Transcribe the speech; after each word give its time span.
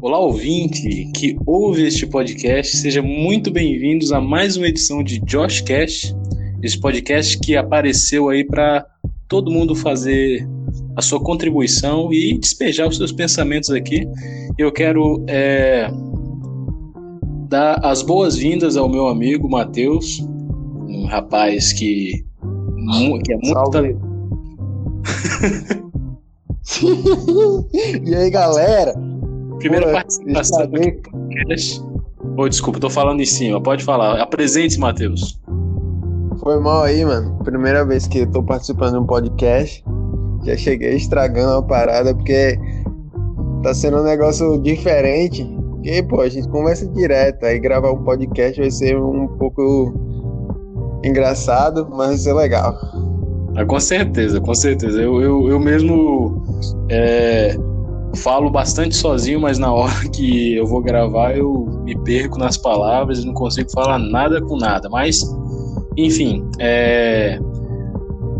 Olá, 0.00 0.16
ouvinte 0.20 1.10
que 1.12 1.36
ouve 1.44 1.84
este 1.84 2.06
podcast, 2.06 2.76
sejam 2.76 3.02
muito 3.02 3.50
bem-vindos 3.50 4.12
a 4.12 4.20
mais 4.20 4.56
uma 4.56 4.68
edição 4.68 5.02
de 5.02 5.18
Josh 5.18 5.60
Cash, 5.62 6.14
esse 6.62 6.78
podcast 6.78 7.36
que 7.40 7.56
apareceu 7.56 8.28
aí 8.28 8.44
para 8.44 8.86
todo 9.26 9.50
mundo 9.50 9.74
fazer 9.74 10.48
a 10.94 11.02
sua 11.02 11.18
contribuição 11.18 12.12
e 12.12 12.38
despejar 12.38 12.86
os 12.86 12.96
seus 12.96 13.10
pensamentos 13.10 13.70
aqui. 13.70 14.06
Eu 14.56 14.70
quero 14.70 15.24
é, 15.26 15.90
dar 17.48 17.84
as 17.84 18.00
boas-vindas 18.00 18.76
ao 18.76 18.88
meu 18.88 19.08
amigo 19.08 19.50
Matheus, 19.50 20.20
um 20.88 21.06
rapaz 21.06 21.72
que, 21.72 22.24
que 23.24 23.32
é 23.32 23.36
muito 23.36 23.70
talentoso. 23.72 24.08
e 28.06 28.14
aí, 28.14 28.30
galera? 28.30 29.17
Primeira 29.58 29.86
Pô, 29.86 29.92
participação 29.92 30.66
do 30.66 30.80
podcast. 30.80 31.82
Oh, 32.36 32.48
desculpa, 32.48 32.78
tô 32.78 32.90
falando 32.90 33.20
em 33.20 33.26
cima. 33.26 33.60
Pode 33.60 33.84
falar. 33.84 34.20
Apresente-se, 34.20 34.78
Matheus. 34.78 35.40
Foi 36.40 36.60
mal 36.60 36.82
aí, 36.82 37.04
mano. 37.04 37.36
Primeira 37.42 37.84
vez 37.84 38.06
que 38.06 38.20
eu 38.20 38.30
tô 38.30 38.42
participando 38.42 38.92
de 38.92 38.98
um 38.98 39.06
podcast. 39.06 39.84
Já 40.44 40.56
cheguei 40.56 40.94
estragando 40.94 41.58
a 41.58 41.62
parada, 41.62 42.14
porque 42.14 42.58
tá 43.62 43.74
sendo 43.74 43.98
um 43.98 44.04
negócio 44.04 44.60
diferente. 44.62 45.44
Porque, 45.70 46.02
pô, 46.04 46.20
a 46.20 46.28
gente 46.28 46.48
conversa 46.48 46.86
direto. 46.88 47.44
Aí 47.44 47.58
gravar 47.58 47.90
um 47.90 48.04
podcast 48.04 48.60
vai 48.60 48.70
ser 48.70 48.96
um 48.96 49.26
pouco 49.26 49.92
engraçado, 51.04 51.88
mas 51.90 52.08
vai 52.08 52.16
ser 52.18 52.32
legal. 52.34 52.76
Ah, 53.56 53.64
com 53.64 53.80
certeza, 53.80 54.40
com 54.40 54.54
certeza. 54.54 55.02
Eu, 55.02 55.20
eu, 55.20 55.48
eu 55.48 55.58
mesmo 55.58 56.42
é, 56.88 57.56
falo 58.16 58.50
bastante 58.50 58.96
sozinho, 58.96 59.40
mas 59.40 59.58
na 59.58 59.72
hora 59.72 60.08
que 60.12 60.54
eu 60.54 60.66
vou 60.66 60.82
gravar 60.82 61.36
eu 61.36 61.82
me 61.84 61.96
perco 62.02 62.38
nas 62.38 62.56
palavras 62.56 63.20
e 63.20 63.26
não 63.26 63.34
consigo 63.34 63.70
falar 63.70 63.98
nada 63.98 64.40
com 64.40 64.56
nada. 64.56 64.88
Mas, 64.88 65.22
enfim, 65.96 66.44
é, 66.58 67.38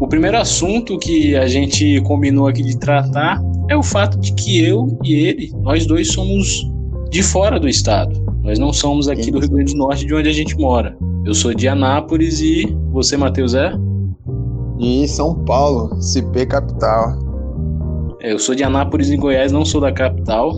o 0.00 0.06
primeiro 0.06 0.39
assunto 0.39 0.98
que 0.98 1.36
a 1.36 1.46
gente 1.46 2.00
combinou 2.02 2.46
aqui 2.46 2.62
de 2.62 2.78
tratar 2.78 3.41
é 3.69 3.77
o 3.77 3.83
fato 3.83 4.19
de 4.19 4.33
que 4.33 4.64
eu 4.64 4.98
e 5.05 5.14
ele, 5.14 5.52
nós 5.62 5.86
dois 5.86 6.12
somos 6.12 6.66
de 7.11 7.22
fora 7.22 7.58
do 7.58 7.69
estado. 7.69 8.19
Nós 8.42 8.58
não 8.58 8.72
somos 8.72 9.08
aqui 9.08 9.30
do 9.30 9.41
Rio 9.41 9.50
Grande 9.50 9.72
do 9.72 9.78
Norte, 9.78 10.06
de 10.06 10.14
onde 10.14 10.28
a 10.28 10.33
gente 10.33 10.56
mora. 10.56 10.96
Eu 11.24 11.34
sou 11.34 11.52
de 11.52 11.69
Anápolis 11.69 12.41
e 12.41 12.64
você, 12.92 13.16
Matheus, 13.16 13.55
é? 13.55 13.72
De 14.78 15.06
São 15.08 15.34
Paulo, 15.44 16.00
CP 16.00 16.46
Capital. 16.46 17.27
É, 18.20 18.33
eu 18.33 18.38
sou 18.38 18.55
de 18.55 18.64
Anápolis, 18.64 19.11
em 19.11 19.16
Goiás, 19.16 19.52
não 19.52 19.64
sou 19.64 19.80
da 19.80 19.92
capital. 19.92 20.52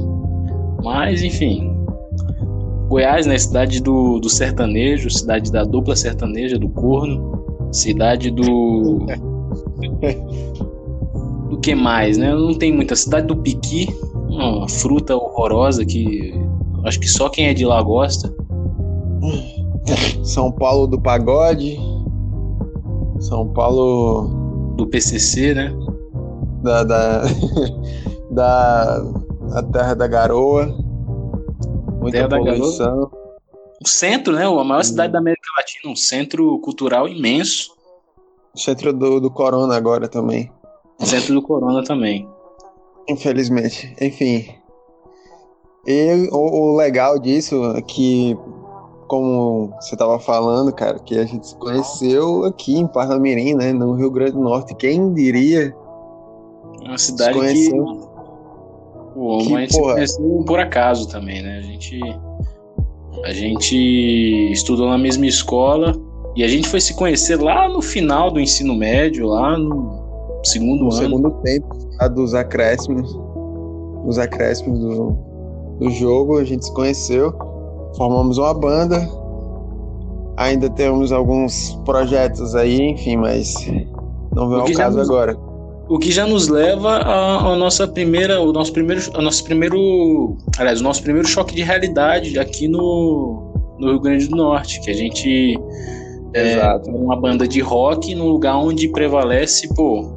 Mas, 0.82 1.22
enfim. 1.22 1.76
Goiás, 2.88 3.26
né? 3.26 3.36
Cidade 3.38 3.82
do, 3.82 4.18
do 4.18 4.30
sertanejo, 4.30 5.10
cidade 5.10 5.52
da 5.52 5.62
dupla 5.62 5.94
sertaneja, 5.94 6.58
do 6.58 6.68
corno. 6.70 7.68
Cidade 7.70 8.30
do. 8.30 9.06
do 11.50 11.58
que 11.60 11.74
mais, 11.74 12.16
né? 12.16 12.34
Não 12.34 12.54
tem 12.54 12.72
muita. 12.72 12.96
Cidade 12.96 13.26
do 13.26 13.36
piqui, 13.36 13.88
uma 14.28 14.66
fruta 14.68 15.14
horrorosa 15.14 15.84
que 15.84 16.32
acho 16.84 16.98
que 16.98 17.08
só 17.08 17.28
quem 17.28 17.48
é 17.48 17.54
de 17.54 17.66
lá 17.66 17.82
gosta. 17.82 18.34
São 20.24 20.50
Paulo 20.50 20.86
do 20.86 21.00
pagode. 21.00 21.78
São 23.18 23.46
Paulo. 23.48 24.40
Do 24.76 24.86
PCC, 24.86 25.52
né? 25.52 25.74
Da, 26.62 26.84
da, 26.84 27.22
da 28.30 29.02
a 29.52 29.62
terra 29.62 29.94
da 29.94 30.06
garoa. 30.06 30.66
Muita 32.00 32.28
terra 32.28 32.28
poluição. 32.28 32.86
Garoa. 32.86 33.10
O 33.82 33.88
centro, 33.88 34.34
né? 34.34 34.44
A 34.44 34.64
maior 34.64 34.84
cidade 34.84 35.12
da 35.12 35.18
América 35.18 35.48
Latina, 35.56 35.92
um 35.92 35.96
centro 35.96 36.58
cultural 36.58 37.08
imenso. 37.08 37.74
Centro 38.54 38.92
do, 38.92 39.20
do 39.20 39.30
Corona 39.30 39.76
agora 39.76 40.06
também. 40.06 40.52
Centro 40.98 41.34
do 41.34 41.42
Corona 41.42 41.82
também. 41.82 42.28
Infelizmente. 43.08 43.94
Enfim. 44.00 44.54
E 45.86 46.28
o, 46.30 46.72
o 46.72 46.76
legal 46.76 47.18
disso 47.18 47.72
é 47.74 47.80
que, 47.80 48.36
como 49.08 49.72
você 49.80 49.94
estava 49.94 50.18
falando, 50.20 50.72
cara, 50.74 50.98
que 50.98 51.18
a 51.18 51.24
gente 51.24 51.48
se 51.48 51.56
conheceu 51.56 52.44
aqui 52.44 52.76
em 52.76 52.86
Parnamirim, 52.86 53.54
né? 53.54 53.72
No 53.72 53.94
Rio 53.94 54.10
Grande 54.10 54.32
do 54.32 54.40
Norte. 54.40 54.74
Quem 54.74 55.14
diria 55.14 55.74
uma 56.80 56.98
cidade 56.98 57.38
que. 57.38 57.72
O 59.16 59.26
homem 59.26 59.56
a 59.56 59.60
gente 59.60 59.74
se 59.74 59.80
conheceu 59.80 60.44
por 60.46 60.60
acaso 60.60 61.08
também, 61.08 61.42
né? 61.42 61.58
A 61.58 61.62
gente. 61.62 62.00
A 63.24 63.32
gente 63.32 64.52
estudou 64.52 64.88
na 64.88 64.96
mesma 64.96 65.26
escola 65.26 65.92
e 66.36 66.44
a 66.44 66.48
gente 66.48 66.68
foi 66.68 66.80
se 66.80 66.94
conhecer 66.94 67.40
lá 67.40 67.68
no 67.68 67.82
final 67.82 68.30
do 68.30 68.40
ensino 68.40 68.74
médio, 68.74 69.26
lá 69.26 69.58
no 69.58 70.40
segundo 70.44 70.84
no 70.84 70.92
ano. 70.92 70.92
segundo 70.92 71.30
tempo 71.42 71.76
a 71.98 72.08
dos 72.08 72.34
acréscimos. 72.34 73.18
Os 74.06 74.18
acréscimos 74.18 74.78
do, 74.78 75.18
do 75.78 75.90
jogo, 75.90 76.38
a 76.38 76.44
gente 76.44 76.64
se 76.64 76.72
conheceu, 76.72 77.32
formamos 77.96 78.38
uma 78.38 78.54
banda. 78.54 79.06
Ainda 80.36 80.70
temos 80.70 81.12
alguns 81.12 81.74
projetos 81.84 82.54
aí, 82.54 82.80
enfim, 82.80 83.16
mas 83.16 83.54
não 84.34 84.48
vem 84.48 84.60
ao 84.60 84.72
caso 84.72 85.00
agora. 85.00 85.36
O 85.90 85.98
que 85.98 86.12
já 86.12 86.24
nos 86.24 86.46
leva 86.46 86.98
a, 86.98 87.56
nossa 87.56 87.86
primeira, 87.86 88.40
o 88.40 88.52
nosso 88.52 88.72
primeiro, 88.72 89.02
a 89.12 89.20
nosso 89.20 89.42
primeiro, 89.42 90.36
aliás, 90.56 90.80
o 90.80 90.84
nosso 90.84 91.02
primeiro 91.02 91.26
choque 91.26 91.52
de 91.52 91.62
realidade 91.64 92.38
aqui 92.38 92.68
no, 92.68 93.52
no 93.76 93.88
Rio 93.90 94.00
Grande 94.00 94.28
do 94.28 94.36
Norte, 94.36 94.80
que 94.82 94.88
a 94.88 94.94
gente 94.94 95.58
Exato. 96.32 96.88
é 96.88 96.92
uma 96.92 97.20
banda 97.20 97.48
de 97.48 97.60
rock 97.60 98.14
num 98.14 98.28
lugar 98.28 98.56
onde 98.56 98.86
prevalece, 98.86 99.66
pô, 99.74 100.08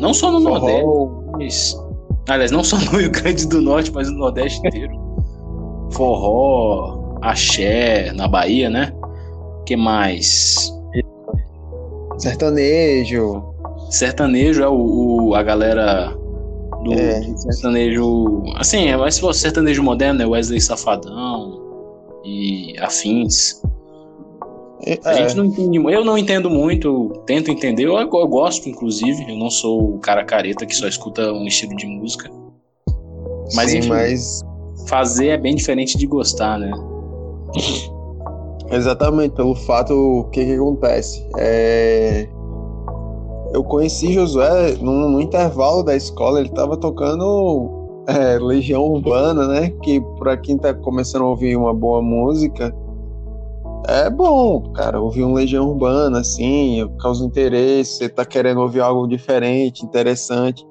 não 0.00 0.12
só 0.12 0.32
no. 0.32 0.40
Nordeste, 0.40 0.84
mas, 1.38 1.76
aliás, 2.28 2.50
não 2.50 2.64
só 2.64 2.76
no 2.80 2.98
Rio 2.98 3.12
Grande 3.12 3.46
do 3.46 3.62
Norte, 3.62 3.92
mas 3.94 4.10
no 4.10 4.18
Nordeste 4.18 4.58
inteiro. 4.66 4.92
Forró, 5.92 7.16
axé, 7.22 8.12
na 8.12 8.26
Bahia, 8.26 8.68
né? 8.68 8.92
que 9.66 9.76
mais? 9.76 10.68
Sertanejo 12.18 13.52
sertanejo 13.92 14.62
é 14.62 14.68
o, 14.68 14.74
o 14.74 15.11
a 15.34 15.42
galera 15.42 16.14
do, 16.82 16.92
é. 16.92 17.22
sertanejo. 17.36 18.42
Assim, 18.56 18.88
é 18.88 18.96
mais 18.96 19.20
sertanejo 19.34 19.82
moderno, 19.82 20.22
é 20.22 20.26
Wesley 20.26 20.60
Safadão 20.60 21.60
e 22.24 22.74
afins. 22.80 23.60
É. 24.84 24.98
A 25.04 25.14
gente 25.14 25.36
não 25.36 25.44
entende, 25.44 25.78
eu 25.78 26.04
não 26.04 26.18
entendo 26.18 26.50
muito, 26.50 26.88
eu 26.88 27.22
tento 27.24 27.52
entender, 27.52 27.84
eu, 27.84 27.96
eu, 27.96 28.08
gosto, 28.08 28.68
inclusive, 28.68 29.30
eu 29.30 29.36
não 29.36 29.48
sou 29.48 29.94
o 29.94 29.98
cara 29.98 30.24
careta 30.24 30.66
que 30.66 30.74
só 30.74 30.88
escuta 30.88 31.32
um 31.32 31.46
estilo 31.46 31.76
de 31.76 31.86
música. 31.86 32.28
Mas 33.54 33.70
Sim, 33.70 33.78
enfim, 33.78 33.88
mas... 33.90 34.40
fazer 34.88 35.28
é 35.28 35.36
bem 35.36 35.54
diferente 35.54 35.96
de 35.96 36.04
gostar, 36.04 36.58
né? 36.58 36.72
Exatamente, 38.72 39.36
pelo 39.36 39.54
fato, 39.54 39.92
o 39.92 40.24
que 40.30 40.44
que 40.44 40.54
acontece? 40.54 41.24
É 41.38 42.26
eu 43.52 43.62
conheci 43.62 44.12
Josué 44.12 44.76
no, 44.80 45.08
no 45.08 45.20
intervalo 45.20 45.82
da 45.82 45.94
escola, 45.94 46.40
ele 46.40 46.48
estava 46.48 46.76
tocando 46.76 47.70
é, 48.08 48.38
Legião 48.38 48.82
Urbana, 48.82 49.46
né? 49.46 49.70
Que 49.82 50.00
para 50.18 50.36
quem 50.36 50.56
está 50.56 50.72
começando 50.72 51.22
a 51.22 51.28
ouvir 51.28 51.56
uma 51.56 51.74
boa 51.74 52.00
música, 52.00 52.74
é 53.86 54.08
bom, 54.08 54.72
cara, 54.72 55.00
ouvir 55.00 55.24
um 55.24 55.34
Legião 55.34 55.68
Urbana, 55.68 56.20
assim, 56.20 56.88
causa 57.00 57.24
interesse, 57.24 57.98
você 57.98 58.08
tá 58.08 58.24
querendo 58.24 58.60
ouvir 58.60 58.80
algo 58.80 59.06
diferente, 59.06 59.84
interessante. 59.84 60.66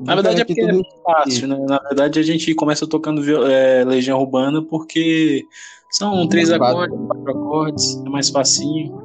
Na 0.00 0.14
verdade 0.14 0.42
é 0.42 0.44
porque 0.44 0.60
é 0.60 0.80
fácil, 1.04 1.48
né? 1.48 1.58
Na 1.68 1.80
verdade 1.80 2.20
a 2.20 2.22
gente 2.22 2.54
começa 2.54 2.86
tocando 2.86 3.20
é, 3.46 3.84
Legião 3.84 4.20
Urbana 4.20 4.62
porque 4.62 5.44
são 5.90 6.26
três 6.28 6.50
acordes, 6.50 6.96
quatro 7.06 7.30
acordes, 7.30 8.02
é 8.06 8.08
mais 8.08 8.30
facinho. 8.30 8.96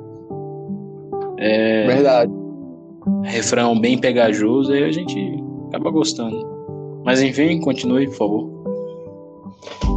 É... 1.37 1.87
Verdade 1.87 2.42
refrão 3.23 3.79
bem 3.79 3.97
pegajoso, 3.97 4.71
aí 4.71 4.83
a 4.83 4.91
gente 4.91 5.43
acaba 5.69 5.91
gostando. 5.91 6.45
Mas 7.03 7.21
enfim, 7.21 7.59
continue, 7.59 8.07
por 8.07 8.15
favor. 8.15 8.53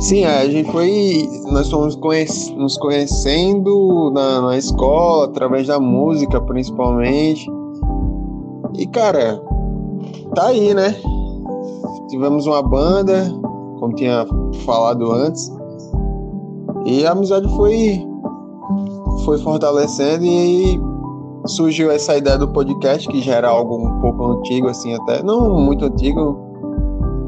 Sim, 0.00 0.24
a 0.24 0.46
gente 0.48 0.70
foi. 0.70 1.28
Nós 1.50 1.70
fomos 1.70 1.96
conhec 1.96 2.30
nos 2.54 2.76
conhecendo 2.76 4.10
na, 4.12 4.42
na 4.42 4.58
escola, 4.58 5.26
através 5.26 5.68
da 5.68 5.80
música 5.80 6.40
principalmente. 6.40 7.50
E 8.74 8.86
cara, 8.86 9.40
tá 10.34 10.48
aí, 10.48 10.74
né? 10.74 10.94
Tivemos 12.08 12.46
uma 12.46 12.62
banda, 12.62 13.30
como 13.78 13.94
tinha 13.94 14.26
falado 14.64 15.10
antes. 15.12 15.50
E 16.84 17.04
a 17.06 17.12
amizade 17.12 17.48
foi, 17.56 18.06
foi 19.24 19.38
fortalecendo 19.38 20.24
e 20.24 20.78
surgiu 21.46 21.90
essa 21.90 22.16
ideia 22.16 22.38
do 22.38 22.48
podcast, 22.48 23.08
que 23.08 23.20
já 23.20 23.34
era 23.34 23.48
algo 23.48 23.76
um 23.76 24.00
pouco 24.00 24.38
antigo, 24.38 24.68
assim, 24.68 24.94
até. 24.94 25.22
Não 25.22 25.60
muito 25.60 25.84
antigo, 25.84 26.38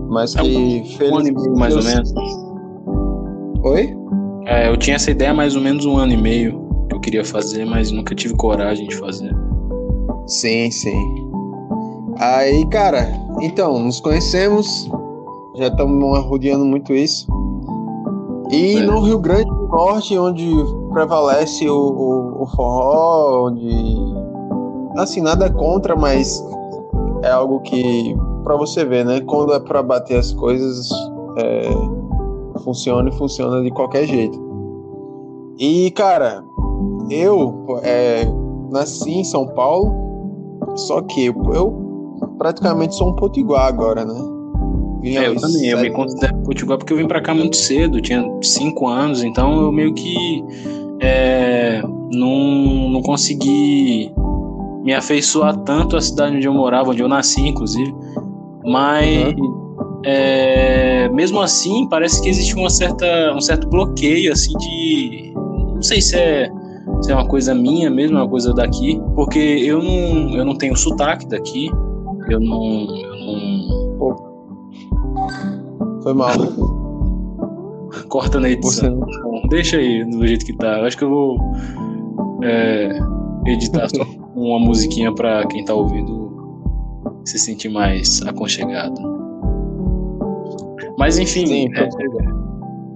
mas 0.09 0.35
é 0.37 0.43
que 0.43 0.57
um, 0.57 0.85
felizmente. 0.97 1.49
Um 1.49 1.57
mais 1.57 1.77
ou 1.77 1.83
menos. 1.83 2.13
Oi? 3.65 3.97
É, 4.47 4.69
eu 4.69 4.77
tinha 4.77 4.97
essa 4.97 5.11
ideia 5.11 5.35
mais 5.35 5.55
ou 5.55 5.63
menos 5.63 5.85
um 5.85 5.97
ano 5.97 6.13
e 6.13 6.17
meio 6.17 6.67
que 6.89 6.95
eu 6.95 7.01
queria 7.01 7.25
fazer, 7.25 7.65
mas 7.65 7.91
nunca 7.91 8.15
tive 8.15 8.35
coragem 8.35 8.87
de 8.87 8.97
fazer. 8.97 9.35
Sim, 10.27 10.71
sim. 10.71 11.31
Aí, 12.19 12.67
cara, 12.67 13.07
então, 13.41 13.79
nos 13.79 14.01
conhecemos, 14.01 14.91
já 15.57 15.69
estamos 15.69 16.25
rodeando 16.25 16.65
muito 16.65 16.93
isso. 16.95 17.27
E 18.51 18.77
é. 18.77 18.81
no 18.81 19.01
Rio 19.01 19.19
Grande 19.19 19.45
do 19.45 19.69
Norte, 19.69 20.17
onde 20.19 20.51
prevalece 20.99 21.69
o, 21.71 21.77
o, 21.77 22.43
o 22.43 22.47
forró, 22.47 23.47
onde. 23.47 23.95
Assim, 24.97 25.21
nada 25.21 25.49
contra, 25.49 25.95
mas 25.95 26.45
é 27.23 27.31
algo 27.31 27.61
que, 27.61 28.17
para 28.43 28.57
você 28.57 28.85
ver, 28.85 29.05
né? 29.05 29.21
Quando 29.21 29.55
é 29.55 29.61
para 29.61 29.81
bater 29.81 30.19
as 30.19 30.33
coisas, 30.33 30.91
é, 31.37 32.59
funciona 32.65 33.09
e 33.09 33.13
funciona 33.13 33.63
de 33.63 33.71
qualquer 33.71 34.07
jeito. 34.07 34.37
E, 35.57 35.93
cara, 35.93 36.43
eu 37.11 37.81
é, 37.83 38.25
nasci 38.73 39.19
em 39.19 39.25
São 39.25 39.47
Paulo, 39.47 39.93
só 40.75 41.01
que 41.03 41.27
eu, 41.27 41.35
eu 41.55 42.35
praticamente 42.39 42.97
sou 42.97 43.11
um 43.11 43.15
potiguar 43.15 43.69
agora, 43.69 44.05
né? 44.05 44.21
É, 45.05 45.29
eu 45.29 45.37
também, 45.37 45.67
eu 45.67 45.79
me 45.79 45.93
considero 45.93 46.37
potiguar 46.39 46.77
porque 46.77 46.93
eu 46.93 46.97
vim 46.97 47.07
para 47.07 47.21
cá 47.21 47.33
muito 47.33 47.57
cedo, 47.57 48.01
tinha 48.01 48.25
cinco 48.43 48.89
anos, 48.89 49.23
então 49.23 49.63
eu 49.63 49.71
meio 49.71 49.95
que 49.95 50.43
é, 51.01 51.83
não, 52.13 52.91
não 52.91 53.03
consegui 53.03 54.13
me 54.83 54.95
afeiçoar 54.95 55.57
tanto 55.59 55.97
à 55.97 56.01
cidade 56.01 56.37
onde 56.37 56.47
eu 56.47 56.55
morava, 56.55 56.91
onde 56.91 57.03
eu 57.03 57.09
nasci, 57.09 57.41
inclusive. 57.47 57.95
Mas 58.65 59.35
uhum. 59.35 60.01
é, 60.05 61.09
mesmo 61.11 61.41
assim, 61.41 61.87
parece 61.89 62.23
que 62.23 62.29
existe 62.29 62.55
uma 62.55 62.71
certa, 62.71 63.35
um 63.35 63.41
certo 63.41 63.69
bloqueio 63.69 64.33
assim 64.33 64.53
de. 64.59 65.33
Não 65.35 65.83
sei 65.83 66.01
se 66.01 66.17
é, 66.17 66.51
se 67.03 67.13
é 67.13 67.15
uma 67.15 67.27
coisa 67.27 67.55
minha 67.55 67.91
mesmo, 67.91 68.17
uma 68.17 68.29
coisa 68.29 68.53
daqui, 68.53 69.01
porque 69.15 69.39
eu 69.39 69.83
não, 69.83 70.37
eu 70.37 70.45
não 70.45 70.55
tenho 70.57 70.77
sotaque 70.77 71.27
daqui, 71.27 71.71
eu 72.29 72.41
não. 72.41 72.87
Eu 72.97 73.17
não... 73.17 74.17
Foi 76.03 76.15
mal. 76.15 76.33
Corta 78.09 78.41
na 78.41 78.49
edição. 78.49 78.99
Você... 79.01 79.28
Deixa 79.49 79.77
aí 79.77 80.05
do 80.05 80.27
jeito 80.27 80.45
que 80.45 80.57
tá. 80.57 80.79
Eu 80.79 80.85
acho 80.85 80.97
que 80.97 81.05
eu 81.05 81.11
vou 81.11 81.39
é, 82.43 82.99
editar 83.47 83.89
só 83.89 84.03
uma 84.35 84.59
musiquinha 84.59 85.15
para 85.15 85.47
quem 85.47 85.65
tá 85.65 85.75
ouvindo 85.75 86.29
se 87.25 87.39
sentir 87.39 87.69
mais 87.69 88.23
aconchegado. 88.23 89.01
Mas 90.97 91.19
enfim, 91.19 91.47
Sim, 91.47 91.69
é, 91.77 91.89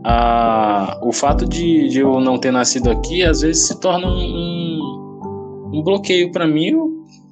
a, 0.04 1.00
o 1.04 1.12
fato 1.12 1.46
de, 1.46 1.88
de, 1.88 2.00
eu 2.00 2.20
não 2.20 2.38
ter 2.38 2.50
nascido 2.50 2.90
aqui 2.90 3.22
às 3.22 3.42
vezes 3.42 3.68
se 3.68 3.80
torna 3.80 4.08
um, 4.08 5.70
um 5.72 5.82
bloqueio 5.82 6.32
para 6.32 6.46
mim 6.46 6.74
ou 6.74 6.90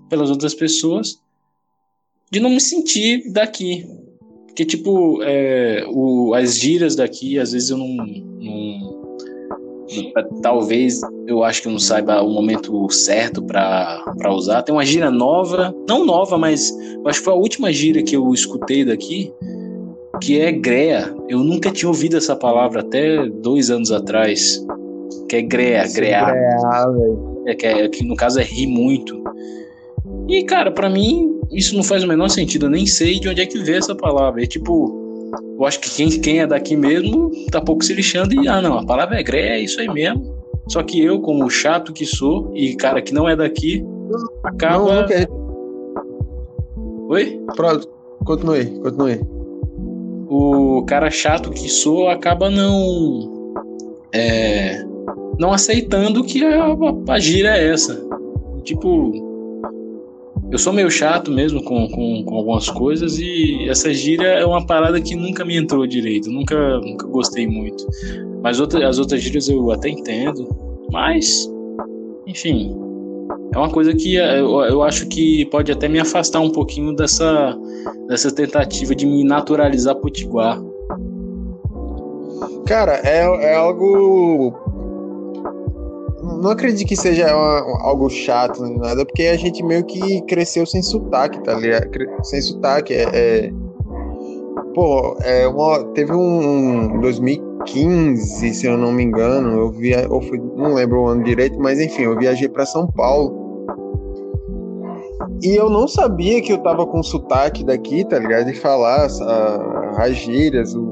pelas 0.09 0.31
outras 0.31 0.55
pessoas 0.55 1.21
de 2.31 2.39
não 2.39 2.51
me 2.51 2.61
sentir 2.61 3.33
daqui. 3.33 3.85
Porque, 4.47 4.65
tipo, 4.65 5.23
é, 5.23 5.85
o, 5.89 6.35
as 6.35 6.59
gírias 6.59 6.95
daqui, 6.95 7.39
às 7.39 7.53
vezes 7.53 7.71
eu 7.71 7.79
não 7.79 7.97
talvez 10.43 11.01
eu 11.27 11.43
acho 11.43 11.63
que 11.63 11.69
eu 11.69 11.73
não 11.73 11.79
saiba 11.79 12.23
o 12.23 12.31
momento 12.31 12.89
certo 12.91 13.43
para 13.43 14.05
usar. 14.31 14.63
Tem 14.63 14.75
uma 14.75 14.85
gíria 14.85 15.11
nova, 15.11 15.75
não 15.89 16.05
nova, 16.05 16.37
mas 16.39 16.71
eu 16.71 17.09
acho 17.09 17.19
que 17.19 17.25
foi 17.25 17.35
a 17.35 17.37
última 17.37 17.73
gíria 17.73 18.03
que 18.03 18.17
eu 18.17 18.33
escutei 18.33 18.85
daqui, 18.85 19.33
que 20.21 20.41
é 20.41 20.53
grea. 20.53 21.15
Eu 21.29 21.41
nunca 21.41 21.71
tinha 21.71 21.89
ouvido 21.89 22.17
essa 22.17 22.37
palavra 22.37 22.81
até 22.81 23.27
dois 23.27 23.71
anos 23.71 23.91
atrás. 23.91 24.65
Que 25.29 25.37
é 25.37 25.43
grea, 25.43 25.87
grear. 25.93 26.35
É, 27.47 27.55
que, 27.55 27.67
é, 27.67 27.89
que 27.89 28.05
no 28.05 28.17
caso 28.17 28.41
é 28.41 28.43
rir 28.43 28.67
muito. 28.67 29.23
E, 30.29 30.45
cara, 30.45 30.71
para 30.71 30.89
mim, 30.89 31.39
isso 31.53 31.75
não 31.75 31.83
faz 31.83 32.05
o 32.05 32.09
menor 32.09 32.29
sentido. 32.29 32.67
Eu 32.67 32.71
nem 32.71 32.87
sei 32.87 33.19
de 33.19 33.29
onde 33.29 33.41
é 33.41 33.47
que 33.47 33.59
veio 33.59 33.79
essa 33.79 33.95
palavra. 33.95 34.43
É 34.43 34.47
tipo, 34.47 35.00
eu 35.59 35.67
acho 35.67 35.81
que 35.81 35.91
quem, 35.91 36.21
quem 36.21 36.41
é 36.41 36.47
daqui 36.47 36.77
mesmo 36.77 37.31
tá 37.51 37.61
pouco 37.61 37.85
se 37.85 37.93
lixando 37.93 38.35
e, 38.35 38.49
ah, 38.49 38.61
não, 38.61 38.79
a 38.79 38.85
palavra 38.85 39.19
é 39.19 39.23
gré, 39.23 39.59
é 39.59 39.61
isso 39.61 39.81
aí 39.81 39.89
mesmo. 39.89 40.39
Só 40.69 40.83
que 40.83 41.03
eu, 41.05 41.21
como 41.21 41.51
chato 41.51 41.93
que 41.93 42.07
sou, 42.07 42.53
e 42.55 42.77
cara 42.77 43.03
que 43.03 43.13
não 43.13 43.29
é 43.29 43.35
daqui, 43.35 43.85
acaba. 44.45 44.79
Não, 44.79 45.01
não 45.01 45.07
quer. 45.07 45.29
Oi? 47.09 47.41
Pronto, 47.57 47.89
continue, 48.25 48.79
continue. 48.81 49.21
O 50.29 50.85
cara 50.87 51.11
chato 51.11 51.51
que 51.51 51.69
sou 51.69 52.09
acaba 52.09 52.49
não. 52.49 53.55
É, 54.13 54.85
não 55.39 55.53
aceitando 55.53 56.23
que 56.23 56.45
a, 56.45 56.67
a, 56.67 57.15
a 57.15 57.19
gira 57.19 57.57
é 57.57 57.73
essa. 57.73 58.01
Tipo, 58.63 59.30
eu 60.51 60.59
sou 60.59 60.73
meio 60.73 60.91
chato 60.91 61.31
mesmo 61.31 61.63
com, 61.63 61.89
com, 61.89 62.25
com, 62.25 62.35
algumas 62.37 62.69
coisas 62.69 63.19
e 63.19 63.69
essa 63.69 63.93
gíria 63.95 64.27
é 64.27 64.45
uma 64.45 64.65
parada 64.65 65.01
que 65.01 65.15
nunca 65.15 65.45
me 65.45 65.57
entrou 65.57 65.87
direito, 65.87 66.31
nunca, 66.31 66.79
nunca 66.81 67.07
gostei 67.07 67.47
muito. 67.47 67.87
Mas 68.43 68.59
outra, 68.59 68.89
as 68.89 68.99
outras 68.99 69.23
gírias 69.23 69.49
eu 69.49 69.71
até 69.71 69.89
entendo, 69.89 70.49
mas, 70.91 71.49
enfim, 72.27 72.77
é 73.55 73.59
uma 73.59 73.71
coisa 73.71 73.95
que 73.95 74.19
é, 74.19 74.41
eu, 74.41 74.61
eu 74.63 74.83
acho 74.83 75.07
que 75.07 75.45
pode 75.47 75.71
até 75.71 75.89
me 75.89 76.01
afastar 76.01 76.41
um 76.41 76.51
pouquinho 76.51 76.95
dessa, 76.97 77.57
dessa 78.09 78.35
tentativa 78.35 78.95
de 78.95 79.07
me 79.07 79.23
naturalizar 79.23 79.95
potiguar. 79.97 80.61
Cara, 82.67 83.01
é, 83.05 83.53
é 83.53 83.55
algo 83.55 84.70
não 86.23 86.51
acredito 86.51 86.87
que 86.87 86.97
seja 86.97 87.35
uma, 87.35 87.83
algo 87.83 88.09
chato 88.09 88.63
nem 88.63 88.77
nada, 88.79 89.05
porque 89.05 89.25
a 89.25 89.37
gente 89.37 89.63
meio 89.63 89.85
que 89.85 90.21
cresceu 90.23 90.67
sem 90.67 90.83
sotaque, 90.83 91.43
tá 91.43 91.55
ligado? 91.55 91.91
Sem 92.23 92.41
sotaque. 92.41 92.95
É, 92.95 93.09
é... 93.13 93.53
Pô, 94.75 95.17
é 95.23 95.49
uma, 95.49 95.85
teve 95.95 96.13
um, 96.13 96.95
um 96.95 97.01
2015, 97.01 98.55
se 98.55 98.67
eu 98.67 98.77
não 98.77 98.93
me 98.93 99.03
engano, 99.03 99.59
eu 99.59 99.71
via, 99.71 100.07
ou 100.09 100.23
fui, 100.23 100.41
não 100.57 100.75
lembro 100.75 101.03
o 101.03 101.07
ano 101.09 101.25
direito, 101.25 101.59
mas 101.59 101.81
enfim, 101.81 102.03
eu 102.03 102.17
viajei 102.17 102.49
para 102.49 102.65
São 102.65 102.87
Paulo. 102.87 103.41
E 105.43 105.57
eu 105.57 105.71
não 105.71 105.89
sabia 105.89 106.41
que 106.43 106.53
eu 106.53 106.59
tava 106.59 106.87
com 106.87 107.03
sotaque 107.03 107.65
daqui, 107.65 108.05
tá 108.05 108.19
ligado? 108.19 108.47
De 108.47 108.55
falar 108.55 109.07
as 109.97 110.17
gírias, 110.17 110.75
o, 110.75 110.83
o... 110.83 110.90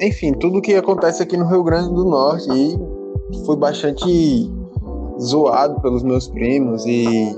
enfim, 0.00 0.32
tudo 0.32 0.60
que 0.60 0.74
acontece 0.74 1.22
aqui 1.22 1.36
no 1.36 1.46
Rio 1.46 1.62
Grande 1.62 1.94
do 1.94 2.04
Norte. 2.04 2.48
E 2.50 3.44
fui 3.44 3.56
bastante 3.56 4.50
zoado 5.20 5.80
pelos 5.80 6.02
meus 6.02 6.28
primos 6.28 6.84
e 6.86 7.34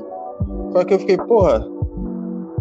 só 0.73 0.85
que 0.85 0.95
eu 0.95 0.99
fiquei, 0.99 1.17
porra, 1.17 1.67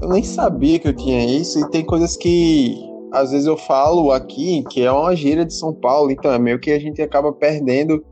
eu 0.02 0.10
nem 0.10 0.24
sabia 0.24 0.80
que 0.80 0.88
eu 0.88 0.96
tinha 0.96 1.26
isso 1.26 1.60
e 1.60 1.70
tem 1.70 1.84
coisas 1.84 2.16
que 2.16 2.78
às 3.12 3.32
vezes 3.32 3.48
eu 3.48 3.58
falo 3.58 4.12
aqui 4.12 4.64
que 4.70 4.84
é 4.84 4.92
uma 4.92 5.16
gíria 5.16 5.46
de 5.46 5.54
São 5.54 5.74
Paulo, 5.74 6.12
então 6.12 6.32
é 6.32 6.40
meio 6.40 6.60
que 6.60 6.72
a 6.72 6.80
gente 6.80 7.02
acaba 7.02 7.34
perdendo 7.34 8.04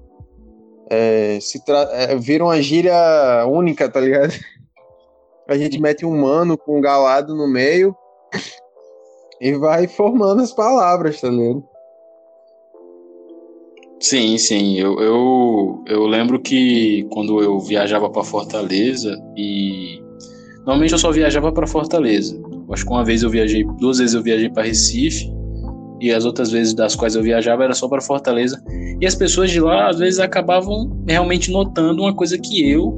é, 0.89 1.39
se 1.41 1.63
tra... 1.63 1.87
é, 1.91 2.15
vira 2.15 2.43
uma 2.43 2.61
gíria 2.61 3.45
única, 3.47 3.89
tá 3.89 3.99
ligado? 3.99 4.33
A 5.47 5.55
gente 5.55 5.79
mete 5.79 6.03
um 6.03 6.21
mano 6.21 6.57
com 6.57 6.79
um 6.79 6.81
galado 6.81 7.35
no 7.35 7.47
meio 7.47 7.95
e 9.39 9.53
vai 9.53 9.87
formando 9.87 10.41
as 10.41 10.51
palavras, 10.51 11.21
tá 11.21 11.29
ligado? 11.29 11.63
Sim, 14.05 14.37
sim. 14.37 14.77
Eu, 14.77 14.99
eu, 14.99 15.83
eu 15.87 16.05
lembro 16.05 16.39
que 16.39 17.07
quando 17.09 17.41
eu 17.41 17.59
viajava 17.59 18.07
para 18.07 18.23
Fortaleza 18.23 19.19
e. 19.35 19.99
Normalmente 20.57 20.91
eu 20.91 20.99
só 20.99 21.11
viajava 21.11 21.51
para 21.51 21.65
Fortaleza. 21.65 22.39
Acho 22.71 22.85
que 22.85 22.91
uma 22.91 23.03
vez 23.03 23.23
eu 23.23 23.31
viajei, 23.31 23.63
duas 23.79 23.97
vezes 23.97 24.13
eu 24.13 24.21
viajei 24.21 24.47
para 24.47 24.61
Recife 24.61 25.27
e 25.99 26.11
as 26.11 26.23
outras 26.23 26.51
vezes 26.51 26.75
das 26.75 26.95
quais 26.95 27.15
eu 27.15 27.23
viajava 27.23 27.63
era 27.63 27.73
só 27.73 27.87
para 27.87 27.99
Fortaleza. 27.99 28.63
E 29.01 29.07
as 29.07 29.15
pessoas 29.15 29.49
de 29.49 29.59
lá 29.59 29.89
às 29.89 29.97
vezes 29.97 30.19
acabavam 30.19 30.91
realmente 31.07 31.49
notando 31.49 32.03
uma 32.03 32.13
coisa 32.13 32.37
que 32.37 32.69
eu 32.69 32.95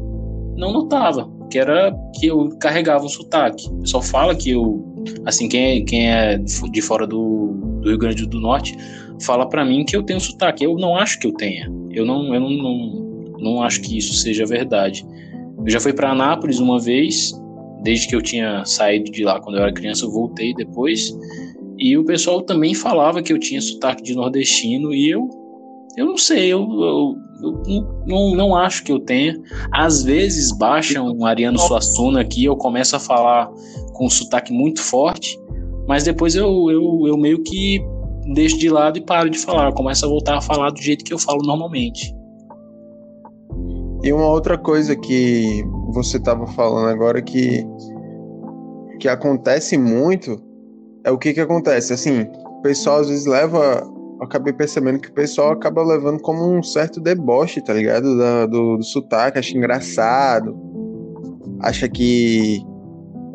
não 0.58 0.74
notava, 0.74 1.30
que 1.50 1.58
era 1.58 1.96
que 2.20 2.28
eu 2.28 2.50
carregava 2.60 3.06
um 3.06 3.10
sotaque. 3.10 3.70
Pessoal 3.80 4.04
fala 4.04 4.36
que 4.36 4.50
eu, 4.52 4.84
assim, 5.26 5.48
quem 5.48 5.62
é, 5.62 5.82
quem 5.82 6.12
é 6.12 6.38
de 6.38 6.82
fora 6.82 7.06
do, 7.06 7.54
do 7.82 7.90
Rio 7.90 7.98
Grande 7.98 8.26
do 8.26 8.40
Norte 8.40 8.76
fala 9.22 9.48
para 9.48 9.66
mim 9.66 9.84
que 9.84 9.96
eu 9.96 10.04
tenho 10.04 10.20
sotaque. 10.20 10.64
Eu 10.64 10.76
não 10.76 10.96
acho 10.96 11.20
que 11.20 11.28
eu 11.28 11.32
tenha. 11.32 11.72
Eu 11.92 12.06
não, 12.06 12.34
eu 12.34 12.40
não, 12.40 12.50
não, 12.50 13.36
não 13.40 13.64
acho 13.64 13.82
que 13.82 13.98
isso 13.98 14.14
seja 14.14 14.46
verdade. 14.46 15.06
Eu 15.66 15.70
já 15.70 15.80
fui 15.80 15.94
para 15.94 16.12
Anápolis 16.12 16.60
uma 16.60 16.80
vez, 16.80 17.34
desde 17.84 18.08
que 18.08 18.16
eu 18.16 18.22
tinha 18.22 18.64
saído 18.66 19.12
de 19.12 19.24
lá 19.24 19.40
quando 19.40 19.58
eu 19.58 19.64
era 19.64 19.74
criança, 19.74 20.06
eu 20.06 20.12
voltei 20.12 20.54
depois. 20.54 21.16
E 21.78 21.98
o 21.98 22.06
pessoal 22.06 22.42
também 22.42 22.74
falava 22.74 23.22
que 23.22 23.32
eu 23.32 23.40
tinha 23.40 23.62
sotaque 23.62 24.04
de 24.04 24.16
nordestino 24.16 24.94
e 24.94 25.10
eu 25.10 25.30
eu 25.98 26.06
não 26.06 26.16
sei, 26.16 26.54
eu, 26.54 26.60
eu, 26.60 27.18
eu 27.42 28.04
não, 28.06 28.36
não 28.36 28.56
acho 28.56 28.84
que 28.84 28.92
eu 28.92 29.00
tenha. 29.00 29.36
Às 29.72 30.04
vezes 30.04 30.56
baixa 30.56 31.02
um 31.02 31.26
Ariano 31.26 31.58
Suassuna 31.58 32.22
aqui, 32.22 32.46
eu 32.46 32.56
começo 32.56 32.96
a 32.96 33.00
falar 33.00 33.50
com 33.98 34.06
um 34.06 34.10
sotaque 34.10 34.54
muito 34.54 34.82
forte, 34.82 35.40
mas 35.88 36.04
depois 36.04 36.36
eu, 36.36 36.70
eu, 36.70 37.08
eu 37.08 37.18
meio 37.18 37.42
que 37.44 37.82
deixo 38.34 38.58
de 38.58 38.70
lado 38.70 38.98
e 38.98 39.02
paro 39.02 39.30
de 39.30 39.40
falar. 39.40 39.74
Começo 39.74 40.06
a 40.06 40.10
voltar 40.10 40.38
a 40.38 40.42
falar 40.42 40.70
do 40.70 40.82
jeito 40.82 41.04
que 41.04 41.14
eu 41.14 41.20
falo 41.20 41.42
normalmente. 41.44 42.14
E 44.04 44.14
uma 44.14 44.28
outra 44.28 44.58
coisa 44.58 44.96
que 44.96 45.64
você 45.94 46.18
estava 46.18 46.46
falando 46.48 46.90
agora 46.90 47.22
que, 47.22 47.66
que 49.00 49.08
acontece 49.08 49.78
muito 49.78 50.42
é 51.04 51.12
o 51.12 51.18
que 51.18 51.34
que 51.34 51.40
acontece. 51.40 51.94
Assim, 51.94 52.22
o 52.22 52.62
pessoal 52.62 53.00
às 53.00 53.10
vezes 53.10 53.26
leva. 53.26 53.84
Acabei 54.20 54.52
percebendo 54.52 55.00
que 55.00 55.10
o 55.10 55.14
pessoal 55.14 55.52
acaba 55.52 55.84
levando 55.84 56.20
como 56.22 56.44
um 56.44 56.64
certo 56.64 57.00
deboche, 57.00 57.62
tá 57.62 57.72
ligado? 57.72 58.16
Do, 58.48 58.78
do 58.78 58.84
sotaque, 58.84 59.38
acha 59.38 59.56
engraçado, 59.56 60.58
acha 61.62 61.88
que. 61.88 62.62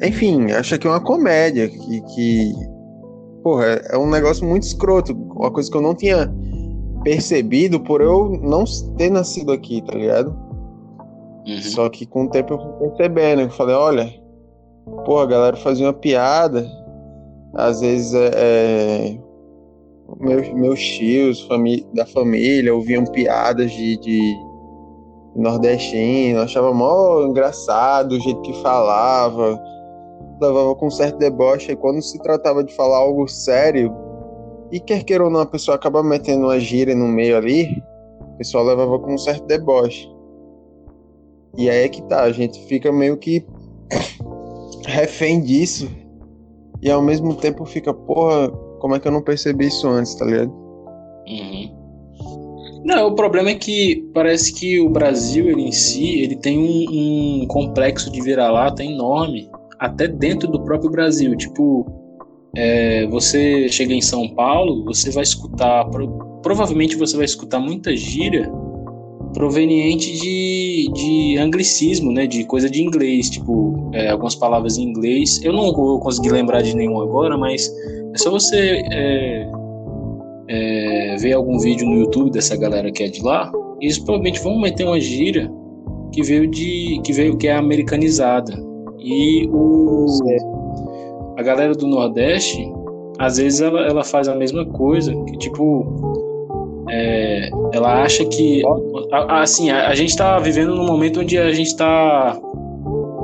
Enfim, 0.03 0.51
acha 0.51 0.77
que 0.77 0.87
é 0.87 0.91
uma 0.91 1.01
comédia, 1.01 1.69
que, 1.69 2.01
que 2.01 2.53
porra, 3.43 3.81
é 3.89 3.97
um 3.97 4.09
negócio 4.09 4.47
muito 4.47 4.65
escroto. 4.65 5.13
Uma 5.13 5.51
coisa 5.51 5.71
que 5.71 5.77
eu 5.77 5.83
não 5.83 5.95
tinha 5.95 6.33
percebido 7.03 7.81
por 7.81 8.01
eu 8.01 8.31
não 8.43 8.65
ter 8.97 9.11
nascido 9.11 9.53
aqui, 9.53 9.83
tá 9.83 9.95
ligado? 9.95 10.37
Uhum. 11.47 11.63
Só 11.63 11.89
que 11.89 12.07
com 12.07 12.25
o 12.25 12.31
tempo 12.31 12.55
eu 12.55 12.59
fui 12.59 12.89
percebendo. 12.89 13.43
Eu 13.43 13.51
falei, 13.51 13.75
olha, 13.75 14.15
porra, 15.05 15.25
a 15.25 15.27
galera 15.27 15.57
fazia 15.57 15.87
uma 15.87 15.93
piada. 15.93 16.67
Às 17.55 17.81
vezes 17.81 18.15
é, 18.15 18.31
é 18.35 19.19
meus, 20.21 20.53
meus 20.53 20.81
tios 20.81 21.47
da 21.95 22.07
família 22.07 22.75
ouviam 22.75 23.05
piadas 23.05 23.71
de, 23.71 23.99
de 23.99 24.37
nordestino, 25.37 26.41
achava 26.41 26.73
mó 26.73 27.23
engraçado 27.23 28.13
o 28.13 28.21
jeito 28.21 28.41
que 28.43 28.53
falava 28.63 29.61
levava 30.43 30.75
com 30.75 30.91
certo 30.91 31.19
deboche, 31.19 31.73
e 31.73 31.77
quando 31.77 32.03
se 32.03 32.19
tratava 32.21 32.63
de 32.63 32.75
falar 32.75 32.99
algo 32.99 33.27
sério, 33.29 33.95
e 34.71 34.81
quer 34.81 35.05
queira 35.05 35.25
ou 35.25 35.31
não, 35.31 35.41
a 35.41 35.47
pessoa 35.47 35.77
acaba 35.77 36.03
metendo 36.03 36.45
uma 36.45 36.59
gíria 36.59 36.95
no 36.95 37.07
meio 37.07 37.37
ali, 37.37 37.83
o 38.21 38.37
pessoal 38.39 38.65
levava 38.65 38.99
com 38.99 39.15
um 39.15 39.19
certo 39.19 39.47
deboche. 39.47 40.11
E 41.57 41.69
aí 41.69 41.85
é 41.85 41.89
que 41.89 42.03
tá, 42.03 42.23
a 42.23 42.33
gente 42.33 42.59
fica 42.67 42.91
meio 42.91 43.17
que 43.17 43.47
refém 44.87 45.41
disso, 45.41 45.91
e 46.81 46.91
ao 46.91 47.03
mesmo 47.03 47.35
tempo 47.37 47.65
fica, 47.65 47.95
porra, 47.95 48.51
como 48.81 48.97
é 48.97 49.01
que 49.01 49.07
eu 49.07 49.13
não 49.13 49.23
percebi 49.23 49.67
isso 49.67 49.87
antes, 49.89 50.15
tá 50.15 50.25
ligado? 50.25 50.53
Uhum. 51.29 51.83
Não, 52.85 53.07
o 53.07 53.15
problema 53.15 53.51
é 53.51 53.55
que 53.55 54.11
parece 54.13 54.53
que 54.53 54.81
o 54.81 54.89
Brasil 54.89 55.49
ele 55.49 55.63
em 55.63 55.73
si 55.73 56.21
ele 56.21 56.35
tem 56.35 56.59
um, 56.59 57.43
um 57.43 57.47
complexo 57.47 58.11
de 58.11 58.21
vira-lata 58.21 58.83
enorme 58.83 59.49
até 59.83 60.07
dentro 60.07 60.49
do 60.49 60.63
próprio 60.63 60.91
Brasil. 60.91 61.37
Tipo, 61.37 61.85
é, 62.57 63.05
você 63.09 63.69
chega 63.69 63.93
em 63.93 64.01
São 64.01 64.29
Paulo, 64.29 64.85
você 64.85 65.11
vai 65.11 65.25
escutar, 65.25 65.85
provavelmente 66.41 66.97
você 66.97 67.17
vai 67.17 67.25
escutar 67.25 67.59
muita 67.59 67.95
gíria 67.97 68.49
proveniente 69.35 70.13
de, 70.13 70.91
de 70.93 71.39
anglicismo, 71.39 72.13
né, 72.13 72.27
de 72.27 72.45
coisa 72.45 72.71
de 72.71 72.83
inglês, 72.83 73.29
tipo, 73.29 73.91
é, 73.93 74.11
algumas 74.11 74.37
palavras 74.37 74.79
em 74.79 74.83
inglês. 74.83 75.43
Eu 75.43 75.53
não 75.53 75.73
vou 75.73 75.99
conseguir 75.99 76.31
lembrar 76.31 76.63
de 76.63 76.77
nenhum 76.77 77.01
agora, 77.01 77.37
mas 77.37 77.69
é 78.15 78.19
só 78.19 78.31
você 78.31 78.85
é, 78.93 79.51
é, 80.49 81.17
ver 81.17 81.33
algum 81.33 81.59
vídeo 81.59 81.89
no 81.89 81.97
YouTube 81.97 82.31
dessa 82.31 82.57
galera 82.57 82.93
que 82.93 83.03
é 83.03 83.09
de 83.09 83.21
lá, 83.23 83.51
e 83.81 83.87
eles 83.87 83.99
provavelmente 83.99 84.41
vão 84.41 84.61
meter 84.61 84.85
uma 84.85 85.01
gíria 85.01 85.51
que 86.13 86.23
veio 86.23 86.47
de 86.47 87.01
que 87.03 87.13
veio 87.13 87.37
que 87.37 87.49
é 87.49 87.57
americanizada. 87.57 88.72
E 89.05 89.49
o, 89.51 90.07
a 91.37 91.43
galera 91.43 91.75
do 91.75 91.87
Nordeste, 91.87 92.71
às 93.19 93.37
vezes 93.37 93.61
ela, 93.61 93.81
ela 93.87 94.05
faz 94.05 94.29
a 94.29 94.35
mesma 94.35 94.65
coisa, 94.65 95.13
que 95.27 95.39
tipo, 95.39 95.87
é, 96.89 97.51
ela 97.73 98.03
acha 98.03 98.25
que, 98.25 98.63
assim, 99.29 99.71
a, 99.71 99.89
a 99.89 99.95
gente 99.95 100.11
está 100.11 100.39
vivendo 100.39 100.75
num 100.75 100.87
momento 100.87 101.21
onde 101.21 101.39
a 101.39 101.53
gente 101.53 101.69
está 101.69 102.39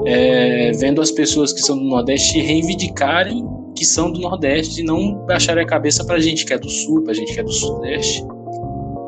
é, 0.07 0.73
vendo 0.73 1.01
as 1.01 1.11
pessoas 1.11 1.53
que 1.53 1.61
são 1.61 1.77
do 1.77 1.85
Nordeste 1.85 2.41
reivindicarem 2.41 3.47
que 3.79 3.85
são 3.85 4.11
do 4.11 4.19
Nordeste 4.19 4.81
e 4.81 4.85
não 4.85 5.15
baixarem 5.25 5.63
a 5.63 5.67
cabeça 5.67 6.05
pra 6.05 6.19
gente 6.19 6.45
que 6.45 6.53
é 6.53 6.59
do 6.59 6.69
Sul, 6.69 7.05
pra 7.05 7.15
gente 7.15 7.33
que 7.33 7.39
é 7.39 7.45
do 7.45 7.53
Sudeste. 7.53 8.25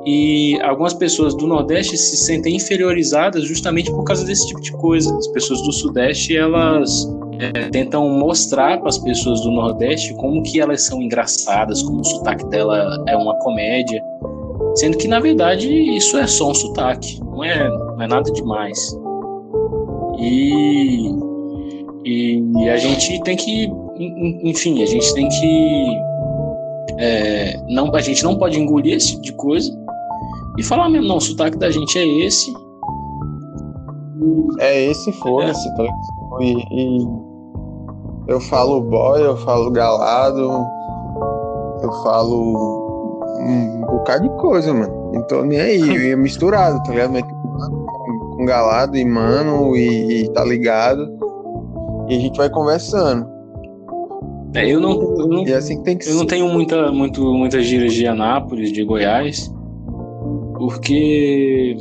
E 0.07 0.59
algumas 0.63 0.95
pessoas 0.95 1.35
do 1.35 1.47
Nordeste 1.47 1.97
se 1.97 2.17
sentem 2.17 2.57
inferiorizadas 2.57 3.45
justamente 3.45 3.91
por 3.91 4.03
causa 4.05 4.25
desse 4.25 4.47
tipo 4.47 4.61
de 4.61 4.73
coisa. 4.73 5.15
As 5.17 5.29
pessoas 5.29 5.61
do 5.63 5.73
Sudeste, 5.73 6.37
elas 6.37 7.07
é, 7.39 7.69
tentam 7.69 8.09
mostrar 8.09 8.79
para 8.79 8.89
as 8.89 8.99
pessoas 8.99 9.43
do 9.43 9.51
Nordeste 9.51 10.15
como 10.15 10.43
que 10.43 10.59
elas 10.59 10.87
são 10.87 11.03
engraçadas, 11.03 11.83
como 11.83 12.01
o 12.01 12.05
sotaque 12.05 12.47
dela 12.47 13.03
é 13.07 13.17
uma 13.17 13.39
comédia. 13.41 14.03
Sendo 14.75 14.97
que, 14.97 15.07
na 15.07 15.21
verdade, 15.21 15.69
isso 15.69 16.17
é 16.17 16.27
só 16.27 16.51
um 16.51 16.55
sotaque, 16.55 17.21
não 17.23 17.45
é, 17.45 17.69
não 17.69 18.03
é 18.03 18.07
nada 18.07 18.31
demais. 18.33 18.79
E, 20.19 21.11
e, 22.05 22.43
e 22.59 22.69
a 22.69 22.77
gente 22.77 23.23
tem 23.23 23.37
que, 23.37 23.71
enfim, 24.45 24.83
a 24.83 24.87
gente 24.87 25.13
tem 25.13 25.29
que 25.29 26.11
é, 26.99 27.59
não, 27.69 27.95
a 27.95 28.01
gente 28.01 28.23
não 28.23 28.37
pode 28.37 28.61
engolir 28.61 28.95
esse 28.95 29.13
tipo 29.13 29.23
de 29.23 29.33
coisa 29.33 29.80
e 30.59 30.63
falar 30.63 30.89
mesmo, 30.89 31.09
não, 31.09 31.17
o 31.17 31.21
sotaque 31.21 31.57
da 31.57 31.71
gente 31.71 31.99
é 31.99 32.07
esse. 32.07 32.53
É 34.59 34.85
esse, 34.87 35.13
foda-se. 35.13 35.69
É. 35.69 35.75
Tá? 35.75 35.85
E, 36.41 36.53
e, 36.53 37.09
eu 38.29 38.41
falo 38.41 38.81
boy, 38.81 39.23
eu 39.23 39.37
falo 39.39 39.71
galado, 39.71 40.67
eu 41.83 41.93
falo 42.03 43.21
um 43.41 43.81
bocado 43.81 44.29
de 44.29 44.37
coisa, 44.37 44.73
mano. 44.75 45.13
Então 45.15 45.45
nem 45.45 45.61
aí, 45.61 45.81
eu 45.81 46.03
ia 46.03 46.17
misturado, 46.17 46.83
tá 46.83 46.91
ligado? 46.91 47.13
Com 48.37 48.45
galado 48.45 48.97
e 48.97 49.05
mano, 49.05 49.77
e, 49.77 50.25
e 50.25 50.29
tá 50.31 50.45
ligado. 50.45 51.09
E 52.09 52.17
a 52.17 52.21
gente 52.21 52.37
vai 52.37 52.51
conversando. 52.51 53.27
É, 54.55 54.69
eu 54.69 54.81
não, 54.81 55.01
eu 55.01 55.29
não, 55.29 55.47
é 55.47 55.55
assim 55.55 55.79
que 55.79 55.85
tem 55.85 55.97
que 55.97 56.09
eu 56.09 56.17
não 56.17 56.27
tenho 56.27 56.49
muita, 56.49 56.91
muito, 56.91 57.23
muitas 57.33 57.65
gírias 57.65 57.95
de 57.95 58.05
Anápolis, 58.05 58.73
de 58.73 58.85
Goiás 58.85 59.49
porque 60.61 61.75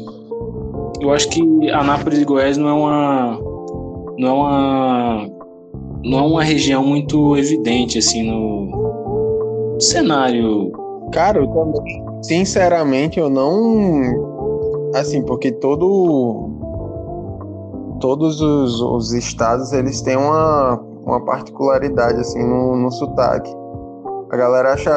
eu 1.02 1.12
acho 1.12 1.30
que 1.30 1.70
Anápolis 1.70 2.20
e 2.20 2.26
Goiás 2.26 2.58
não 2.58 2.70
é 2.70 2.74
uma 2.74 3.40
não 4.18 4.30
é 4.30 4.32
uma 4.32 5.30
não 6.06 6.20
é 6.20 6.22
uma 6.22 6.44
região 6.44 6.82
muito 6.82 7.36
evidente 7.36 7.98
assim 7.98 8.24
no 8.24 9.78
cenário. 9.82 10.72
Cara, 11.12 11.40
eu 11.40 11.48
também, 11.48 12.06
sinceramente 12.24 13.20
eu 13.20 13.30
não 13.30 14.02
assim, 14.96 15.22
porque 15.24 15.52
todo 15.52 16.50
todos 18.00 18.40
os, 18.40 18.80
os 18.80 19.12
estados 19.12 19.74
eles 19.74 20.02
têm 20.02 20.16
uma, 20.16 20.82
uma 21.06 21.26
particularidade 21.26 22.18
assim 22.18 22.42
no, 22.42 22.78
no 22.78 22.90
sotaque. 22.92 23.54
A 24.32 24.38
galera 24.38 24.74
acha 24.74 24.92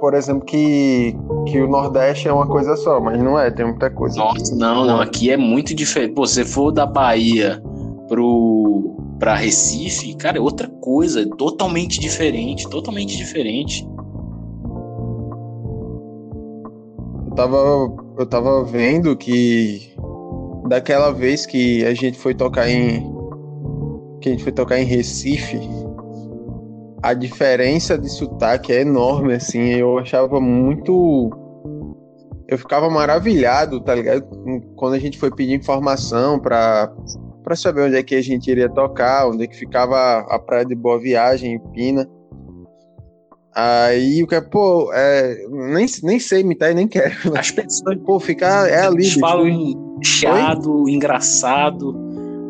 por 0.00 0.14
exemplo, 0.14 0.44
que, 0.44 1.14
que 1.46 1.60
o 1.60 1.68
Nordeste 1.68 2.26
é 2.26 2.32
uma 2.32 2.46
coisa 2.46 2.74
só, 2.76 2.98
mas 3.00 3.22
não 3.22 3.38
é, 3.38 3.50
tem 3.50 3.66
muita 3.66 3.90
coisa. 3.90 4.16
Nossa, 4.16 4.56
não, 4.56 4.86
não, 4.86 5.00
aqui 5.00 5.30
é 5.30 5.36
muito 5.36 5.74
diferente. 5.74 6.14
Pô, 6.14 6.26
se 6.26 6.44
for 6.44 6.72
da 6.72 6.86
Bahia 6.86 7.62
pro 8.08 8.96
para 9.20 9.34
Recife, 9.34 10.16
cara, 10.16 10.38
é 10.38 10.40
outra 10.40 10.66
coisa, 10.66 11.28
totalmente 11.36 12.00
diferente, 12.00 12.66
totalmente 12.70 13.14
diferente. 13.18 13.86
Eu 17.28 17.34
tava, 17.34 17.96
eu 18.18 18.26
tava 18.26 18.64
vendo 18.64 19.14
que 19.14 19.92
daquela 20.68 21.12
vez 21.12 21.44
que 21.44 21.84
a 21.84 21.92
gente 21.92 22.18
foi 22.18 22.34
tocar 22.34 22.66
em 22.68 23.12
que 24.22 24.28
a 24.28 24.32
gente 24.32 24.42
foi 24.42 24.52
tocar 24.52 24.78
em 24.78 24.84
Recife, 24.84 25.58
a 27.02 27.14
diferença 27.14 27.96
de 27.96 28.08
sotaque 28.10 28.72
é 28.72 28.82
enorme, 28.82 29.34
assim. 29.34 29.74
Eu 29.74 29.98
achava 29.98 30.40
muito. 30.40 31.30
Eu 32.48 32.58
ficava 32.58 32.90
maravilhado, 32.90 33.80
tá 33.80 33.94
ligado? 33.94 34.26
Quando 34.76 34.94
a 34.94 34.98
gente 34.98 35.18
foi 35.18 35.30
pedir 35.30 35.54
informação 35.54 36.38
pra, 36.38 36.92
pra 37.42 37.56
saber 37.56 37.82
onde 37.82 37.96
é 37.96 38.02
que 38.02 38.14
a 38.14 38.22
gente 38.22 38.50
iria 38.50 38.68
tocar, 38.68 39.28
onde 39.28 39.44
é 39.44 39.46
que 39.46 39.56
ficava 39.56 40.20
a 40.28 40.38
praia 40.38 40.64
de 40.64 40.74
Boa 40.74 40.98
Viagem, 40.98 41.54
em 41.54 41.72
Pina. 41.72 42.08
Aí 43.54 44.22
o 44.22 44.26
que 44.26 44.34
é, 44.34 44.40
pô, 44.40 44.92
é, 44.92 45.36
nem, 45.48 45.86
nem 46.02 46.18
sei 46.20 46.40
imitar 46.40 46.70
e 46.70 46.74
nem 46.74 46.86
quero. 46.86 47.14
As 47.36 47.50
pessoas, 47.50 47.96
pô, 48.04 48.20
ficar 48.20 48.68
é 48.68 48.84
ali. 48.86 49.04
Eles 49.04 49.14
falam 49.14 50.00
chiado, 50.02 50.88
engraçado. 50.88 51.96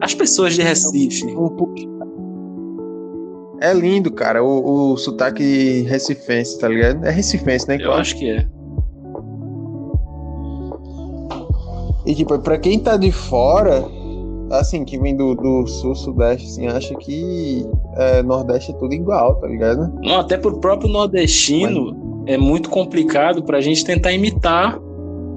As 0.00 0.14
pessoas 0.14 0.54
de 0.54 0.62
Recife. 0.62 1.26
Um, 1.26 1.44
um, 1.44 1.89
é 3.60 3.72
lindo, 3.74 4.10
cara, 4.10 4.42
o, 4.42 4.92
o 4.92 4.96
sotaque 4.96 5.82
recifense, 5.82 6.58
tá 6.58 6.68
ligado? 6.68 7.04
É 7.04 7.10
recifense, 7.10 7.68
né? 7.68 7.76
Eu 7.80 7.92
acho 7.92 8.16
que 8.16 8.30
é. 8.30 8.46
E 12.06 12.14
tipo, 12.14 12.38
pra 12.38 12.58
quem 12.58 12.78
tá 12.78 12.96
de 12.96 13.12
fora, 13.12 13.84
assim, 14.50 14.84
que 14.84 14.98
vem 14.98 15.14
do, 15.14 15.34
do 15.34 15.66
sul, 15.66 15.94
sudeste, 15.94 16.46
assim, 16.46 16.66
acha 16.66 16.94
que 16.96 17.66
é, 17.96 18.22
nordeste 18.22 18.72
é 18.72 18.74
tudo 18.74 18.94
igual, 18.94 19.36
tá 19.36 19.46
ligado? 19.46 19.92
Não, 20.02 20.20
até 20.20 20.38
pro 20.38 20.58
próprio 20.58 20.90
nordestino, 20.90 21.94
Mas... 22.24 22.34
é 22.34 22.38
muito 22.38 22.70
complicado 22.70 23.42
para 23.42 23.58
a 23.58 23.60
gente 23.60 23.84
tentar 23.84 24.12
imitar 24.12 24.80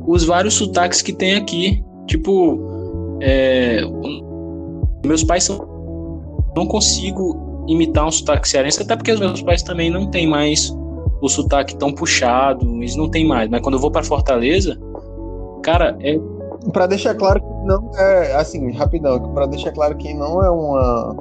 os 0.08 0.24
vários 0.24 0.54
sotaques 0.54 1.02
que 1.02 1.12
tem 1.12 1.36
aqui. 1.36 1.84
Tipo, 2.08 2.60
é, 3.22 3.82
meus 5.06 5.24
pais 5.24 5.44
são. 5.44 5.72
Não 6.56 6.68
consigo 6.68 7.43
imitar 7.68 8.06
um 8.06 8.12
sotaque 8.12 8.48
cearense, 8.48 8.82
até 8.82 8.96
porque 8.96 9.12
os 9.12 9.20
meus 9.20 9.42
pais 9.42 9.64
também 9.64 9.90
não 9.90 10.08
têm 10.10 10.28
mais 10.28 10.76
o 11.22 11.30
sotaque 11.30 11.76
tão 11.76 11.94
puxado, 11.94 12.66
eles 12.76 12.96
não 12.96 13.10
tem 13.10 13.26
mais. 13.26 13.50
Mas 13.50 13.62
quando 13.62 13.76
eu 13.76 13.80
vou 13.80 13.90
para 13.90 14.04
Fortaleza, 14.04 14.78
cara, 15.62 15.98
é. 16.02 16.20
Pra 16.72 16.86
deixar 16.88 17.16
claro 17.16 17.42
que 17.42 17.66
não 17.66 17.92
é. 17.98 18.36
Assim, 18.36 18.72
rapidão, 18.72 19.20
pra 19.34 19.46
deixar 19.46 19.72
claro 19.72 19.96
que 19.96 20.14
não 20.14 20.44
é 20.44 20.50
uma. 20.50 21.16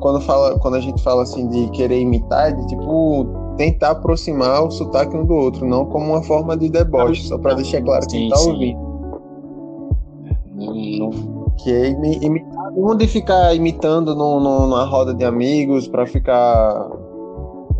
Quando, 0.00 0.20
fala, 0.20 0.58
quando 0.58 0.74
a 0.74 0.80
gente 0.80 1.02
fala 1.02 1.22
assim 1.22 1.48
de 1.48 1.68
querer 1.70 2.00
imitar, 2.00 2.54
de 2.54 2.66
tipo 2.66 3.26
tentar 3.56 3.92
aproximar 3.92 4.62
o 4.62 4.70
sotaque 4.70 5.16
um 5.16 5.24
do 5.24 5.34
outro, 5.34 5.66
não 5.66 5.86
como 5.86 6.12
uma 6.12 6.22
forma 6.22 6.56
de 6.56 6.68
deboche, 6.68 7.22
só 7.22 7.38
para 7.38 7.54
deixar 7.54 7.82
claro 7.82 8.06
quem 8.06 8.28
tá 8.28 8.38
ouvindo. 8.40 8.78
Não, 10.54 10.74
não... 10.74 11.46
Que 11.56 11.72
é 11.72 11.88
imitar, 11.88 12.55
não 12.84 12.96
de 12.96 13.06
ficar 13.06 13.54
imitando 13.54 14.14
no, 14.14 14.40
no, 14.40 14.60
numa 14.62 14.84
roda 14.84 15.14
de 15.14 15.24
amigos 15.24 15.88
para 15.88 16.06
ficar 16.06 16.90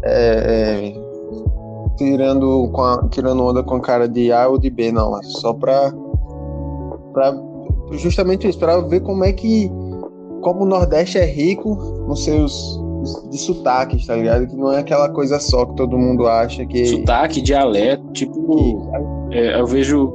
é, 0.02 0.94
é, 0.94 1.96
tirando, 1.96 2.68
com 2.72 2.82
a, 2.82 3.08
tirando 3.10 3.44
onda 3.44 3.62
com 3.62 3.76
a 3.76 3.80
cara 3.80 4.08
de 4.08 4.32
A 4.32 4.48
ou 4.48 4.58
de 4.58 4.70
B, 4.70 4.92
não. 4.92 5.18
É 5.18 5.22
só 5.22 5.52
pra, 5.52 5.92
pra 7.12 7.38
justamente 7.92 8.48
isso, 8.48 8.58
para 8.58 8.80
ver 8.80 9.00
como 9.00 9.24
é 9.24 9.32
que 9.32 9.70
como 10.40 10.62
o 10.62 10.66
Nordeste 10.66 11.18
é 11.18 11.24
rico 11.24 11.74
nos 12.06 12.24
seus 12.24 12.80
de 13.30 13.38
sotaques, 13.38 14.06
tá 14.06 14.16
ligado? 14.16 14.46
Que 14.46 14.56
não 14.56 14.72
é 14.72 14.78
aquela 14.78 15.08
coisa 15.08 15.38
só 15.38 15.64
que 15.66 15.74
todo 15.76 15.98
mundo 15.98 16.26
acha 16.26 16.64
que. 16.66 16.86
Sotaque, 16.86 17.40
dialeto, 17.40 18.04
tipo. 18.12 18.56
Que... 19.28 19.36
É, 19.36 19.60
eu 19.60 19.66
vejo. 19.66 20.14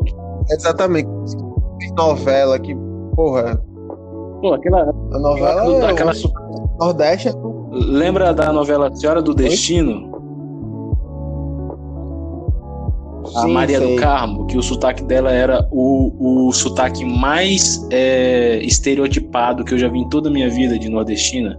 Exatamente. 0.49 1.09
Novela 1.97 2.59
que, 2.59 2.75
porra. 3.15 3.61
Pô, 4.41 4.53
aquela. 4.53 4.89
A 4.89 5.19
novela. 5.19 5.85
É 5.85 5.91
aquela... 5.91 6.13
Nordeste 6.79 7.29
Lembra 7.71 8.33
da 8.33 8.51
novela 8.51 8.93
Senhora 8.93 9.21
do 9.21 9.33
Destino? 9.33 10.11
a 13.35 13.47
Maria 13.47 13.79
sei. 13.79 13.95
do 13.95 14.01
Carmo, 14.01 14.47
que 14.47 14.57
o 14.57 14.63
sotaque 14.63 15.03
dela 15.03 15.31
era 15.31 15.67
o, 15.71 16.47
o 16.47 16.51
sotaque 16.51 17.05
mais 17.05 17.87
é, 17.89 18.59
estereotipado 18.63 19.63
que 19.63 19.73
eu 19.73 19.77
já 19.77 19.87
vi 19.87 19.99
em 19.99 20.09
toda 20.09 20.29
a 20.29 20.31
minha 20.31 20.49
vida 20.49 20.77
de 20.77 20.89
nordestina. 20.89 21.57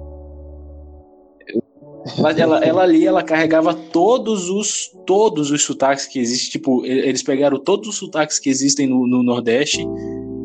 Mas 2.19 2.37
ela, 2.37 2.59
ela 2.65 2.83
ali, 2.83 3.07
ela 3.07 3.23
carregava 3.23 3.73
todos 3.73 4.51
os 4.51 4.91
todos 5.07 5.51
os 5.51 5.63
sotaques 5.63 6.07
que 6.07 6.19
existem. 6.19 6.51
Tipo, 6.51 6.85
eles 6.85 7.23
pegaram 7.23 7.59
todos 7.59 7.89
os 7.89 7.97
sotaques 7.97 8.39
que 8.39 8.51
existem 8.51 8.89
no, 8.89 9.07
no 9.07 9.23
Nordeste 9.23 9.87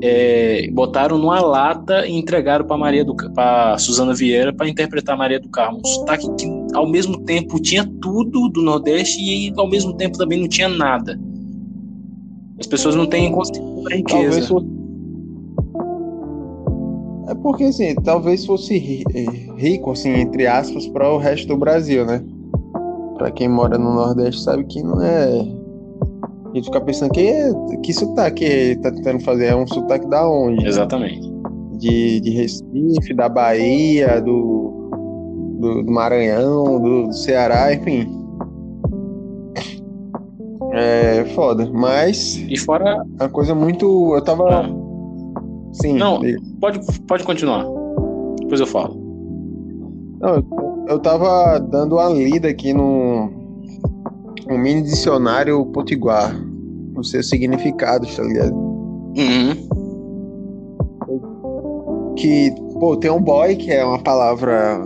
é, 0.01 0.69
botaram 0.71 1.17
numa 1.17 1.39
lata 1.39 2.05
e 2.05 2.17
entregaram 2.17 2.65
para 2.65 2.77
Maria 2.77 3.03
do 3.03 3.15
para 3.33 3.77
Suzana 3.77 4.13
Vieira 4.13 4.53
para 4.53 4.67
interpretar 4.67 5.17
Maria 5.17 5.39
do 5.39 5.49
Carmo. 5.49 5.79
Um 5.83 5.87
sotaque 5.87 6.29
que 6.35 6.47
ao 6.73 6.87
mesmo 6.87 7.19
tempo 7.21 7.59
tinha 7.59 7.83
tudo 8.01 8.49
do 8.49 8.61
Nordeste 8.61 9.19
e 9.21 9.53
ao 9.57 9.67
mesmo 9.67 9.93
tempo 9.93 10.17
também 10.17 10.39
não 10.39 10.47
tinha 10.47 10.69
nada. 10.69 11.19
As 12.59 12.67
pessoas 12.67 12.95
não 12.95 13.05
têm 13.05 13.31
consciência 13.31 13.83
da 13.83 13.95
riqueza. 13.95 14.55
É 17.27 17.35
porque 17.35 17.65
assim, 17.65 17.93
talvez 17.95 18.45
fosse 18.45 18.77
rico, 19.57 19.91
assim, 19.91 20.11
entre 20.11 20.47
aspas, 20.47 20.87
para 20.87 21.11
o 21.11 21.17
resto 21.17 21.47
do 21.47 21.57
Brasil, 21.57 22.05
né? 22.05 22.23
Para 23.17 23.31
quem 23.31 23.49
mora 23.49 23.77
no 23.77 23.93
Nordeste 23.93 24.41
sabe 24.41 24.63
que 24.63 24.81
não 24.81 25.01
é 25.01 25.45
gente 26.57 26.65
fica 26.65 26.81
pensando 26.81 27.11
que, 27.11 27.33
que 27.83 27.93
sotaque 27.93 28.43
ele 28.43 28.75
tá 28.77 28.91
tentando 28.91 29.23
fazer? 29.23 29.45
É 29.47 29.55
um 29.55 29.67
sotaque 29.67 30.07
da 30.07 30.27
onde? 30.27 30.65
Exatamente. 30.65 31.31
De, 31.77 32.19
de 32.19 32.29
Recife, 32.31 33.13
da 33.15 33.29
Bahia, 33.29 34.19
do, 34.21 34.89
do, 35.59 35.83
do 35.83 35.91
Maranhão, 35.91 36.81
do, 36.81 37.07
do, 37.07 37.13
Ceará, 37.13 37.73
enfim. 37.73 38.07
É 40.73 41.25
foda. 41.35 41.69
Mas. 41.71 42.37
E 42.49 42.57
fora. 42.57 43.03
A 43.19 43.29
coisa 43.29 43.55
muito. 43.55 44.13
Eu 44.15 44.23
tava. 44.23 44.49
Ah. 44.49 44.69
Sim. 45.73 45.97
Não, 45.97 46.21
pode, 46.59 46.79
pode 47.07 47.23
continuar. 47.23 47.65
Depois 48.39 48.59
eu 48.59 48.67
falo. 48.67 48.95
Não, 50.19 50.35
eu, 50.35 50.45
eu 50.89 50.99
tava 50.99 51.59
dando 51.59 51.95
uma 51.95 52.09
lida 52.09 52.47
aqui 52.47 52.73
no, 52.73 53.29
um 54.49 54.57
mini 54.57 54.81
dicionário 54.81 55.65
potiguar 55.67 56.33
os 56.99 57.09
seus 57.11 57.29
significados, 57.29 58.15
tá 58.15 58.23
ligado? 58.23 58.53
Uhum. 58.53 59.67
Que, 62.15 62.51
pô, 62.79 62.97
tem 62.97 63.11
um 63.11 63.21
boy, 63.21 63.55
que 63.55 63.71
é 63.71 63.85
uma 63.85 64.01
palavra. 64.01 64.79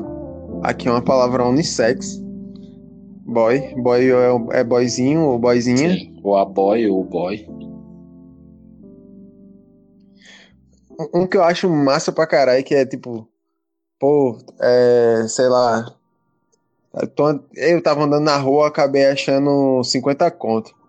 Aqui 0.64 0.88
é 0.88 0.92
uma 0.92 1.02
palavra 1.02 1.48
unissex. 1.48 2.22
Boy. 3.26 3.74
Boy 3.78 4.12
é, 4.12 4.60
é 4.60 4.64
boyzinho 4.64 5.22
ou 5.22 5.40
boyzinha. 5.40 5.94
Sim, 5.94 6.20
ou 6.24 6.36
a 6.38 6.46
boy 6.46 6.88
ou 6.88 7.04
boy. 7.04 7.48
Um 11.14 11.26
que 11.26 11.38
eu 11.38 11.44
acho 11.44 11.70
massa 11.70 12.12
pra 12.12 12.28
caralho, 12.28 12.64
que 12.64 12.76
é 12.76 12.86
tipo. 12.86 13.28
Pô, 14.00 14.38
é. 14.60 15.26
Sei 15.28 15.48
lá. 15.48 15.96
Eu 17.56 17.82
tava 17.82 18.04
andando 18.04 18.26
na 18.26 18.36
rua, 18.36 18.68
acabei 18.68 19.06
achando 19.06 19.82
50 19.82 20.30
conto. 20.32 20.81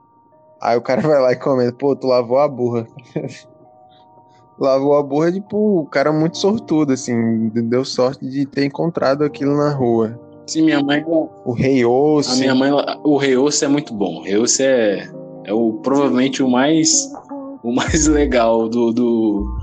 Aí 0.62 0.76
o 0.76 0.80
cara 0.80 1.02
vai 1.06 1.20
lá 1.20 1.32
e 1.32 1.36
comenta, 1.36 1.72
pô, 1.72 1.96
tu 1.96 2.06
lavou 2.06 2.38
a 2.38 2.48
burra. 2.48 2.86
lavou 4.58 4.96
a 4.96 5.02
burra, 5.02 5.32
tipo, 5.32 5.80
o 5.80 5.86
cara 5.86 6.12
muito 6.12 6.38
sortudo, 6.38 6.92
assim, 6.92 7.48
deu 7.48 7.84
sorte 7.84 8.24
de 8.28 8.46
ter 8.46 8.64
encontrado 8.64 9.24
aquilo 9.24 9.56
na 9.56 9.70
rua. 9.70 10.18
Sim, 10.46 10.62
minha 10.62 10.82
mãe. 10.82 11.04
O 11.06 11.52
Rei 11.52 11.84
Osso. 11.84 12.32
A 12.32 12.36
minha 12.36 12.54
mãe, 12.54 12.70
o 13.02 13.16
Rei 13.16 13.36
Osso 13.36 13.64
é 13.64 13.68
muito 13.68 13.92
bom. 13.92 14.18
O 14.18 14.22
Rei 14.22 14.36
Osso 14.36 14.62
é, 14.62 15.10
é 15.44 15.52
o, 15.52 15.74
provavelmente 15.82 16.42
o 16.42 16.48
mais, 16.48 17.10
o 17.62 17.72
mais 17.72 18.06
legal 18.08 18.68
do, 18.68 18.92
do, 18.92 19.58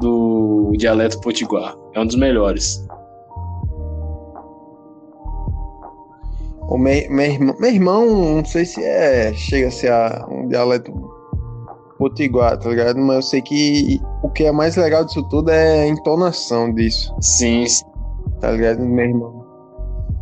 do 0.00 0.72
dialeto 0.76 1.20
potiguar. 1.20 1.76
É 1.94 2.00
um 2.00 2.06
dos 2.06 2.16
melhores. 2.16 2.84
O 6.72 6.78
meu, 6.78 7.06
meu, 7.10 7.26
irmão, 7.26 7.56
meu 7.60 7.70
irmão, 7.70 8.36
não 8.36 8.44
sei 8.46 8.64
se 8.64 8.82
é. 8.82 9.30
Chega 9.34 9.68
a 9.68 9.70
ser 9.70 9.92
a, 9.92 10.26
um 10.30 10.48
dialeto 10.48 10.90
potiguar, 11.98 12.58
tá 12.58 12.70
ligado? 12.70 12.98
Mas 12.98 13.16
eu 13.16 13.22
sei 13.22 13.42
que 13.42 14.00
o 14.22 14.30
que 14.30 14.44
é 14.44 14.52
mais 14.52 14.76
legal 14.76 15.04
disso 15.04 15.22
tudo 15.28 15.50
é 15.50 15.82
a 15.82 15.86
entonação 15.86 16.72
disso. 16.72 17.14
Sim. 17.20 17.64
Tá 18.40 18.52
ligado? 18.52 18.80
Meu 18.86 19.04
irmão. 19.04 19.44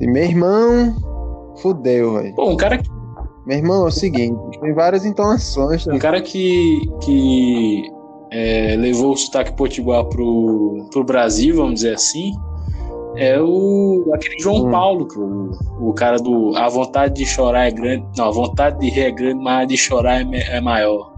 E 0.01 0.09
meu 0.09 0.25
irmão. 0.25 1.55
Fudeu, 1.63 2.15
velho. 2.15 2.35
Pô, 2.35 2.51
um 2.51 2.57
cara 2.57 2.79
que. 2.79 2.91
Meu 3.47 3.59
irmão, 3.59 3.85
é 3.85 3.89
o 3.89 3.93
seguinte, 3.93 4.59
tem 4.61 4.75
várias 4.75 5.05
entonações. 5.05 5.85
Tá? 5.85 5.95
Um 5.95 6.01
cara 6.01 6.21
que. 6.21 6.81
que 7.01 7.85
é, 8.33 8.75
levou 8.75 9.13
o 9.13 9.17
sotaque 9.17 9.53
potiguar 9.53 10.05
pro, 10.07 10.89
pro 10.91 11.05
Brasil, 11.05 11.55
vamos 11.55 11.75
dizer 11.75 11.95
assim 11.95 12.33
é 13.21 13.39
o 13.39 14.11
aquele 14.15 14.39
João 14.41 14.67
hum. 14.67 14.71
Paulo, 14.71 15.07
o, 15.15 15.91
o 15.91 15.93
cara 15.93 16.17
do 16.17 16.57
a 16.57 16.69
vontade 16.71 17.15
de 17.15 17.27
chorar 17.27 17.67
é 17.67 17.71
grande, 17.71 18.07
não, 18.17 18.29
a 18.29 18.31
vontade 18.31 18.81
de 18.81 18.89
rir 18.89 19.03
é 19.03 19.11
grande, 19.11 19.45
mas 19.45 19.63
a 19.63 19.65
de 19.67 19.77
chorar 19.77 20.23
é, 20.23 20.57
é 20.57 20.61
maior. 20.61 21.13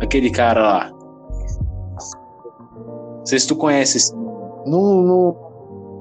Aquele 0.00 0.30
cara 0.30 0.62
lá. 0.62 0.90
Não 3.18 3.26
sei 3.26 3.38
se 3.38 3.46
tu 3.46 3.54
conhece 3.54 3.98
esse. 3.98 4.16
Não, 4.16 5.02
não, 5.02 5.36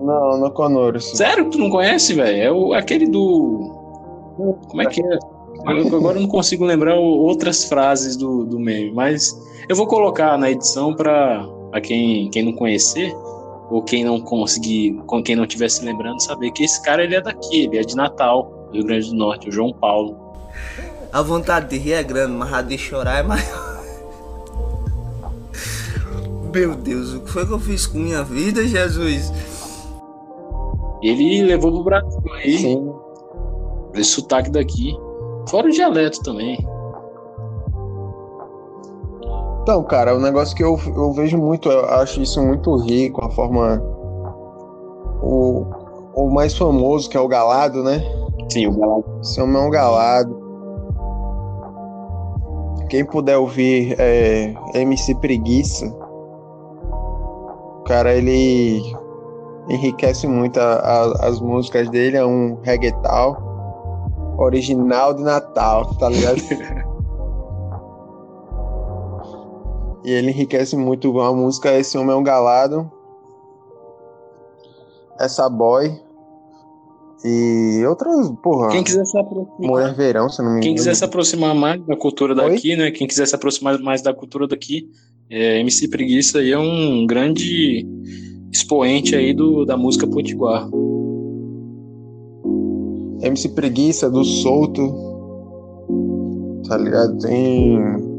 não, 0.01 0.37
não 0.39 0.49
conheço. 0.51 1.17
Sério 1.17 1.43
que 1.45 1.51
tu 1.51 1.57
não 1.57 1.69
conhece, 1.69 2.13
velho? 2.13 2.41
É 2.41 2.51
o, 2.51 2.73
aquele 2.73 3.07
do. 3.07 3.75
Como 4.69 4.81
é 4.81 4.85
que 4.85 5.01
é? 5.01 5.19
Eu, 5.67 5.87
agora 5.97 6.17
eu 6.17 6.21
não 6.21 6.29
consigo 6.29 6.63
lembrar 6.63 6.95
outras 6.97 7.65
frases 7.65 8.15
do, 8.15 8.45
do 8.45 8.57
meme, 8.57 8.91
mas 8.93 9.37
eu 9.67 9.75
vou 9.75 9.85
colocar 9.85 10.37
na 10.37 10.49
edição 10.49 10.95
para 10.95 11.45
quem, 11.83 12.29
quem 12.29 12.43
não 12.43 12.53
conhecer 12.53 13.13
ou 13.71 13.81
quem 13.81 14.03
não 14.03 14.19
conseguir, 14.19 14.93
com 15.07 15.23
quem 15.23 15.33
não 15.33 15.45
estiver 15.45 15.69
se 15.69 15.83
lembrando, 15.83 16.21
saber 16.21 16.51
que 16.51 16.65
esse 16.65 16.81
cara 16.83 17.05
ele 17.05 17.15
é 17.15 17.21
daqui, 17.21 17.63
ele 17.63 17.77
é 17.77 17.81
de 17.81 17.95
Natal, 17.95 18.69
Rio 18.73 18.83
Grande 18.83 19.09
do 19.09 19.15
Norte, 19.15 19.47
o 19.47 19.51
João 19.51 19.71
Paulo. 19.71 20.19
A 21.11 21.21
vontade 21.21 21.69
de 21.69 21.77
rir 21.77 21.93
é 21.93 22.03
grande, 22.03 22.33
mas 22.33 22.53
a 22.53 22.61
de 22.61 22.77
chorar 22.77 23.19
é 23.19 23.23
maior. 23.23 23.81
Meu 26.53 26.75
Deus, 26.75 27.13
o 27.13 27.21
que 27.21 27.31
foi 27.31 27.45
que 27.45 27.53
eu 27.53 27.59
fiz 27.59 27.87
com 27.87 27.97
minha 27.97 28.23
vida, 28.23 28.67
Jesus? 28.67 29.31
Ele 31.01 31.43
levou 31.43 31.71
pro 31.71 31.83
Brasil 31.83 32.21
aí. 32.33 32.57
Sim. 32.57 32.93
Esse 33.93 34.11
sotaque 34.11 34.51
daqui. 34.51 34.93
Fora 35.47 35.67
o 35.67 35.71
dialeto 35.71 36.21
também. 36.23 36.57
Então, 39.61 39.83
cara, 39.83 40.15
o 40.15 40.17
um 40.17 40.21
negócio 40.21 40.55
que 40.55 40.63
eu, 40.63 40.79
eu 40.95 41.11
vejo 41.11 41.37
muito, 41.37 41.69
eu 41.69 41.85
acho 41.85 42.21
isso 42.21 42.41
muito 42.41 42.75
rico, 42.77 43.23
a 43.23 43.29
forma. 43.29 43.81
O, 45.21 45.65
o 46.15 46.29
mais 46.31 46.57
famoso, 46.57 47.07
que 47.09 47.15
é 47.15 47.19
o 47.19 47.27
Galado, 47.27 47.83
né? 47.83 48.03
Sim, 48.51 48.67
o 48.67 48.73
galado. 48.73 49.05
Esse 49.21 49.39
homem 49.39 49.61
é 49.61 49.65
um 49.65 49.69
galado. 49.69 50.41
Quem 52.89 53.05
puder 53.05 53.37
ouvir 53.37 53.95
é, 53.97 54.53
MC 54.73 55.15
Preguiça, 55.15 55.87
o 57.79 57.83
cara 57.85 58.13
ele 58.13 58.81
enriquece 59.69 60.27
muito 60.27 60.59
a, 60.59 60.73
a, 60.73 61.27
as 61.27 61.39
músicas 61.39 61.87
dele, 61.89 62.17
é 62.17 62.25
um 62.25 62.57
reggaeton 62.61 63.37
original 64.37 65.13
de 65.13 65.23
Natal, 65.23 65.85
tá 65.95 66.09
ligado? 66.09 66.41
e 70.03 70.11
ele 70.11 70.29
enriquece 70.29 70.75
muito 70.75 71.19
a 71.19 71.33
música 71.33 71.77
Esse 71.77 71.97
Homem 71.97 72.13
é 72.13 72.15
um 72.15 72.23
Galado, 72.23 72.91
Essa 75.19 75.49
Boy 75.49 75.99
e 77.23 77.85
outras, 77.85 78.31
porra. 78.41 78.69
Quem 78.69 78.83
quiser 78.83 79.05
se 79.05 79.17
aproximar. 79.17 79.59
Mulher 79.59 79.95
Verão, 79.95 80.27
se 80.27 80.39
não 80.39 80.45
me 80.45 80.51
engano. 80.53 80.63
Quem 80.63 80.75
quiser 80.75 80.95
se 80.95 81.03
aproximar 81.03 81.53
mais 81.53 81.85
da 81.85 81.95
cultura 81.95 82.33
daqui, 82.33 82.71
Oi? 82.71 82.75
né? 82.77 82.91
Quem 82.91 83.07
quiser 83.07 83.27
se 83.27 83.35
aproximar 83.35 83.77
mais 83.79 84.01
da 84.01 84.11
cultura 84.11 84.47
daqui, 84.47 84.89
é, 85.29 85.59
MC 85.59 85.87
Preguiça 85.87 86.39
aí 86.39 86.51
é 86.51 86.57
um 86.57 87.05
grande 87.05 87.85
expoente 88.51 89.15
aí 89.15 89.33
do, 89.33 89.65
da 89.65 89.77
música 89.77 90.07
potiguar. 90.07 90.67
MC 93.21 93.49
Preguiça, 93.49 94.09
do 94.09 94.23
Solto, 94.23 94.81
tá 96.67 96.75
ligado? 96.75 97.19
Tem. 97.19 98.10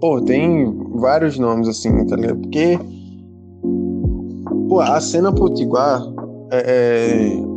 Pô, 0.00 0.20
tem 0.20 0.72
vários 0.94 1.38
nomes 1.38 1.68
assim, 1.68 2.06
tá 2.06 2.16
ligado? 2.16 2.40
Porque. 2.40 2.78
Pô, 4.68 4.80
a 4.80 5.00
cena 5.00 5.32
potiguar 5.32 6.00
é, 6.52 7.36
é 7.36 7.50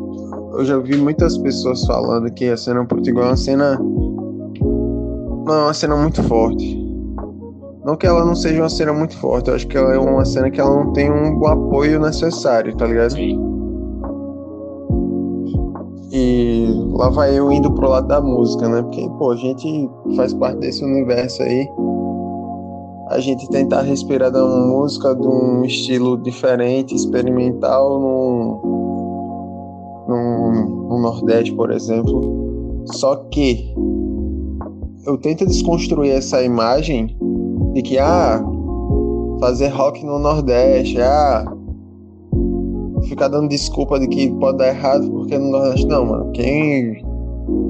eu 0.54 0.64
já 0.66 0.78
vi 0.78 0.96
muitas 0.98 1.38
pessoas 1.38 1.84
falando 1.86 2.32
que 2.32 2.46
a 2.46 2.56
cena 2.56 2.86
Potiguar 2.86 3.26
é 3.26 3.30
uma 3.30 3.38
cena. 3.38 3.80
Não, 3.80 5.54
é 5.54 5.64
uma 5.64 5.74
cena 5.74 5.96
muito 5.96 6.22
forte. 6.24 6.80
Não 7.84 7.98
que 7.98 8.06
ela 8.06 8.24
não 8.24 8.36
seja 8.36 8.62
uma 8.62 8.70
cena 8.70 8.94
muito 8.94 9.18
forte, 9.18 9.50
eu 9.50 9.56
acho 9.56 9.68
que 9.68 9.76
ela 9.76 9.94
é 9.94 9.98
uma 9.98 10.24
cena 10.24 10.50
que 10.50 10.62
ela 10.62 10.74
não 10.74 10.94
tem 10.94 11.12
um 11.12 11.46
apoio 11.48 12.00
necessário, 12.00 12.76
tá 12.78 12.86
ligado? 12.86 13.14
Sim. 13.14 13.38
E 16.12 16.68
lá 16.92 17.10
vai 17.10 17.38
eu 17.38 17.52
indo 17.52 17.72
pro 17.74 17.90
lado 17.90 18.08
da 18.08 18.22
música, 18.22 18.70
né? 18.70 18.84
Porque, 18.84 19.10
pô, 19.18 19.32
a 19.32 19.36
gente 19.36 19.90
faz 20.16 20.34
parte 20.34 20.60
desse 20.60 20.86
universo 20.86 21.42
aí. 21.42 21.68
A 23.14 23.20
gente 23.20 23.48
tentar 23.50 23.84
respirar 23.84 24.32
da 24.32 24.44
música 24.44 25.14
de 25.14 25.28
um 25.28 25.64
estilo 25.64 26.18
diferente, 26.18 26.96
experimental, 26.96 28.00
num 28.00 28.84
no, 30.08 30.90
no 30.90 31.00
Nordeste, 31.00 31.54
por 31.54 31.70
exemplo. 31.70 32.84
Só 32.92 33.18
que 33.30 33.72
eu 35.06 35.16
tento 35.20 35.46
desconstruir 35.46 36.10
essa 36.10 36.42
imagem 36.42 37.16
de 37.74 37.84
que, 37.84 38.00
ah, 38.00 38.44
fazer 39.40 39.68
rock 39.68 40.04
no 40.04 40.18
Nordeste, 40.18 41.00
ah, 41.00 41.46
ficar 43.04 43.28
dando 43.28 43.48
desculpa 43.48 44.00
de 44.00 44.08
que 44.08 44.32
pode 44.40 44.58
dar 44.58 44.70
errado 44.70 45.08
porque 45.12 45.38
no 45.38 45.52
Nordeste 45.52 45.86
não, 45.86 46.04
mano. 46.04 46.32
Quem. 46.32 47.06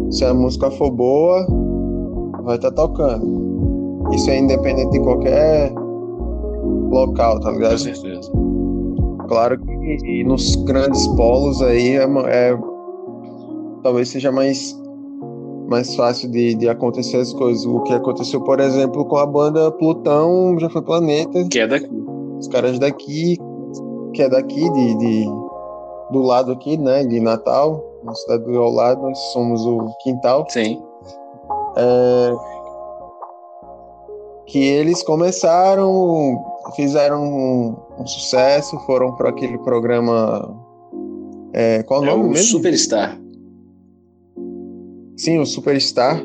Se 0.09 0.23
a 0.23 0.33
música 0.33 0.71
for 0.71 0.89
boa, 0.89 1.45
vai 2.45 2.55
estar 2.55 2.71
tá 2.71 2.87
tocando. 2.87 3.43
Isso 4.13 4.29
é 4.29 4.37
independente 4.37 4.91
de 4.91 4.99
qualquer 4.99 5.73
local, 6.91 7.39
tá 7.39 7.51
ligado? 7.51 7.71
Com 7.71 7.77
certeza. 7.77 8.31
Claro 9.27 9.59
que 9.59 10.23
nos 10.23 10.55
grandes 10.57 11.07
polos 11.15 11.61
aí 11.61 11.95
é, 11.95 12.03
é 12.27 12.57
talvez 13.81 14.09
seja 14.09 14.31
mais 14.31 14.79
mais 15.67 15.95
fácil 15.95 16.29
de, 16.29 16.53
de 16.55 16.69
acontecer 16.69 17.17
as 17.17 17.33
coisas. 17.33 17.65
O 17.65 17.81
que 17.81 17.93
aconteceu, 17.93 18.41
por 18.41 18.59
exemplo, 18.59 19.05
com 19.05 19.17
a 19.17 19.25
banda 19.25 19.71
Plutão 19.71 20.57
já 20.59 20.69
foi 20.69 20.81
Planeta. 20.81 21.47
Que 21.49 21.59
é 21.59 21.67
daqui. 21.67 21.89
Os 22.37 22.47
caras 22.47 22.77
daqui, 22.77 23.37
que 24.13 24.21
é 24.21 24.29
daqui, 24.29 24.69
de, 24.71 24.97
de 24.97 25.25
do 26.11 26.21
lado 26.21 26.51
aqui, 26.51 26.77
né? 26.77 27.03
De 27.05 27.19
Natal, 27.19 27.83
na 28.03 28.13
cidade 28.13 28.43
do 28.43 28.69
lado, 28.69 29.01
nós 29.01 29.17
somos 29.31 29.65
o 29.65 29.87
quintal. 30.03 30.45
Sim. 30.49 30.79
É, 31.75 32.33
que 34.45 34.59
eles 34.59 35.01
começaram, 35.03 36.43
fizeram 36.75 37.23
um, 37.23 37.75
um 37.99 38.07
sucesso, 38.07 38.77
foram 38.85 39.15
para 39.15 39.29
aquele 39.29 39.57
programa. 39.59 40.59
É, 41.53 41.83
qual 41.83 42.03
é 42.03 42.07
o 42.07 42.17
nome 42.17 42.29
o 42.29 42.31
mesmo? 42.31 42.47
Superstar. 42.47 43.19
Sim, 45.17 45.39
o 45.39 45.45
Superstar. 45.45 46.23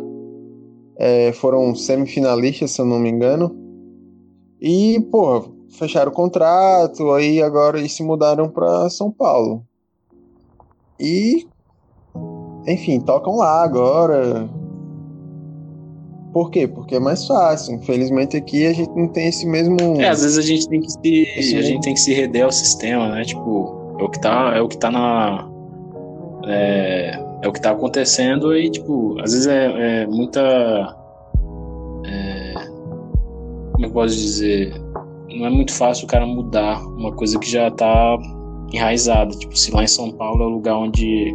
É, 1.00 1.32
foram 1.32 1.74
semifinalistas, 1.76 2.72
se 2.72 2.80
eu 2.80 2.84
não 2.84 2.98
me 2.98 3.08
engano. 3.08 3.54
E, 4.60 5.00
pô, 5.12 5.44
fecharam 5.70 6.10
o 6.10 6.14
contrato, 6.14 7.12
aí 7.12 7.40
agora 7.40 7.78
eles 7.78 7.92
se 7.92 8.02
mudaram 8.02 8.48
para 8.48 8.90
São 8.90 9.10
Paulo. 9.10 9.62
E, 10.98 11.46
enfim, 12.66 13.00
tocam 13.00 13.36
lá 13.36 13.62
agora. 13.62 14.48
Por 16.38 16.52
quê? 16.52 16.68
Porque 16.68 16.94
é 16.94 17.00
mais 17.00 17.26
fácil. 17.26 17.74
Infelizmente 17.74 18.36
aqui 18.36 18.64
a 18.64 18.72
gente 18.72 18.90
não 18.94 19.08
tem 19.08 19.26
esse 19.26 19.44
mesmo. 19.44 19.76
É, 20.00 20.08
às 20.08 20.22
vezes 20.22 20.38
a 20.38 20.42
gente 20.42 20.68
tem 20.68 20.80
que 20.80 20.92
se. 20.92 21.22
Esse 21.36 21.54
a 21.54 21.56
mesmo... 21.56 21.62
gente 21.62 21.82
tem 21.82 21.94
que 21.94 22.00
se 22.00 22.14
reder 22.14 22.44
ao 22.44 22.52
sistema, 22.52 23.08
né? 23.08 23.24
Tipo, 23.24 23.96
é 23.98 24.04
o 24.04 24.08
que 24.08 24.20
tá, 24.20 24.52
é 24.54 24.62
o 24.62 24.68
que 24.68 24.78
tá 24.78 24.88
na. 24.88 25.50
É, 26.46 27.20
é 27.42 27.48
o 27.48 27.52
que 27.52 27.60
tá 27.60 27.72
acontecendo 27.72 28.56
e, 28.56 28.70
tipo, 28.70 29.20
às 29.20 29.32
vezes 29.32 29.48
é, 29.48 30.02
é 30.02 30.06
muita. 30.06 30.96
É, 32.06 32.54
como 33.72 33.86
eu 33.86 33.90
posso 33.90 34.14
dizer? 34.14 34.80
Não 35.28 35.44
é 35.44 35.50
muito 35.50 35.74
fácil 35.74 36.04
o 36.04 36.08
cara 36.08 36.24
mudar 36.24 36.80
uma 36.86 37.10
coisa 37.10 37.36
que 37.36 37.50
já 37.50 37.68
tá 37.68 38.16
enraizada. 38.72 39.36
Tipo, 39.36 39.58
se 39.58 39.72
lá 39.72 39.82
em 39.82 39.88
São 39.88 40.12
Paulo 40.12 40.44
é 40.44 40.46
o 40.46 40.50
lugar 40.50 40.76
onde, 40.76 41.34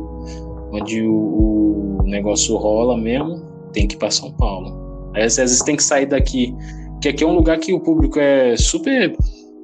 onde 0.72 1.02
o, 1.02 1.98
o 2.00 2.04
negócio 2.04 2.56
rola 2.56 2.98
mesmo, 2.98 3.42
tem 3.74 3.86
que 3.86 3.96
ir 3.96 3.98
pra 3.98 4.10
São 4.10 4.32
Paulo. 4.32 4.83
Aí, 5.14 5.24
às 5.24 5.36
vezes 5.36 5.60
tem 5.60 5.76
que 5.76 5.84
sair 5.84 6.06
daqui. 6.06 6.56
Que 7.02 7.10
aqui 7.10 7.24
é 7.24 7.28
um 7.28 7.36
lugar 7.36 7.58
que 7.60 7.74
o 7.74 7.80
público 7.80 8.20
é 8.20 8.56
super, 8.58 9.16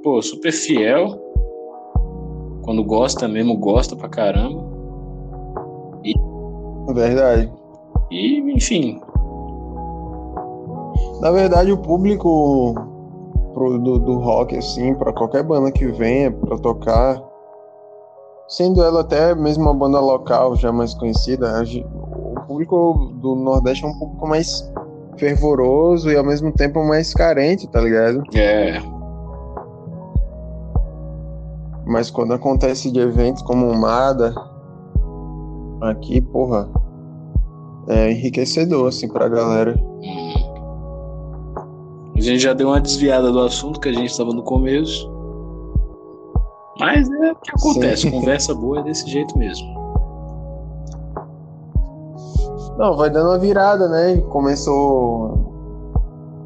pô, 0.03 0.21
super 0.21 0.51
fiel. 0.51 1.17
Quando 2.63 2.83
gosta 2.83 3.27
mesmo, 3.27 3.57
gosta 3.57 3.95
pra 3.95 4.09
caramba. 4.09 4.63
E, 6.03 6.13
verdade. 6.93 7.51
E, 8.12 8.39
enfim. 8.51 8.99
Na 11.21 11.31
verdade, 11.31 11.71
o 11.71 11.77
público 11.77 12.75
pro, 13.53 13.77
do, 13.77 13.99
do 13.99 14.19
rock, 14.19 14.55
assim, 14.55 14.93
para 14.95 15.12
qualquer 15.12 15.43
banda 15.43 15.71
que 15.71 15.85
venha 15.88 16.31
para 16.31 16.57
tocar, 16.57 17.21
sendo 18.47 18.83
ela 18.83 19.01
até 19.01 19.35
mesmo 19.35 19.63
uma 19.63 19.73
banda 19.73 19.99
local 19.99 20.55
já 20.55 20.71
mais 20.71 20.93
conhecida, 20.93 21.62
o 21.62 22.41
público 22.47 23.12
do 23.15 23.35
Nordeste 23.35 23.85
é 23.85 23.88
um 23.88 23.99
público 23.99 24.27
mais 24.27 24.71
fervoroso 25.19 26.10
e 26.10 26.15
ao 26.15 26.23
mesmo 26.23 26.51
tempo 26.51 26.84
mais 26.84 27.13
carente, 27.13 27.67
tá 27.67 27.82
ligado? 27.82 28.23
É. 28.36 28.79
Mas 31.86 32.10
quando 32.10 32.34
acontece 32.34 32.91
de 32.91 32.99
eventos 32.99 33.41
como 33.41 33.67
o 33.67 33.77
MADA, 33.77 34.34
aqui, 35.82 36.21
porra, 36.21 36.69
é 37.88 38.12
enriquecedor, 38.12 38.88
assim, 38.88 39.08
pra 39.08 39.27
galera. 39.27 39.75
A 42.15 42.21
gente 42.21 42.39
já 42.39 42.53
deu 42.53 42.67
uma 42.67 42.79
desviada 42.79 43.32
do 43.32 43.39
assunto 43.39 43.79
que 43.79 43.89
a 43.89 43.93
gente 43.93 44.12
estava 44.12 44.32
no 44.32 44.43
começo. 44.43 45.10
Mas 46.79 47.10
é 47.10 47.32
o 47.32 47.36
que 47.36 47.51
acontece, 47.51 48.03
Sim. 48.03 48.12
conversa 48.12 48.53
boa 48.53 48.79
é 48.79 48.84
desse 48.84 49.10
jeito 49.10 49.38
mesmo. 49.38 49.78
Não, 52.79 52.95
vai 52.95 53.09
dando 53.09 53.27
uma 53.31 53.37
virada, 53.37 53.89
né? 53.89 54.21
Começou. 54.29 55.37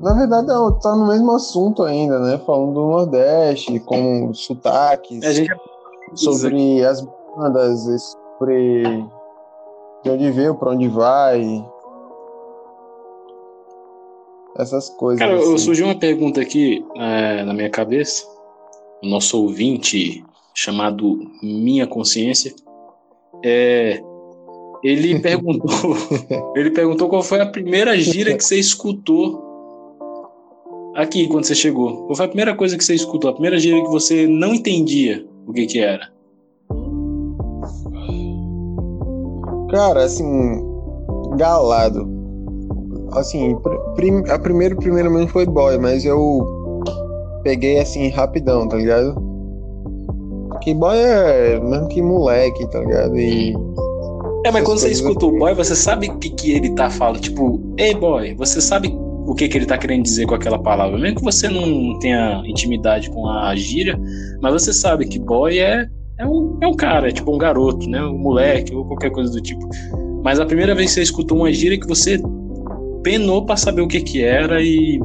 Na 0.02 0.16
verdade, 0.16 0.48
não, 0.48 0.80
tá 0.80 0.96
no 0.96 1.08
mesmo 1.08 1.32
assunto 1.32 1.84
ainda, 1.84 2.18
né? 2.18 2.40
Falando 2.40 2.74
do 2.74 2.88
Nordeste, 2.88 3.80
com 3.80 4.34
sotaques, 4.34 5.24
gente... 5.24 5.54
sobre 6.16 6.84
as 6.84 7.02
bandas, 7.38 8.16
sobre 8.40 9.06
de 10.04 10.10
onde 10.10 10.32
veio, 10.32 10.56
pra 10.56 10.72
onde 10.72 10.88
vai. 10.88 11.64
Essas 14.58 14.90
coisas. 14.90 15.20
Cara, 15.20 15.38
assim. 15.38 15.58
surgiu 15.60 15.86
uma 15.86 16.00
pergunta 16.00 16.42
aqui 16.42 16.84
é, 16.96 17.44
na 17.44 17.54
minha 17.54 17.70
cabeça. 17.70 18.26
O 19.04 19.08
nosso 19.08 19.40
ouvinte, 19.40 20.26
chamado 20.52 21.30
Minha 21.44 21.86
Consciência, 21.86 22.56
é 23.46 24.02
ele 24.84 25.20
perguntou, 25.20 25.96
ele 26.56 26.72
perguntou 26.72 27.08
qual 27.08 27.24
foi 27.24 27.40
a 27.40 27.46
primeira 27.46 27.98
gira 27.98 28.36
que 28.36 28.44
você 28.44 28.58
escutou 28.58 29.42
aqui 30.96 31.28
quando 31.28 31.46
você 31.46 31.56
chegou. 31.56 32.06
Qual 32.06 32.16
foi 32.16 32.26
a 32.26 32.30
primeira 32.30 32.56
coisa 32.56 32.78
que 32.78 32.84
você 32.84 32.94
escutou? 32.94 33.30
A 33.30 33.34
primeira 33.34 33.58
gira 33.58 33.82
que 33.82 33.90
você 33.90 34.28
não 34.28 34.54
entendia 34.54 35.26
o 35.48 35.54
que 35.54 35.66
que 35.66 35.80
era? 35.80 36.12
Cara, 39.72 40.04
assim, 40.04 40.62
galado. 41.38 42.08
Assim, 43.14 43.56
prim, 43.96 44.24
a 44.30 44.38
primeira, 44.38 44.76
primeiramente 44.76 45.32
foi 45.32 45.46
boy, 45.46 45.78
mas 45.78 46.04
eu 46.06 46.46
peguei 47.44 47.80
assim 47.80 48.10
rapidão, 48.10 48.68
tá 48.68 48.78
ligado? 48.78 49.16
Que 50.62 50.74
boy 50.74 50.98
é 50.98 51.60
mesmo 51.60 51.88
que 51.88 52.02
moleque, 52.02 52.70
tá 52.70 52.80
ligado? 52.80 53.18
E. 53.18 53.54
É, 54.44 54.52
mas 54.52 54.64
quando 54.64 54.80
você 54.80 54.90
escuta 54.90 55.26
o 55.26 55.32
boy, 55.38 55.54
você 55.54 55.76
sabe 55.76 56.10
o 56.10 56.18
que, 56.18 56.30
que 56.30 56.52
ele 56.52 56.76
tá 56.76 56.90
falando. 56.90 57.22
Tipo, 57.22 57.62
ei 57.78 57.94
boy, 57.94 58.36
você 58.36 58.60
sabe 58.60 58.94
o 59.26 59.34
que, 59.34 59.48
que 59.48 59.58
ele 59.58 59.66
tá 59.66 59.78
querendo 59.78 60.04
dizer 60.04 60.26
com 60.26 60.36
aquela 60.36 60.60
palavra. 60.60 60.98
Mesmo 61.00 61.18
que 61.18 61.24
você 61.24 61.48
não 61.48 61.98
tenha 62.00 62.44
intimidade 62.46 63.10
com 63.10 63.30
a 63.30 63.56
gíria, 63.56 63.98
mas 64.42 64.54
você 64.54 64.74
sabe 64.74 65.06
que 65.06 65.18
boy 65.18 65.58
é, 65.58 65.88
é, 66.20 66.28
um, 66.28 66.58
é 66.62 66.68
um 66.68 66.74
cara, 66.74 67.08
é 67.08 67.12
tipo 67.12 67.34
um 67.34 67.38
garoto, 67.38 67.90
né? 67.90 68.04
Um 68.04 68.18
moleque 68.18 68.76
ou 68.76 68.86
qualquer 68.86 69.12
coisa 69.12 69.32
do 69.32 69.42
tipo. 69.42 69.68
Mas 70.24 70.40
a 70.40 70.46
primeira 70.46 70.76
vez 70.76 70.90
que 70.90 70.96
você 70.96 71.02
escutou 71.04 71.38
uma 71.38 71.52
gíria 71.52 71.80
que 71.80 71.88
você 71.88 72.22
penou 73.02 73.46
para 73.46 73.56
saber 73.56 73.82
o 73.82 73.88
que 73.88 74.02
que 74.02 74.24
era 74.24 74.62
e 74.62 75.00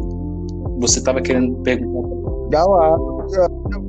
você 0.80 1.00
tava 1.00 1.20
querendo 1.20 1.54
perguntar. 1.62 2.08
Galado. 2.50 3.18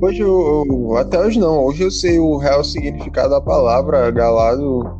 Hoje 0.02 0.20
eu, 0.20 0.96
até 0.96 1.18
hoje 1.18 1.38
não. 1.38 1.64
Hoje 1.64 1.82
eu 1.82 1.90
sei 1.90 2.18
o 2.18 2.36
real 2.36 2.62
significado 2.62 3.30
da 3.30 3.40
palavra 3.40 4.10
galado, 4.10 4.99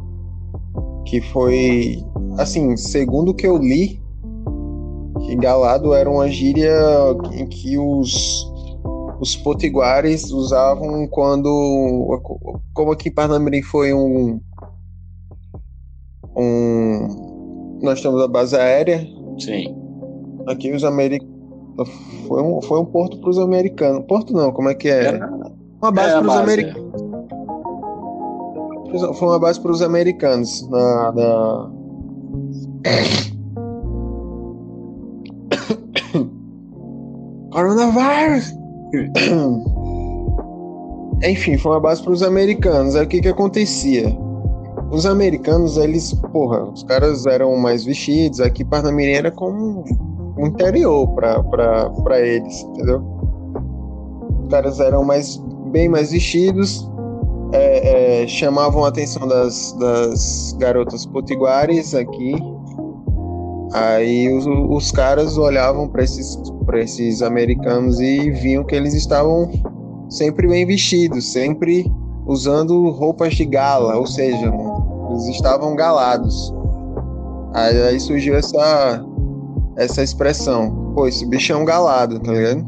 que 1.06 1.20
foi 1.20 2.04
assim, 2.38 2.76
segundo 2.76 3.30
o 3.30 3.34
que 3.34 3.46
eu 3.46 3.56
li, 3.56 4.00
que 5.26 5.36
galado 5.36 5.94
era 5.94 6.10
uma 6.10 6.28
gíria 6.28 6.72
em 7.32 7.46
que 7.46 7.78
os 7.78 8.48
os 9.20 9.36
potiguares 9.36 10.30
usavam 10.30 11.06
quando 11.08 12.18
como 12.72 12.92
aqui 12.92 13.10
em 13.10 13.12
Parnamirim 13.12 13.62
foi 13.62 13.92
um 13.92 14.40
um 16.34 17.78
nós 17.82 18.00
temos 18.00 18.22
a 18.22 18.28
base 18.28 18.56
aérea. 18.56 19.06
Sim. 19.38 19.74
Aqui 20.46 20.72
os 20.72 20.84
americanos 20.84 21.30
foi 22.26 22.42
um, 22.42 22.62
foi 22.62 22.80
um 22.80 22.84
porto 22.84 23.18
para 23.20 23.30
os 23.30 23.38
americanos 23.38 24.04
porto 24.06 24.32
não 24.32 24.52
como 24.52 24.68
é 24.68 24.74
que 24.74 24.88
é, 24.88 25.06
é 25.06 25.20
uma 25.80 25.90
base 25.90 26.14
é 26.14 26.20
para 26.20 26.28
os 26.28 26.36
americanos 26.36 26.89
foi 28.98 29.28
uma 29.28 29.38
base 29.38 29.60
para 29.60 29.70
os 29.70 29.82
americanos 29.82 30.68
na, 30.68 31.12
na... 31.12 31.70
Coronavirus! 37.52 38.52
Enfim, 41.22 41.58
foi 41.58 41.72
uma 41.72 41.80
base 41.80 42.02
para 42.02 42.12
os 42.12 42.22
americanos. 42.22 42.96
Aí 42.96 43.04
o 43.04 43.08
que 43.08 43.20
que 43.20 43.28
acontecia? 43.28 44.16
Os 44.90 45.04
americanos, 45.06 45.76
eles, 45.76 46.14
porra, 46.32 46.64
os 46.64 46.82
caras 46.84 47.26
eram 47.26 47.54
mais 47.56 47.84
vestidos. 47.84 48.40
Aqui 48.40 48.64
Parnamirim 48.64 49.12
era 49.12 49.30
como 49.30 49.84
um 50.38 50.46
interior 50.46 51.06
para 51.08 52.20
eles, 52.20 52.62
entendeu? 52.62 53.04
Os 54.42 54.48
caras 54.48 54.80
eram 54.80 55.04
mais, 55.04 55.36
bem 55.70 55.88
mais 55.88 56.10
vestidos, 56.10 56.89
é, 57.52 58.22
é, 58.22 58.26
chamavam 58.26 58.84
a 58.84 58.88
atenção 58.88 59.26
das, 59.26 59.72
das 59.72 60.54
garotas 60.58 61.04
potiguares 61.06 61.94
aqui. 61.94 62.34
Aí 63.72 64.32
os, 64.32 64.46
os 64.46 64.90
caras 64.90 65.38
olhavam 65.38 65.88
para 65.88 66.02
esses, 66.02 66.38
esses 66.74 67.22
americanos 67.22 68.00
e 68.00 68.30
viam 68.30 68.64
que 68.64 68.74
eles 68.74 68.94
estavam 68.94 69.50
sempre 70.08 70.48
bem 70.48 70.66
vestidos, 70.66 71.32
sempre 71.32 71.90
usando 72.26 72.90
roupas 72.90 73.34
de 73.34 73.44
gala, 73.44 73.96
ou 73.96 74.06
seja, 74.06 74.52
eles 75.10 75.28
estavam 75.28 75.74
galados. 75.74 76.52
Aí, 77.54 77.82
aí 77.82 78.00
surgiu 78.00 78.36
essa, 78.36 79.04
essa 79.76 80.02
expressão. 80.02 80.92
Pô, 80.94 81.06
esse 81.06 81.26
bicho 81.26 81.52
é 81.52 81.56
um 81.56 81.64
galado, 81.64 82.20
tá 82.20 82.32
ligado? 82.32 82.64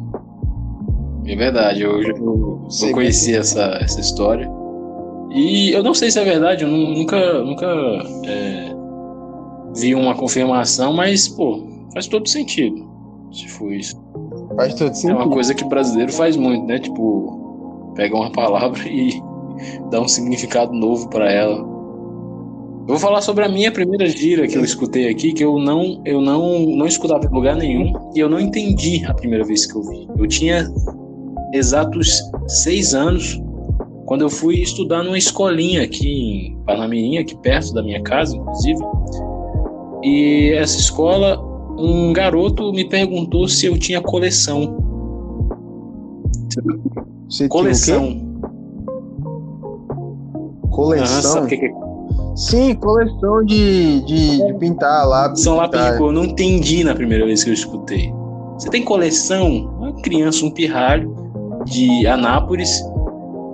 É 1.24 1.36
verdade, 1.36 1.82
eu, 1.82 2.02
eu, 2.02 2.66
eu 2.82 2.92
conheci 2.92 3.36
essa, 3.36 3.78
essa 3.80 4.00
história. 4.00 4.61
E 5.34 5.70
eu 5.72 5.82
não 5.82 5.94
sei 5.94 6.10
se 6.10 6.18
é 6.18 6.24
verdade, 6.24 6.64
eu 6.64 6.70
nunca, 6.70 7.42
nunca 7.42 7.66
é, 8.26 8.74
vi 9.74 9.94
uma 9.94 10.14
confirmação, 10.14 10.92
mas, 10.92 11.28
pô, 11.28 11.66
faz 11.92 12.06
todo 12.06 12.28
sentido. 12.28 12.90
Se 13.32 13.48
for 13.48 13.72
isso. 13.72 13.96
Faz 14.56 14.74
todo 14.74 14.94
sentido. 14.94 15.18
É 15.18 15.24
uma 15.24 15.30
coisa 15.30 15.54
que 15.54 15.64
o 15.64 15.68
brasileiro 15.68 16.12
faz 16.12 16.36
muito, 16.36 16.66
né? 16.66 16.78
Tipo, 16.78 17.92
pega 17.94 18.14
uma 18.14 18.30
palavra 18.30 18.80
e 18.86 19.22
dá 19.90 20.00
um 20.00 20.08
significado 20.08 20.72
novo 20.72 21.08
para 21.08 21.30
ela. 21.32 21.72
Eu 22.82 22.88
vou 22.88 22.98
falar 22.98 23.22
sobre 23.22 23.44
a 23.44 23.48
minha 23.48 23.70
primeira 23.70 24.06
gira 24.06 24.46
que 24.46 24.58
eu 24.58 24.64
escutei 24.64 25.08
aqui, 25.08 25.32
que 25.32 25.44
eu 25.44 25.58
não, 25.58 26.02
eu 26.04 26.20
não, 26.20 26.60
não 26.60 26.86
escutava 26.86 27.24
em 27.24 27.28
lugar 27.28 27.56
nenhum 27.56 27.92
e 28.14 28.18
eu 28.18 28.28
não 28.28 28.40
entendi 28.40 29.04
a 29.06 29.14
primeira 29.14 29.44
vez 29.44 29.64
que 29.64 29.78
eu 29.78 29.82
vi. 29.82 30.08
Eu 30.18 30.26
tinha 30.26 30.68
exatos 31.54 32.20
seis 32.48 32.92
anos 32.92 33.40
quando 34.12 34.20
eu 34.20 34.28
fui 34.28 34.56
estudar 34.56 35.02
numa 35.02 35.16
escolinha 35.16 35.84
aqui 35.84 36.50
em 36.50 36.64
Parnamirim, 36.66 37.16
aqui 37.16 37.34
perto 37.34 37.72
da 37.72 37.82
minha 37.82 38.02
casa, 38.02 38.36
inclusive. 38.36 38.78
E 40.02 40.52
essa 40.54 40.78
escola, 40.78 41.42
um 41.78 42.12
garoto 42.12 42.74
me 42.74 42.86
perguntou 42.86 43.48
se 43.48 43.64
eu 43.64 43.78
tinha 43.78 44.02
coleção. 44.02 44.76
Você 47.26 47.48
coleção. 47.48 48.20
Coleção? 50.70 51.46
que 51.46 51.54
é? 51.54 51.72
Sim, 52.36 52.74
coleção 52.74 53.42
de, 53.46 54.02
de, 54.04 54.46
de 54.46 54.54
pintar 54.58 55.08
lápis. 55.08 55.42
São 55.42 55.56
lápis 55.56 55.80
de 55.80 55.96
cor. 55.96 56.08
Eu 56.08 56.12
não 56.12 56.24
entendi 56.26 56.84
na 56.84 56.94
primeira 56.94 57.24
vez 57.24 57.42
que 57.42 57.48
eu 57.48 57.54
escutei. 57.54 58.12
Você 58.58 58.68
tem 58.68 58.84
coleção? 58.84 59.74
Uma 59.78 60.02
criança, 60.02 60.44
um 60.44 60.50
pirralho 60.50 61.16
de 61.64 62.06
Anápolis. 62.06 62.91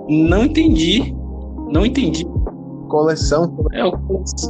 Não 0.09 0.45
entendi. 0.45 1.13
Não 1.71 1.85
entendi. 1.85 2.25
Coleção? 2.87 3.55
É, 3.71 3.85
o, 3.85 3.91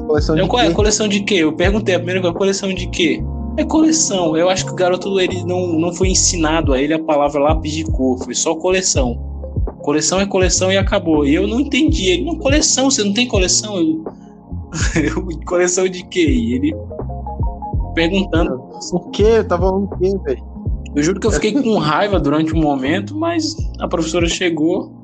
coleção 0.08 0.36
de 0.36 0.42
é, 0.42 0.48
qual 0.48 0.64
é? 0.64 0.72
Coleção 0.72 1.08
de 1.08 1.20
quê? 1.22 1.36
Eu 1.36 1.54
perguntei 1.54 1.96
a 1.96 2.00
primeira 2.00 2.34
coleção 2.34 2.74
de 2.74 2.88
quê? 2.88 3.22
É 3.58 3.66
coleção. 3.66 4.38
Eu 4.38 4.50
acho 4.50 4.66
que 4.66 4.72
o 4.72 4.76
garoto 4.76 5.20
ele 5.20 5.44
não, 5.44 5.74
não 5.74 5.94
foi 5.94 6.10
ensinado 6.10 6.72
a 6.72 6.82
ele 6.82 6.94
a 6.94 7.04
palavra 7.04 7.42
lápis 7.42 7.74
de 7.74 7.84
cor, 7.84 8.18
foi 8.24 8.34
só 8.34 8.56
coleção. 8.56 9.20
Coleção 9.82 10.22
é 10.22 10.26
coleção 10.26 10.72
e 10.72 10.78
acabou. 10.78 11.26
E 11.26 11.36
eu 11.36 11.46
não 11.46 11.60
entendi. 11.60 12.10
Ele, 12.10 12.24
não, 12.24 12.36
coleção, 12.36 12.90
você 12.90 13.04
não 13.04 13.14
tem 13.14 13.28
coleção? 13.28 13.78
Eu, 13.78 14.04
eu 15.04 15.40
coleção 15.46 15.88
de 15.90 16.04
quê? 16.06 16.26
E 16.30 16.54
ele 16.54 16.76
perguntando. 17.94 18.64
O 18.94 19.00
quê? 19.10 19.24
Eu 19.24 19.48
tava 19.48 19.68
falando 19.68 19.84
o 19.92 19.98
quê, 19.98 20.18
velho? 20.24 20.44
Eu 20.96 21.04
juro 21.04 21.20
que 21.20 21.28
eu 21.28 21.32
fiquei 21.32 21.52
com 21.62 21.78
raiva 21.78 22.20
durante 22.20 22.54
um 22.54 22.62
momento, 22.62 23.16
mas 23.18 23.56
a 23.80 23.88
professora 23.88 24.28
chegou. 24.28 24.99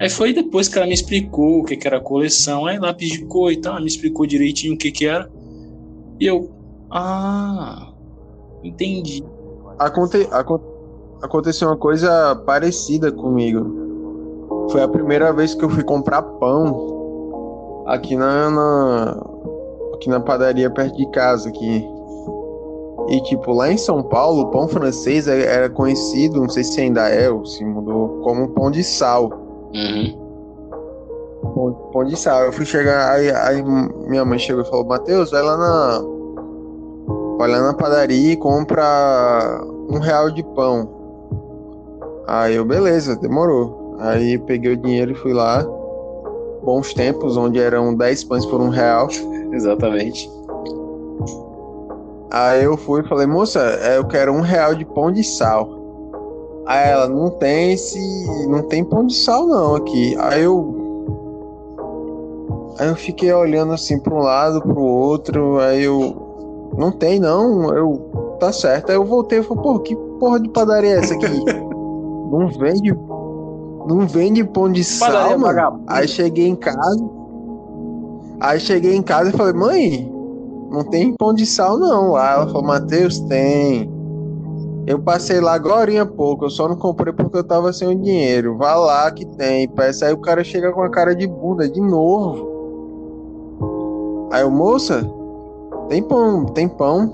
Aí 0.00 0.08
foi 0.08 0.32
depois 0.32 0.66
que 0.66 0.78
ela 0.78 0.86
me 0.86 0.94
explicou 0.94 1.60
o 1.60 1.64
que, 1.64 1.76
que 1.76 1.86
era 1.86 2.00
coleção. 2.00 2.64
Aí 2.64 2.78
lápis 2.78 3.10
de 3.10 3.24
cor 3.26 3.52
e 3.52 3.58
tal, 3.58 3.72
ela 3.72 3.82
me 3.82 3.86
explicou 3.86 4.24
direitinho 4.24 4.74
o 4.74 4.78
que, 4.78 4.90
que 4.90 5.04
era. 5.04 5.30
E 6.18 6.26
eu, 6.26 6.50
ah, 6.90 7.92
entendi. 8.64 9.22
Aconte, 9.78 10.26
aconte, 10.30 10.64
aconteceu 11.22 11.68
uma 11.68 11.76
coisa 11.76 12.34
parecida 12.46 13.12
comigo. 13.12 14.68
Foi 14.70 14.82
a 14.82 14.88
primeira 14.88 15.34
vez 15.34 15.54
que 15.54 15.62
eu 15.62 15.68
fui 15.68 15.84
comprar 15.84 16.22
pão 16.22 17.84
aqui 17.86 18.16
na, 18.16 18.50
na 18.50 19.26
aqui 19.94 20.08
na 20.08 20.20
padaria 20.20 20.70
perto 20.70 20.96
de 20.96 21.10
casa 21.10 21.50
aqui. 21.50 21.86
E 23.08 23.20
tipo, 23.22 23.52
lá 23.52 23.70
em 23.70 23.76
São 23.76 24.02
Paulo, 24.02 24.42
o 24.42 24.50
pão 24.50 24.66
francês 24.66 25.28
é, 25.28 25.44
era 25.44 25.68
conhecido, 25.68 26.40
não 26.40 26.48
sei 26.48 26.64
se 26.64 26.80
ainda 26.80 27.08
é 27.08 27.28
ou 27.28 27.44
se 27.44 27.62
mudou, 27.64 28.20
como 28.22 28.48
pão 28.50 28.70
de 28.70 28.82
sal. 28.82 29.39
Uhum. 29.74 30.30
Pão, 31.54 31.72
pão 31.92 32.04
de 32.04 32.16
sal. 32.16 32.44
Eu 32.44 32.52
fui 32.52 32.64
chegar, 32.64 33.12
aí, 33.12 33.30
aí 33.30 33.62
minha 33.62 34.24
mãe 34.24 34.38
chegou 34.38 34.62
e 34.62 34.68
falou, 34.68 34.84
Matheus, 34.84 35.30
vai 35.30 35.42
lá 35.42 35.56
na 35.56 36.02
vai 37.38 37.50
lá 37.50 37.62
na 37.62 37.72
padaria 37.72 38.32
e 38.32 38.36
compra 38.36 39.64
um 39.88 39.98
real 39.98 40.30
de 40.30 40.42
pão. 40.42 40.88
Aí 42.26 42.54
eu, 42.54 42.64
beleza, 42.64 43.16
demorou. 43.16 43.96
Aí 43.98 44.38
peguei 44.38 44.74
o 44.74 44.76
dinheiro 44.76 45.12
e 45.12 45.14
fui 45.14 45.32
lá. 45.32 45.64
Bons 46.62 46.92
tempos, 46.92 47.38
onde 47.38 47.58
eram 47.58 47.94
10 47.94 48.24
pães 48.24 48.44
por 48.44 48.60
um 48.60 48.68
real. 48.68 49.08
Exatamente. 49.52 50.30
Aí 52.30 52.62
eu 52.62 52.76
fui 52.76 53.00
e 53.00 53.08
falei, 53.08 53.26
moça, 53.26 53.58
é, 53.82 53.96
eu 53.96 54.04
quero 54.04 54.32
um 54.32 54.40
real 54.40 54.74
de 54.74 54.84
pão 54.84 55.10
de 55.10 55.24
sal. 55.24 55.79
Aí 56.70 56.88
ela, 56.88 57.08
não 57.08 57.30
tem 57.30 57.72
esse. 57.72 57.98
Não 58.46 58.62
tem 58.62 58.84
pão 58.84 59.04
de 59.04 59.16
sal 59.16 59.44
não 59.44 59.74
aqui. 59.74 60.16
Aí 60.20 60.44
eu. 60.44 60.76
Aí 62.78 62.86
eu 62.86 62.94
fiquei 62.94 63.32
olhando 63.32 63.72
assim 63.72 63.98
para 63.98 64.14
um 64.14 64.18
lado, 64.18 64.62
para 64.62 64.78
o 64.78 64.84
outro. 64.84 65.58
Aí 65.58 65.82
eu 65.82 66.70
não 66.78 66.92
tem, 66.92 67.18
não. 67.18 67.74
Eu. 67.76 68.36
Tá 68.38 68.52
certo. 68.52 68.90
Aí 68.90 68.96
eu 68.96 69.04
voltei 69.04 69.40
e 69.40 69.42
falei, 69.42 69.62
pô, 69.64 69.80
que 69.80 69.96
porra 70.20 70.38
de 70.38 70.48
padaria 70.48 70.90
é 70.90 70.98
essa 70.98 71.14
aqui? 71.14 71.26
não 72.30 72.48
vende. 72.56 72.96
Não 73.88 74.06
vende 74.06 74.44
pão 74.44 74.70
de 74.70 74.84
sal, 74.84 75.36
mano. 75.36 75.82
Aí 75.88 76.06
cheguei 76.06 76.46
em 76.46 76.54
casa. 76.54 77.10
Aí 78.38 78.60
cheguei 78.60 78.94
em 78.94 79.02
casa 79.02 79.30
e 79.30 79.32
falei, 79.32 79.54
mãe, 79.54 80.12
não 80.70 80.84
tem 80.84 81.12
pão 81.16 81.34
de 81.34 81.44
sal 81.46 81.76
não 81.76 82.12
lá. 82.12 82.34
Ela 82.34 82.46
falou, 82.46 82.62
Matheus, 82.62 83.18
tem. 83.18 83.90
Eu 84.90 84.98
passei 84.98 85.40
lá 85.40 85.54
agora 85.54 86.02
há 86.02 86.04
pouco, 86.04 86.46
eu 86.46 86.50
só 86.50 86.68
não 86.68 86.74
comprei 86.74 87.12
porque 87.12 87.36
eu 87.36 87.44
tava 87.44 87.72
sem 87.72 87.86
o 87.86 87.94
dinheiro. 87.94 88.56
Vá 88.56 88.74
lá 88.74 89.08
que 89.12 89.24
tem, 89.24 89.68
peça. 89.68 90.06
Aí 90.06 90.12
o 90.12 90.18
cara 90.18 90.42
chega 90.42 90.72
com 90.72 90.82
a 90.82 90.90
cara 90.90 91.14
de 91.14 91.28
bunda 91.28 91.68
de 91.68 91.80
novo. 91.80 92.48
Aí 94.32 94.42
o 94.42 94.50
moça, 94.50 95.08
tem 95.88 96.02
pão, 96.02 96.44
tem 96.46 96.68
pão 96.68 97.08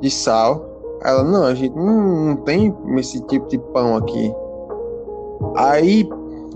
de 0.00 0.10
sal. 0.10 0.66
Ela, 1.04 1.22
não, 1.22 1.44
a 1.44 1.54
gente 1.54 1.72
não, 1.76 2.26
não 2.26 2.36
tem 2.38 2.76
esse 2.96 3.20
tipo 3.26 3.46
de 3.46 3.58
pão 3.58 3.96
aqui. 3.96 4.34
Aí, 5.54 6.10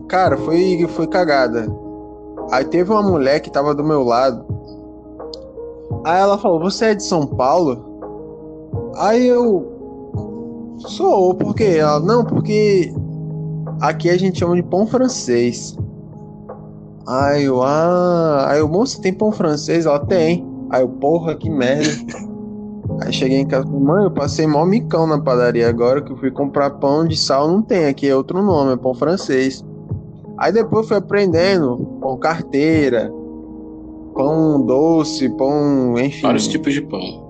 cara, 0.08 0.36
foi, 0.36 0.88
foi 0.88 1.06
cagada. 1.06 1.68
Aí 2.50 2.64
teve 2.64 2.90
uma 2.90 3.02
mulher 3.02 3.38
que 3.38 3.48
tava 3.48 3.72
do 3.76 3.84
meu 3.84 4.02
lado. 4.02 4.44
Aí 6.04 6.20
ela 6.20 6.36
falou: 6.36 6.58
Você 6.58 6.86
é 6.86 6.94
de 6.96 7.04
São 7.04 7.28
Paulo? 7.28 7.78
Aí 8.96 9.24
eu. 9.24 9.75
Sou, 10.78 11.34
porque 11.34 11.64
ela. 11.64 12.00
Não, 12.00 12.24
porque 12.24 12.92
aqui 13.80 14.10
a 14.10 14.18
gente 14.18 14.38
chama 14.38 14.56
de 14.56 14.62
pão 14.62 14.86
francês. 14.86 15.76
Aí 17.06 17.44
eu, 17.44 17.62
ah. 17.62 18.46
Aí 18.48 18.60
o 18.60 18.68
moço 18.68 19.00
tem 19.00 19.12
pão 19.12 19.32
francês? 19.32 19.86
Ela 19.86 20.00
tem. 20.00 20.46
Aí 20.70 20.82
eu, 20.82 20.88
porra, 20.88 21.34
que 21.34 21.48
merda. 21.48 21.88
Aí 23.02 23.12
cheguei 23.12 23.38
em 23.38 23.46
casa, 23.46 23.66
mãe, 23.66 24.04
eu 24.04 24.10
passei 24.10 24.46
mó 24.46 24.64
micão 24.64 25.06
na 25.06 25.20
padaria 25.20 25.68
agora 25.68 26.00
que 26.00 26.12
eu 26.12 26.16
fui 26.16 26.30
comprar 26.30 26.70
pão 26.70 27.06
de 27.06 27.16
sal, 27.16 27.48
não 27.48 27.60
tem, 27.60 27.86
aqui 27.86 28.08
é 28.08 28.16
outro 28.16 28.42
nome, 28.42 28.72
é 28.72 28.76
pão 28.76 28.94
francês. 28.94 29.64
Aí 30.38 30.52
depois 30.52 30.88
fui 30.88 30.96
aprendendo 30.96 31.76
pão 32.00 32.16
carteira, 32.16 33.12
pão 34.14 34.64
doce, 34.64 35.28
pão, 35.30 35.98
enfim. 35.98 36.22
Vários 36.22 36.48
tipos 36.48 36.72
de 36.72 36.80
pão. 36.82 37.25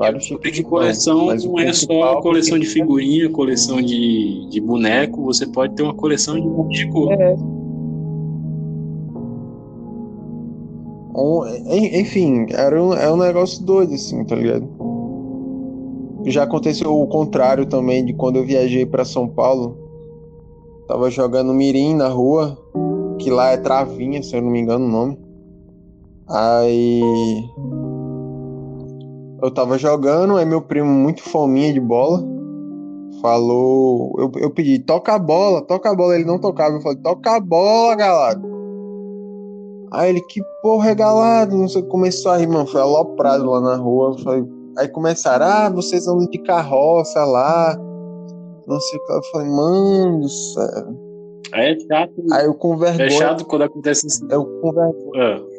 Vários 0.00 0.24
tipos 0.24 0.50
de 0.50 0.62
coleção 0.62 1.26
não 1.26 1.58
é 1.58 1.74
só 1.74 2.22
coleção 2.22 2.58
de 2.58 2.64
figurinha, 2.64 3.28
coleção 3.28 3.82
de, 3.82 4.48
de 4.48 4.58
boneco, 4.58 5.22
você 5.22 5.46
pode 5.46 5.74
ter 5.74 5.82
uma 5.82 5.92
coleção 5.92 6.40
de 6.40 6.48
um 6.48 6.66
de 6.68 6.88
cor. 6.88 7.12
É. 7.12 7.36
Um, 11.14 11.46
enfim, 12.00 12.46
era 12.48 12.82
um, 12.82 12.94
é 12.94 13.12
um 13.12 13.18
negócio 13.18 13.62
doido, 13.62 13.92
assim, 13.92 14.24
tá 14.24 14.36
ligado? 14.36 14.66
Já 16.24 16.44
aconteceu 16.44 16.98
o 16.98 17.06
contrário 17.06 17.66
também 17.66 18.02
de 18.02 18.14
quando 18.14 18.36
eu 18.36 18.46
viajei 18.46 18.86
para 18.86 19.04
São 19.04 19.28
Paulo. 19.28 19.76
Tava 20.88 21.10
jogando 21.10 21.52
mirim 21.52 21.94
na 21.94 22.08
rua, 22.08 22.56
que 23.18 23.30
lá 23.30 23.50
é 23.50 23.58
travinha, 23.58 24.22
se 24.22 24.34
eu 24.34 24.40
não 24.40 24.50
me 24.50 24.60
engano 24.60 24.86
o 24.86 24.88
nome. 24.88 25.18
Aí 26.26 27.02
eu 29.42 29.50
tava 29.50 29.78
jogando, 29.78 30.36
aí 30.36 30.44
meu 30.44 30.62
primo 30.62 30.88
muito 30.88 31.22
fominha 31.22 31.72
de 31.72 31.80
bola 31.80 32.22
falou, 33.20 34.14
eu, 34.18 34.32
eu 34.36 34.50
pedi, 34.50 34.78
toca 34.78 35.14
a 35.14 35.18
bola, 35.18 35.60
toca 35.62 35.90
a 35.90 35.94
bola, 35.94 36.14
ele 36.14 36.24
não 36.24 36.38
tocava, 36.38 36.76
eu 36.76 36.80
falei, 36.80 36.98
toca 36.98 37.36
a 37.36 37.40
bola, 37.40 37.94
galado. 37.94 38.48
Aí 39.92 40.10
ele, 40.10 40.20
que 40.22 40.40
porra 40.62 40.90
é 40.90 40.94
galado, 40.94 41.56
não 41.56 41.68
sei, 41.68 41.82
começou 41.82 42.32
a 42.32 42.36
rir, 42.36 42.46
mano, 42.46 42.66
foi 42.66 42.80
aloprado 42.80 43.44
lá 43.50 43.60
na 43.60 43.76
rua, 43.76 44.16
falei, 44.22 44.44
aí 44.78 44.88
começaram, 44.88 45.44
ah, 45.44 45.68
vocês 45.68 46.06
andam 46.06 46.26
de 46.30 46.38
carroça 46.38 47.24
lá, 47.24 47.76
não 48.70 48.80
sei 48.80 48.98
o 48.98 49.04
que. 49.04 49.12
Eu 49.12 49.22
falei, 49.24 49.48
mano 49.48 50.20
do 50.20 50.28
céu. 50.28 51.10
É 51.52 51.76
chato. 51.80 52.14
Aí 52.32 52.46
eu 52.46 52.54
com 52.54 52.76
vergonha. 52.76 53.06
É 53.06 53.10
chato 53.10 53.44
quando 53.44 53.62
acontece 53.62 54.06
isso. 54.06 54.24
Eu 54.30 54.44
com 54.60 54.72
vergonha. 54.72 55.24
É. 55.24 55.49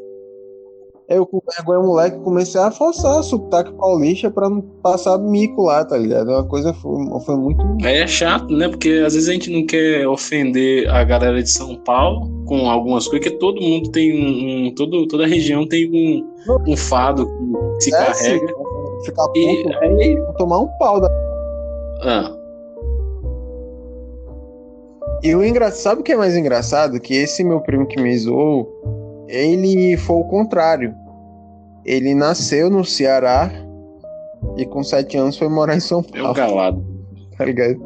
Eu 1.11 1.25
com 1.25 1.41
vergonha, 1.45 1.81
moleque, 1.81 2.19
comecei 2.19 2.61
a 2.61 2.71
forçar 2.71 3.19
o 3.19 3.23
sotaque 3.23 3.73
paulista 3.73 4.31
pra 4.31 4.49
não 4.49 4.61
passar 4.81 5.17
mico 5.17 5.63
lá, 5.63 5.83
tá 5.83 5.97
ligado? 5.97 6.31
É 6.31 6.35
uma 6.35 6.47
coisa 6.47 6.73
foi, 6.73 7.05
foi 7.25 7.35
muito. 7.35 7.61
É 7.83 8.07
chato, 8.07 8.55
né? 8.55 8.69
Porque 8.69 9.03
às 9.05 9.13
vezes 9.13 9.27
a 9.27 9.33
gente 9.33 9.51
não 9.51 9.65
quer 9.65 10.07
ofender 10.07 10.89
a 10.89 11.03
galera 11.03 11.43
de 11.43 11.49
São 11.49 11.75
Paulo 11.75 12.31
com 12.45 12.69
algumas 12.69 13.09
coisas, 13.09 13.27
porque 13.27 13.39
todo 13.39 13.61
mundo 13.61 13.91
tem 13.91 14.13
um. 14.13 14.67
um 14.67 14.75
todo, 14.75 15.05
toda 15.07 15.27
região 15.27 15.67
tem 15.67 15.89
um, 15.91 16.71
um 16.71 16.77
fado 16.77 17.27
que 17.75 17.83
se 17.83 17.93
é, 17.93 17.97
carrega. 17.97 18.47
Sim. 18.47 19.05
Ficar 19.05 19.25
puto, 19.25 19.37
e 19.37 20.03
aí... 20.03 20.23
tomar 20.37 20.59
um 20.59 20.67
pau 20.79 21.01
da. 21.01 21.09
Ah. 22.03 22.37
E 25.23 25.35
o 25.35 25.43
engraçado, 25.43 25.81
sabe 25.81 26.01
o 26.01 26.03
que 26.05 26.13
é 26.13 26.17
mais 26.17 26.37
engraçado? 26.37 27.01
Que 27.01 27.15
esse 27.15 27.43
meu 27.43 27.59
primo 27.59 27.85
que 27.85 28.01
me 28.01 28.17
zoou, 28.17 28.67
ele 29.27 29.97
foi 29.97 30.15
o 30.15 30.23
contrário. 30.23 31.00
Ele 31.85 32.13
nasceu 32.13 32.69
no 32.69 32.83
Ceará 32.85 33.51
e 34.57 34.65
com 34.65 34.83
sete 34.83 35.17
anos 35.17 35.37
foi 35.37 35.49
morar 35.49 35.75
em 35.75 35.79
São 35.79 36.03
Paulo. 36.03 36.27
É 36.27 36.29
um 36.29 36.33
galado. 36.33 36.85
Tá 37.37 37.45
ligado? 37.45 37.81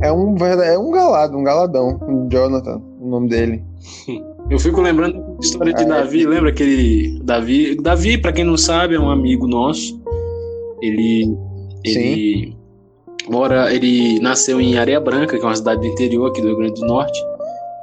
É 0.00 0.12
um, 0.12 0.36
é 0.36 0.78
um 0.78 0.90
galado, 0.90 1.36
um 1.38 1.42
galadão. 1.42 2.28
Jonathan, 2.30 2.82
o 3.00 3.08
nome 3.08 3.28
dele. 3.28 3.64
Eu 4.50 4.58
fico 4.58 4.82
lembrando 4.82 5.14
da 5.14 5.38
história 5.40 5.72
de 5.72 5.84
ah, 5.84 5.86
Davi, 5.86 6.24
é. 6.24 6.28
lembra 6.28 6.50
aquele 6.50 7.18
Davi? 7.24 7.76
Davi, 7.76 8.18
para 8.18 8.30
quem 8.30 8.44
não 8.44 8.58
sabe, 8.58 8.94
é 8.94 9.00
um 9.00 9.10
amigo 9.10 9.46
nosso. 9.46 9.98
Ele 10.82 11.34
ele 11.82 12.52
Sim 12.52 12.64
mora, 13.28 13.72
ele 13.72 14.18
nasceu 14.20 14.60
em 14.60 14.78
Areia 14.78 15.00
Branca, 15.00 15.38
que 15.38 15.42
é 15.42 15.46
uma 15.46 15.56
cidade 15.56 15.80
do 15.80 15.86
interior 15.86 16.30
aqui 16.30 16.40
do 16.40 16.48
Rio 16.48 16.56
Grande 16.56 16.80
do 16.80 16.86
Norte. 16.86 17.18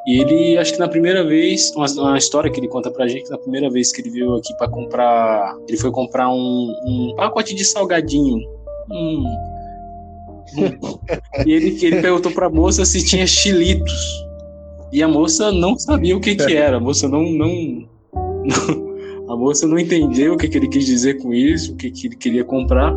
E 0.07 0.19
ele, 0.19 0.57
acho 0.57 0.73
que 0.73 0.79
na 0.79 0.87
primeira 0.87 1.23
vez, 1.23 1.71
uma, 1.75 1.85
uma 1.91 2.17
história 2.17 2.49
que 2.49 2.59
ele 2.59 2.67
conta 2.67 2.89
pra 2.89 3.07
gente, 3.07 3.25
que 3.25 3.29
na 3.29 3.37
primeira 3.37 3.69
vez 3.69 3.91
que 3.91 4.01
ele 4.01 4.09
veio 4.09 4.35
aqui 4.35 4.55
para 4.57 4.67
comprar, 4.67 5.55
ele 5.67 5.77
foi 5.77 5.91
comprar 5.91 6.29
um, 6.29 6.73
um 6.85 7.13
pacote 7.15 7.53
de 7.53 7.63
salgadinho. 7.63 8.39
Hum, 8.91 9.23
e 11.45 11.51
ele, 11.51 11.77
ele 11.85 12.01
perguntou 12.01 12.31
pra 12.31 12.49
moça 12.49 12.83
se 12.83 13.05
tinha 13.05 13.27
chilitos. 13.27 14.25
E 14.91 15.01
a 15.01 15.07
moça 15.07 15.51
não 15.51 15.77
sabia 15.77 16.17
o 16.17 16.19
que 16.19 16.35
que 16.35 16.55
era. 16.55 16.77
A 16.77 16.79
moça 16.79 17.07
não, 17.07 17.23
não, 17.23 17.87
não 18.13 18.91
a 19.29 19.35
moça 19.37 19.65
não 19.65 19.79
entendeu 19.79 20.33
o 20.33 20.37
que, 20.37 20.49
que 20.49 20.57
ele 20.57 20.67
quis 20.67 20.85
dizer 20.85 21.21
com 21.21 21.33
isso, 21.33 21.73
o 21.73 21.75
que, 21.77 21.89
que 21.89 22.07
ele 22.07 22.15
queria 22.17 22.43
comprar. 22.43 22.93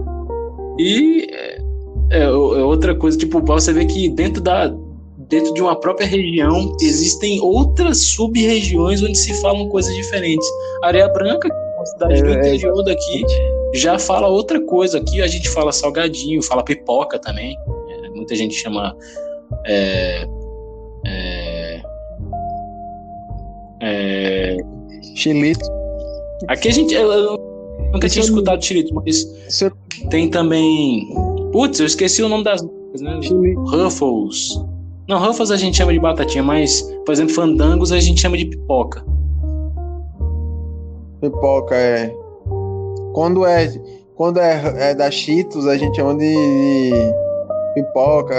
E 0.79 1.29
é, 1.31 1.63
é, 2.11 2.31
outra 2.31 2.95
coisa, 2.95 3.17
tipo, 3.17 3.41
você 3.41 3.73
vê 3.73 3.85
que 3.85 4.09
dentro 4.09 4.43
da 4.43 4.75
dentro 5.35 5.53
de 5.53 5.61
uma 5.61 5.75
própria 5.75 6.07
região 6.07 6.77
existem 6.81 7.41
outras 7.41 8.01
sub-regiões 8.03 9.03
onde 9.03 9.19
se 9.19 9.35
falam 9.43 9.69
coisas 9.69 9.93
diferentes. 9.97 10.47
Areia 10.85 11.09
Branca, 11.09 11.49
que 11.49 11.55
é 11.55 11.77
uma 11.77 11.87
cidade 11.87 12.23
do 12.23 12.29
é, 12.29 12.35
é 12.35 12.55
interior 12.55 12.85
daqui, 12.85 13.25
já 13.75 13.99
fala 13.99 14.29
outra 14.29 14.61
coisa. 14.61 14.99
Aqui 14.99 15.21
a 15.21 15.27
gente 15.27 15.49
fala 15.49 15.73
salgadinho, 15.73 16.41
fala 16.41 16.63
pipoca 16.63 17.19
também. 17.19 17.59
É, 17.89 18.11
muita 18.11 18.37
gente 18.37 18.55
chama 18.55 18.97
é, 19.67 20.25
é, 21.05 21.83
é, 23.83 24.57
Chilito. 25.17 25.69
Aqui 26.47 26.69
a 26.69 26.73
gente. 26.73 26.95
Eu 26.95 27.41
nunca 27.93 28.09
tinha 28.09 28.25
escutado 28.25 28.65
chilito, 28.65 28.95
mas 28.95 29.25
tem 30.11 30.29
também 30.29 31.09
Putz, 31.51 31.81
eu 31.81 31.87
esqueci 31.87 32.23
o 32.23 32.29
nome 32.29 32.45
das 32.45 32.63
né? 32.63 33.21
Ruffles. 33.67 34.61
Não, 35.07 35.19
Ruffles 35.19 35.51
a 35.51 35.57
gente 35.57 35.77
chama 35.77 35.93
de 35.93 35.99
batatinha, 35.99 36.43
mas, 36.43 36.83
por 37.05 37.13
exemplo, 37.13 37.35
fandangos 37.35 37.93
a 37.93 38.01
gente 38.01 38.21
chama 38.21 38.39
de 38.39 38.47
pipoca. 38.47 39.05
Pipoca, 41.21 41.75
é. 41.75 42.15
Quando 43.13 43.45
é, 43.45 43.71
quando 44.17 44.41
é, 44.41 44.91
é 44.91 44.95
da 44.95 45.11
Cheetos, 45.11 45.67
a 45.67 45.77
gente 45.77 45.97
chama 45.97 46.15
de, 46.15 46.35
de 46.35 47.75
pipoca. 47.75 48.35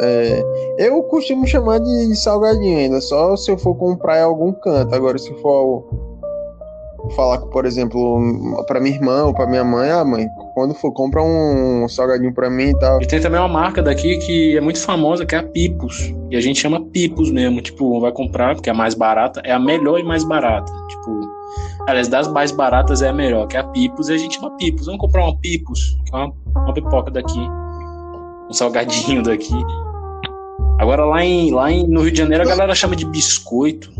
É. 0.00 0.42
Eu 0.78 1.02
costumo 1.04 1.46
chamar 1.46 1.78
de 1.78 2.14
salgadinho 2.14 2.78
ainda, 2.78 3.00
só 3.00 3.34
se 3.34 3.50
eu 3.50 3.56
for 3.56 3.74
comprar 3.74 4.18
em 4.18 4.24
algum 4.24 4.52
canto. 4.52 4.94
Agora, 4.94 5.16
se 5.16 5.32
for 5.40 5.84
falar, 7.10 7.38
por 7.38 7.66
exemplo, 7.66 8.20
para 8.66 8.80
minha 8.80 8.94
irmã 8.94 9.24
ou 9.24 9.34
para 9.34 9.46
minha 9.46 9.64
mãe, 9.64 9.90
ah, 9.90 10.04
mãe, 10.04 10.26
quando 10.54 10.74
for, 10.74 10.92
compra 10.92 11.22
um 11.22 11.86
salgadinho 11.88 12.32
para 12.32 12.48
mim 12.48 12.70
e 12.70 12.78
tal. 12.78 13.02
E 13.02 13.06
tem 13.06 13.20
também 13.20 13.40
uma 13.40 13.48
marca 13.48 13.82
daqui 13.82 14.18
que 14.18 14.56
é 14.56 14.60
muito 14.60 14.80
famosa, 14.80 15.26
que 15.26 15.34
é 15.34 15.38
a 15.38 15.42
Pipos. 15.42 16.14
E 16.30 16.36
a 16.36 16.40
gente 16.40 16.60
chama 16.60 16.80
Pipos 16.80 17.30
mesmo, 17.30 17.60
tipo, 17.60 18.00
vai 18.00 18.12
comprar, 18.12 18.54
porque 18.54 18.70
é 18.70 18.72
a 18.72 18.76
mais 18.76 18.94
barata, 18.94 19.40
é 19.44 19.52
a 19.52 19.58
melhor 19.58 19.98
e 19.98 20.04
mais 20.04 20.24
barata. 20.24 20.72
Tipo, 20.88 21.20
aliás, 21.86 22.08
das 22.08 22.28
mais 22.28 22.50
baratas 22.50 23.02
é 23.02 23.08
a 23.08 23.12
melhor, 23.12 23.46
que 23.46 23.56
é 23.56 23.60
a 23.60 23.64
Pipos, 23.64 24.08
e 24.08 24.14
a 24.14 24.18
gente 24.18 24.36
chama 24.36 24.56
Pipos. 24.56 24.86
Vamos 24.86 25.00
comprar 25.00 25.24
uma 25.24 25.36
Pipos, 25.38 25.98
que 26.06 26.14
é 26.14 26.18
uma, 26.18 26.32
uma 26.56 26.74
pipoca 26.74 27.10
daqui, 27.10 27.40
um 28.48 28.52
salgadinho 28.52 29.22
daqui. 29.24 29.56
Agora 30.78 31.04
lá, 31.04 31.24
em, 31.24 31.52
lá 31.52 31.70
em, 31.70 31.86
no 31.86 32.00
Rio 32.02 32.12
de 32.12 32.18
Janeiro 32.18 32.44
a 32.44 32.46
galera 32.46 32.74
chama 32.74 32.96
de 32.96 33.04
biscoito. 33.06 33.92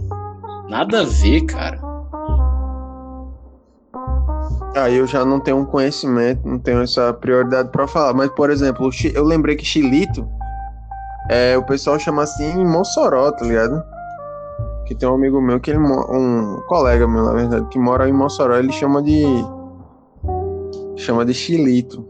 Nada 0.69 1.03
a 1.03 1.05
ver, 1.05 1.43
cara. 1.43 1.92
Aí 4.75 4.97
eu 4.97 5.07
já 5.07 5.25
não 5.25 5.39
tenho 5.39 5.59
um 5.59 5.65
conhecimento, 5.65 6.47
não 6.47 6.59
tenho 6.59 6.83
essa 6.83 7.13
prioridade 7.13 7.69
para 7.71 7.87
falar. 7.87 8.15
Mas, 8.15 8.31
por 8.31 8.51
exemplo, 8.51 8.91
eu 9.15 9.25
lembrei 9.25 9.55
que 9.55 9.65
Chilito, 9.65 10.27
é, 11.31 11.57
o 11.57 11.63
pessoal 11.63 11.99
chama 11.99 12.23
assim 12.23 12.65
Mossoró, 12.65 13.31
tá 13.33 13.45
ligado? 13.45 13.83
que 14.93 14.95
tem 14.95 15.09
um 15.09 15.15
amigo 15.15 15.41
meu 15.41 15.59
que 15.59 15.71
ele 15.71 15.79
um 15.79 16.61
colega 16.67 17.07
meu, 17.07 17.25
na 17.25 17.33
verdade, 17.33 17.67
que 17.69 17.79
mora 17.79 18.09
em 18.09 18.13
Mossoró, 18.13 18.57
ele 18.57 18.73
chama 18.73 19.03
de 19.03 19.25
chama 20.97 21.25
de 21.25 21.35
chilito. 21.35 22.07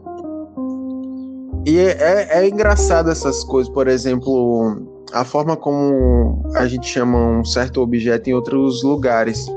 E 1.65 1.79
é, 1.79 1.91
é, 1.91 2.39
é 2.39 2.47
engraçado 2.47 3.09
essas 3.09 3.43
coisas, 3.43 3.71
por 3.73 3.87
exemplo, 3.87 4.81
a 5.13 5.23
forma 5.23 5.55
como 5.55 6.43
a 6.55 6.67
gente 6.67 6.87
chama 6.87 7.17
um 7.17 7.45
certo 7.45 7.81
objeto 7.81 8.29
em 8.29 8.33
outros 8.33 8.83
lugares. 8.83 9.47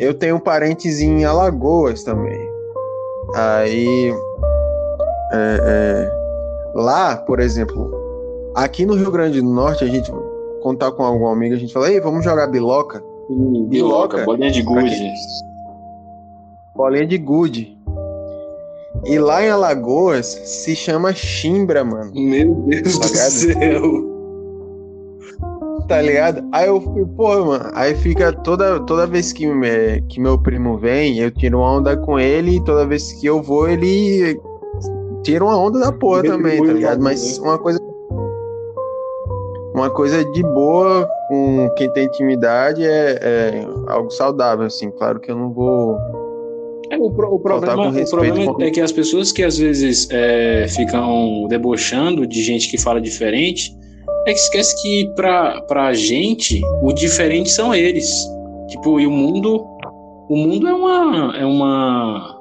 Eu 0.00 0.14
tenho 0.14 0.40
parentes 0.40 1.00
em 1.00 1.24
Alagoas 1.26 2.02
também. 2.02 2.40
Aí 3.34 4.10
é, 5.30 5.60
é, 5.62 6.12
lá, 6.74 7.16
por 7.18 7.38
exemplo, 7.38 7.90
aqui 8.54 8.86
no 8.86 8.94
Rio 8.94 9.10
Grande 9.10 9.42
do 9.42 9.48
Norte, 9.48 9.84
a 9.84 9.86
gente 9.86 10.10
contar 10.62 10.90
com 10.92 11.04
algum 11.04 11.26
amigo, 11.28 11.54
a 11.54 11.58
gente 11.58 11.72
fala, 11.72 11.90
ei, 11.90 12.00
vamos 12.00 12.24
jogar 12.24 12.46
biloca. 12.46 13.02
Hum, 13.28 13.66
biloca, 13.68 14.16
biloca, 14.16 14.24
bolinha 14.24 14.50
de 14.50 14.62
gude. 14.62 15.12
Bolinha 16.74 17.06
de 17.06 17.18
gude. 17.18 17.78
E 19.04 19.18
lá 19.18 19.44
em 19.44 19.50
Alagoas 19.50 20.26
se 20.26 20.74
chama 20.74 21.12
chimbra, 21.12 21.84
mano. 21.84 22.10
Meu 22.14 22.54
Deus 22.54 22.98
tá 22.98 23.06
do 23.06 23.16
céu. 23.16 24.09
Tá 25.90 26.00
ligado? 26.00 26.48
Aí 26.52 26.68
eu 26.68 26.80
fico, 26.80 27.04
pô, 27.16 27.46
mano. 27.46 27.68
Aí 27.74 27.96
fica 27.96 28.32
toda, 28.32 28.78
toda 28.78 29.08
vez 29.08 29.32
que, 29.32 29.44
me, 29.44 30.00
que 30.02 30.20
meu 30.20 30.38
primo 30.38 30.78
vem, 30.78 31.18
eu 31.18 31.32
tiro 31.32 31.58
uma 31.58 31.78
onda 31.78 31.96
com 31.96 32.16
ele. 32.16 32.58
E 32.58 32.64
toda 32.64 32.86
vez 32.86 33.12
que 33.14 33.26
eu 33.26 33.42
vou, 33.42 33.68
ele 33.68 34.40
tira 35.24 35.44
uma 35.44 35.58
onda 35.58 35.80
da 35.80 35.90
porra 35.90 36.22
também, 36.22 36.64
tá 36.64 36.72
ligado? 36.72 37.02
Mas 37.02 37.38
uma 37.38 37.58
coisa 37.58 37.80
uma 39.74 39.90
coisa 39.90 40.24
de 40.30 40.42
boa 40.44 41.08
com 41.28 41.68
quem 41.76 41.92
tem 41.92 42.04
intimidade 42.04 42.84
é, 42.84 43.18
é 43.20 43.66
algo 43.88 44.12
saudável, 44.12 44.66
assim. 44.66 44.92
Claro 44.92 45.18
que 45.18 45.28
eu 45.28 45.34
não 45.34 45.52
vou. 45.52 45.96
É, 46.88 46.98
o, 46.98 47.10
pro, 47.10 47.34
o, 47.34 47.40
problema, 47.40 47.88
o 47.88 48.10
problema 48.10 48.64
é 48.64 48.70
que 48.70 48.80
as 48.80 48.92
pessoas 48.92 49.32
que 49.32 49.42
às 49.42 49.58
vezes 49.58 50.08
é, 50.12 50.68
ficam 50.68 51.48
debochando 51.48 52.24
de 52.28 52.44
gente 52.44 52.70
que 52.70 52.78
fala 52.78 53.00
diferente 53.00 53.74
é 54.26 54.32
que 54.32 54.38
esquece 54.38 54.80
que 54.82 55.12
pra, 55.14 55.62
pra 55.62 55.92
gente 55.92 56.60
o 56.82 56.92
diferente 56.92 57.50
são 57.50 57.74
eles. 57.74 58.10
Tipo, 58.68 59.00
e 59.00 59.06
o 59.06 59.10
mundo. 59.10 59.66
O 60.28 60.36
mundo 60.36 60.68
é 60.68 60.74
uma. 60.74 61.36
É 61.36 61.44
uma. 61.44 62.40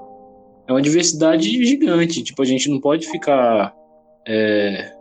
É 0.68 0.72
uma 0.72 0.82
diversidade 0.82 1.50
gigante. 1.66 2.24
Tipo, 2.24 2.42
a 2.42 2.46
gente 2.46 2.70
não 2.70 2.80
pode 2.80 3.08
ficar. 3.08 3.74
É, 4.28 4.92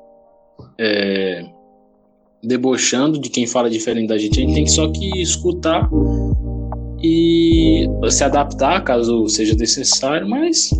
é, 0.78 1.44
debochando 2.42 3.18
de 3.18 3.28
quem 3.28 3.46
fala 3.46 3.68
diferente 3.68 4.08
da 4.08 4.18
gente. 4.18 4.38
A 4.38 4.42
gente 4.42 4.54
tem 4.54 4.66
só 4.66 4.88
que 4.90 5.20
escutar 5.20 5.88
e 7.02 7.86
se 8.10 8.24
adaptar 8.24 8.82
caso 8.82 9.28
seja 9.28 9.54
necessário, 9.54 10.28
mas 10.28 10.70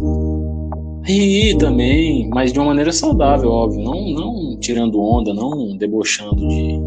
rir 1.05 1.57
também, 1.59 2.29
mas 2.29 2.53
de 2.53 2.59
uma 2.59 2.69
maneira 2.69 2.93
saudável, 2.93 3.51
óbvio, 3.51 3.83
não, 3.83 4.11
não 4.11 4.38
tirando 4.61 5.01
onda, 5.01 5.33
não 5.33 5.77
debochando 5.77 6.37
de 6.37 6.81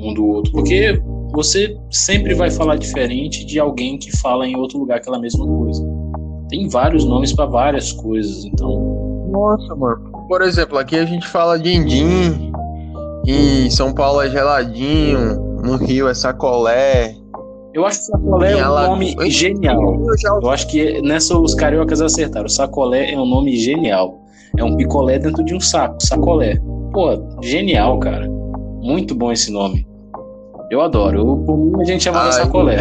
um 0.00 0.14
do 0.14 0.26
outro, 0.26 0.52
porque 0.52 1.00
você 1.32 1.76
sempre 1.90 2.34
vai 2.34 2.50
falar 2.50 2.76
diferente 2.76 3.44
de 3.44 3.58
alguém 3.58 3.98
que 3.98 4.16
fala 4.16 4.46
em 4.46 4.56
outro 4.56 4.78
lugar 4.78 4.98
aquela 4.98 5.18
mesma 5.18 5.46
coisa. 5.46 5.86
Tem 6.48 6.68
vários 6.68 7.04
nomes 7.04 7.32
para 7.32 7.46
várias 7.46 7.92
coisas, 7.92 8.44
então. 8.44 9.28
Nossa, 9.30 9.74
mano. 9.76 10.10
Por 10.28 10.42
exemplo, 10.42 10.78
aqui 10.78 10.96
a 10.96 11.04
gente 11.04 11.26
fala 11.26 11.58
din-din, 11.58 12.50
em 13.26 13.70
São 13.70 13.92
Paulo 13.92 14.20
é 14.20 14.30
geladinho, 14.30 15.40
no 15.62 15.76
Rio 15.76 16.08
é 16.08 16.14
sacolé. 16.14 17.14
Eu 17.72 17.86
acho 17.86 18.00
que 18.00 18.04
sacolé 18.06 18.58
é 18.58 18.68
um 18.68 18.74
nome 18.74 19.30
genial. 19.30 19.96
Eu 20.42 20.50
acho 20.50 20.66
que 20.66 21.00
nessa 21.02 21.38
os 21.38 21.54
cariocas 21.54 22.00
acertaram. 22.00 22.48
Sacolé 22.48 23.12
é 23.12 23.18
um 23.18 23.26
nome 23.26 23.56
genial. 23.56 24.20
É 24.56 24.64
um 24.64 24.76
picolé 24.76 25.18
dentro 25.18 25.44
de 25.44 25.54
um 25.54 25.60
saco, 25.60 25.96
sacolé. 26.00 26.60
Pô, 26.92 27.40
genial, 27.42 27.98
cara. 27.98 28.28
Muito 28.80 29.14
bom 29.14 29.30
esse 29.30 29.50
nome. 29.50 29.86
Eu 30.70 30.80
adoro. 30.80 31.44
por 31.44 31.56
mim, 31.56 31.72
a 31.80 31.84
gente 31.84 32.04
chama 32.04 32.28
de 32.28 32.34
sacolé. 32.34 32.78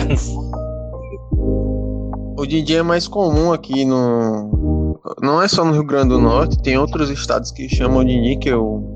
O 2.38 2.46
DJ 2.46 2.78
é 2.78 2.84
mais 2.84 3.08
comum 3.08 3.52
aqui 3.52 3.84
no. 3.84 4.98
Não 5.22 5.42
é 5.42 5.48
só 5.48 5.66
no 5.66 5.74
Rio 5.74 5.86
Grande 5.86 6.10
do 6.10 6.20
Norte, 6.20 6.62
tem 6.62 6.78
outros 6.78 7.10
estados 7.10 7.52
que 7.52 7.68
chamam 7.68 8.04
de 8.04 8.14
Didi, 8.14 8.38
que 8.38 8.50
eu 8.50 8.90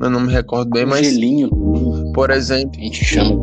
eu 0.00 0.10
não 0.10 0.20
me 0.20 0.32
recordo 0.32 0.70
bem, 0.70 0.86
mas. 0.86 1.06
Gelinho. 1.06 1.50
Por 2.14 2.30
exemplo. 2.30 2.78
A 2.78 2.82
gente 2.82 3.04
chama. 3.04 3.36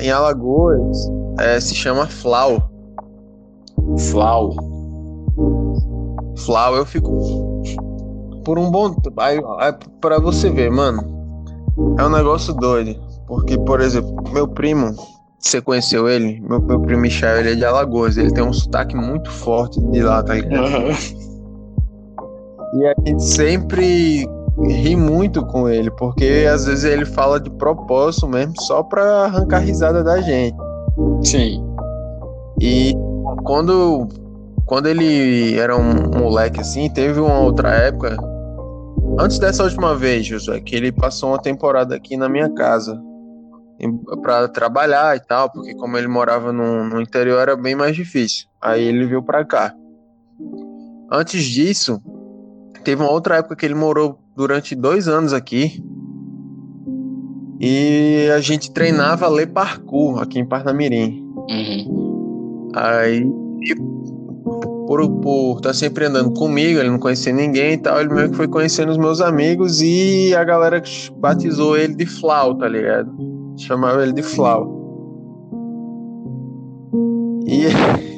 Em 0.00 0.10
Alagoas 0.10 1.10
é, 1.38 1.58
se 1.60 1.74
chama 1.74 2.06
Flau. 2.06 2.70
Flau. 3.98 4.54
Flau, 6.38 6.76
eu 6.76 6.86
fico. 6.86 7.53
Por 8.44 8.58
um 8.58 8.70
bom. 8.70 8.94
Aí, 9.18 9.40
aí, 9.58 9.72
pra 10.00 10.18
você 10.18 10.50
ver, 10.50 10.70
mano. 10.70 11.02
É 11.98 12.04
um 12.04 12.10
negócio 12.10 12.54
doido. 12.54 13.00
Porque, 13.26 13.58
por 13.58 13.80
exemplo, 13.80 14.14
meu 14.32 14.46
primo, 14.46 14.94
você 15.38 15.60
conheceu 15.60 16.08
ele? 16.08 16.40
Meu, 16.40 16.60
meu 16.60 16.80
primo 16.80 17.02
Michel, 17.02 17.38
ele 17.38 17.52
é 17.52 17.54
de 17.54 17.64
Alagoas. 17.64 18.16
Ele 18.16 18.32
tem 18.32 18.44
um 18.44 18.52
sotaque 18.52 18.96
muito 18.96 19.30
forte 19.30 19.80
de 19.90 20.02
lá, 20.02 20.22
tá 20.22 20.34
ligado? 20.34 20.86
Uhum. 20.86 21.24
E 22.80 22.86
a 22.86 22.94
gente 23.06 23.22
sempre 23.22 24.28
ri 24.66 24.96
muito 24.96 25.44
com 25.46 25.68
ele, 25.68 25.90
porque 25.92 26.46
às 26.52 26.66
vezes 26.66 26.84
ele 26.84 27.04
fala 27.04 27.40
de 27.40 27.50
propósito 27.50 28.26
mesmo, 28.28 28.54
só 28.62 28.82
pra 28.82 29.24
arrancar 29.24 29.58
risada 29.58 30.02
da 30.02 30.20
gente. 30.20 30.56
Sim. 31.22 31.64
E 32.60 32.94
quando, 33.44 34.08
quando 34.66 34.86
ele 34.86 35.58
era 35.58 35.76
um 35.76 36.18
moleque 36.18 36.60
assim, 36.60 36.88
teve 36.90 37.20
uma 37.20 37.38
outra 37.38 37.70
época, 37.70 38.16
antes 39.18 39.38
dessa 39.38 39.64
última 39.64 39.94
vez, 39.94 40.26
Josué, 40.26 40.60
que 40.60 40.74
ele 40.74 40.92
passou 40.92 41.30
uma 41.30 41.40
temporada 41.40 41.94
aqui 41.94 42.16
na 42.16 42.28
minha 42.28 42.48
casa 42.50 43.00
para 44.22 44.48
trabalhar 44.48 45.16
e 45.16 45.20
tal, 45.20 45.50
porque 45.50 45.74
como 45.74 45.96
ele 45.96 46.08
morava 46.08 46.52
no, 46.52 46.84
no 46.84 47.00
interior 47.00 47.38
era 47.40 47.56
bem 47.56 47.74
mais 47.74 47.96
difícil. 47.96 48.46
Aí 48.60 48.82
ele 48.82 49.06
veio 49.06 49.22
para 49.22 49.44
cá. 49.44 49.74
Antes 51.10 51.44
disso, 51.44 52.00
teve 52.82 53.02
uma 53.02 53.10
outra 53.10 53.36
época 53.36 53.56
que 53.56 53.66
ele 53.66 53.74
morou 53.74 54.18
durante 54.36 54.74
dois 54.74 55.08
anos 55.08 55.32
aqui. 55.32 55.82
E 57.60 58.28
a 58.34 58.40
gente 58.40 58.72
treinava 58.72 59.28
ler 59.28 59.46
parkour 59.46 60.22
aqui 60.22 60.38
em 60.38 60.46
Parnamirim. 60.46 61.24
Uhum. 61.48 62.70
Aí, 62.74 63.24
por, 64.94 65.10
por 65.20 65.56
estar 65.56 65.70
tá 65.70 65.74
sempre 65.74 66.04
andando 66.06 66.32
comigo, 66.32 66.78
ele 66.78 66.90
não 66.90 66.98
conhecia 66.98 67.32
ninguém 67.32 67.72
e 67.72 67.78
tal, 67.78 68.00
ele 68.00 68.14
meio 68.14 68.30
que 68.30 68.36
foi 68.36 68.46
conhecendo 68.46 68.92
os 68.92 68.98
meus 68.98 69.20
amigos 69.20 69.80
e 69.82 70.34
a 70.34 70.44
galera 70.44 70.80
batizou 71.16 71.76
ele 71.76 71.94
de 71.94 72.06
Flau, 72.06 72.54
tá 72.56 72.68
ligado? 72.68 73.10
Chamava 73.56 74.02
ele 74.02 74.12
de 74.12 74.22
Flau. 74.22 74.82
E 77.46 77.64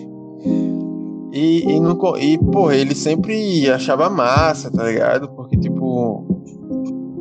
E, 1.32 1.70
e, 1.70 1.80
no, 1.80 2.16
e, 2.16 2.38
porra, 2.38 2.76
ele 2.76 2.94
sempre 2.94 3.70
achava 3.70 4.08
massa, 4.08 4.70
tá 4.70 4.84
ligado? 4.84 5.28
Porque, 5.28 5.54
tipo. 5.58 6.24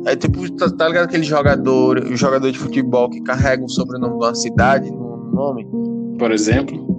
É 0.06 0.16
tipo, 0.16 0.50
tá, 0.52 0.70
tá 0.70 0.88
ligado 0.88 1.04
aquele 1.04 1.24
jogador, 1.24 2.02
jogador 2.16 2.50
de 2.50 2.58
futebol 2.58 3.10
que 3.10 3.20
carrega 3.20 3.62
o 3.62 3.68
sobrenome 3.68 4.18
de 4.18 4.24
uma 4.24 4.34
cidade 4.34 4.90
no 4.90 5.30
nome? 5.34 5.68
Por 6.18 6.32
exemplo? 6.32 6.95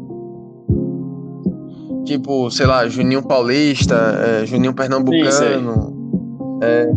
Tipo, 2.07 2.49
sei 2.49 2.65
lá, 2.65 2.87
Juninho 2.87 3.21
Paulista, 3.21 3.95
é, 3.95 4.45
Juninho 4.45 4.73
Pernambucano, 4.73 5.93
é, 6.63 6.89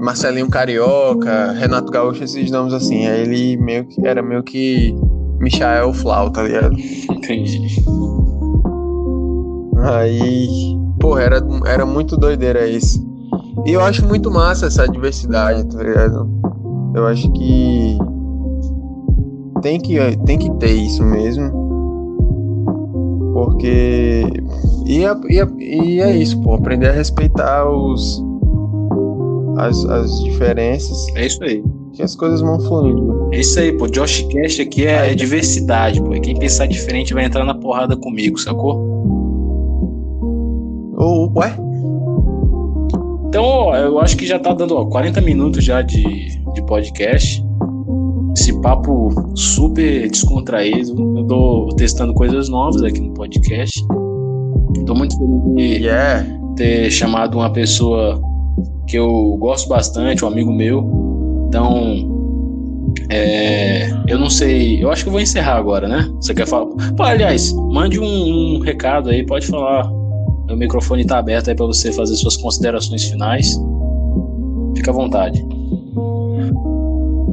Marcelinho 0.00 0.48
Carioca, 0.48 1.52
Renato 1.52 1.92
Gaúcho, 1.92 2.24
esses 2.24 2.50
nomes 2.50 2.72
assim. 2.72 3.06
Aí 3.06 3.20
ele 3.20 3.58
meio 3.58 3.84
que 3.84 4.06
era 4.06 4.22
meio 4.22 4.42
que 4.42 4.94
Michael 5.38 5.92
Flau, 5.92 6.30
tá 6.30 6.44
ligado? 6.44 6.74
Entendi. 7.10 7.60
Aí, 9.82 10.48
porra, 10.98 11.22
era, 11.24 11.46
era 11.66 11.84
muito 11.84 12.16
doideira 12.16 12.66
isso. 12.66 13.06
E 13.66 13.72
eu 13.72 13.82
acho 13.82 14.02
muito 14.06 14.30
massa 14.30 14.64
essa 14.64 14.88
diversidade, 14.88 15.68
tá 15.68 15.82
ligado? 15.82 16.26
Eu 16.94 17.06
acho 17.06 17.30
que 17.32 17.98
tem 19.60 19.78
que, 19.78 19.98
tem 20.24 20.38
que 20.38 20.50
ter 20.54 20.72
isso 20.72 21.04
mesmo. 21.04 21.67
Porque. 23.44 24.24
E 24.84 25.04
é, 25.04 25.16
e 25.28 25.40
é, 25.40 25.46
e 25.58 26.00
é 26.00 26.16
isso, 26.16 26.40
pô. 26.42 26.54
Aprender 26.54 26.88
a 26.88 26.92
respeitar 26.92 27.70
os. 27.70 28.22
As, 29.56 29.84
as 29.84 30.24
diferenças. 30.24 31.06
É 31.14 31.26
isso 31.26 31.42
aí. 31.44 31.62
Que 31.92 32.02
as 32.02 32.16
coisas 32.16 32.40
vão 32.40 32.58
fluindo. 32.60 33.28
É 33.32 33.40
isso 33.40 33.58
aí, 33.58 33.72
pô. 33.72 33.86
Josh 33.86 34.22
Cast 34.30 34.62
aqui 34.62 34.86
é, 34.86 35.12
é 35.12 35.14
diversidade, 35.14 36.00
pô. 36.02 36.10
Quem 36.20 36.36
pensar 36.36 36.66
diferente 36.66 37.14
vai 37.14 37.24
entrar 37.24 37.44
na 37.44 37.54
porrada 37.54 37.96
comigo, 37.96 38.38
sacou? 38.38 38.76
Ou, 40.96 41.32
ué? 41.36 41.54
Então, 43.28 43.44
ó, 43.44 43.76
eu 43.76 44.00
acho 44.00 44.16
que 44.16 44.26
já 44.26 44.38
tá 44.38 44.52
dando 44.52 44.74
ó, 44.76 44.86
40 44.86 45.20
minutos 45.20 45.64
já 45.64 45.82
de, 45.82 46.02
de 46.54 46.62
podcast. 46.66 47.44
Esse 48.34 48.52
papo 48.60 49.10
super 49.34 50.10
descontraído. 50.10 51.18
Eu 51.18 51.24
tô 51.26 51.68
testando 51.76 52.14
coisas 52.14 52.48
novas 52.48 52.82
aqui 52.82 53.00
no 53.00 53.12
podcast. 53.14 53.84
Tô 54.86 54.94
muito 54.94 55.16
feliz 55.16 55.78
de 55.78 55.84
Yeah. 55.84 56.26
ter 56.56 56.90
chamado 56.90 57.38
uma 57.38 57.50
pessoa 57.50 58.20
que 58.86 58.96
eu 58.96 59.36
gosto 59.38 59.68
bastante, 59.68 60.24
um 60.24 60.28
amigo 60.28 60.52
meu. 60.52 61.46
Então, 61.48 62.18
é, 63.10 63.90
eu 64.06 64.18
não 64.18 64.30
sei. 64.30 64.82
Eu 64.82 64.90
acho 64.90 65.02
que 65.02 65.08
eu 65.08 65.12
vou 65.12 65.20
encerrar 65.20 65.56
agora, 65.56 65.88
né? 65.88 66.08
Você 66.20 66.34
quer 66.34 66.46
falar? 66.46 66.66
Pô, 66.96 67.02
aliás, 67.02 67.52
mande 67.52 67.98
um, 68.00 68.56
um 68.56 68.60
recado 68.60 69.10
aí, 69.10 69.24
pode 69.24 69.46
falar. 69.46 69.90
O 69.90 70.56
microfone 70.56 71.04
tá 71.04 71.18
aberto 71.18 71.48
aí 71.48 71.54
para 71.54 71.66
você 71.66 71.92
fazer 71.92 72.16
suas 72.16 72.36
considerações 72.36 73.04
finais. 73.04 73.60
Fica 74.74 74.90
à 74.90 74.94
vontade. 74.94 75.44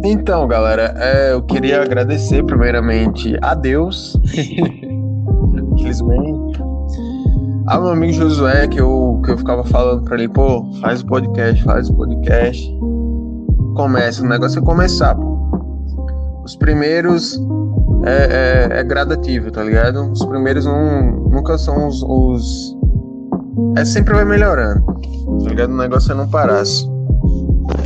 Então, 0.04 0.48
galera, 0.48 0.94
é, 0.98 1.34
eu 1.34 1.42
queria 1.42 1.82
agradecer 1.82 2.44
primeiramente 2.44 3.38
a 3.42 3.56
Deus, 3.56 4.20
infelizmente, 5.72 6.60
ao 7.68 7.82
meu 7.82 7.92
amigo 7.92 8.14
Josué, 8.14 8.68
que 8.68 8.80
eu, 8.80 9.22
que 9.24 9.32
eu 9.32 9.38
ficava 9.38 9.64
falando 9.64 10.04
pra 10.04 10.16
ele, 10.16 10.28
pô, 10.28 10.66
faz 10.82 11.02
o 11.02 11.06
podcast, 11.06 11.64
faz 11.64 11.90
o 11.90 11.94
podcast. 11.96 12.78
Começa, 13.76 14.24
o 14.24 14.28
negócio 14.28 14.60
é 14.60 14.62
começar, 14.62 15.16
pô. 15.16 15.36
Os 16.44 16.56
primeiros 16.56 17.40
é, 18.06 18.70
é, 18.76 18.80
é 18.80 18.84
gradativo, 18.84 19.50
tá 19.50 19.64
ligado? 19.64 20.12
Os 20.12 20.24
primeiros 20.26 20.66
não, 20.66 21.12
nunca 21.30 21.58
são 21.58 21.88
os, 21.88 22.04
os. 22.04 22.78
É 23.78 23.86
sempre 23.86 24.14
vai 24.14 24.26
melhorando, 24.26 24.86
tá 24.86 25.50
ligado? 25.50 25.72
O 25.72 25.78
negócio 25.78 26.12
é 26.12 26.16
não 26.16 26.28
parar. 26.28 26.64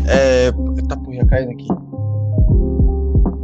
É. 0.07 0.51
Tá 0.88 0.97
porra 0.97 1.24
caindo 1.28 1.51
aqui 1.51 1.68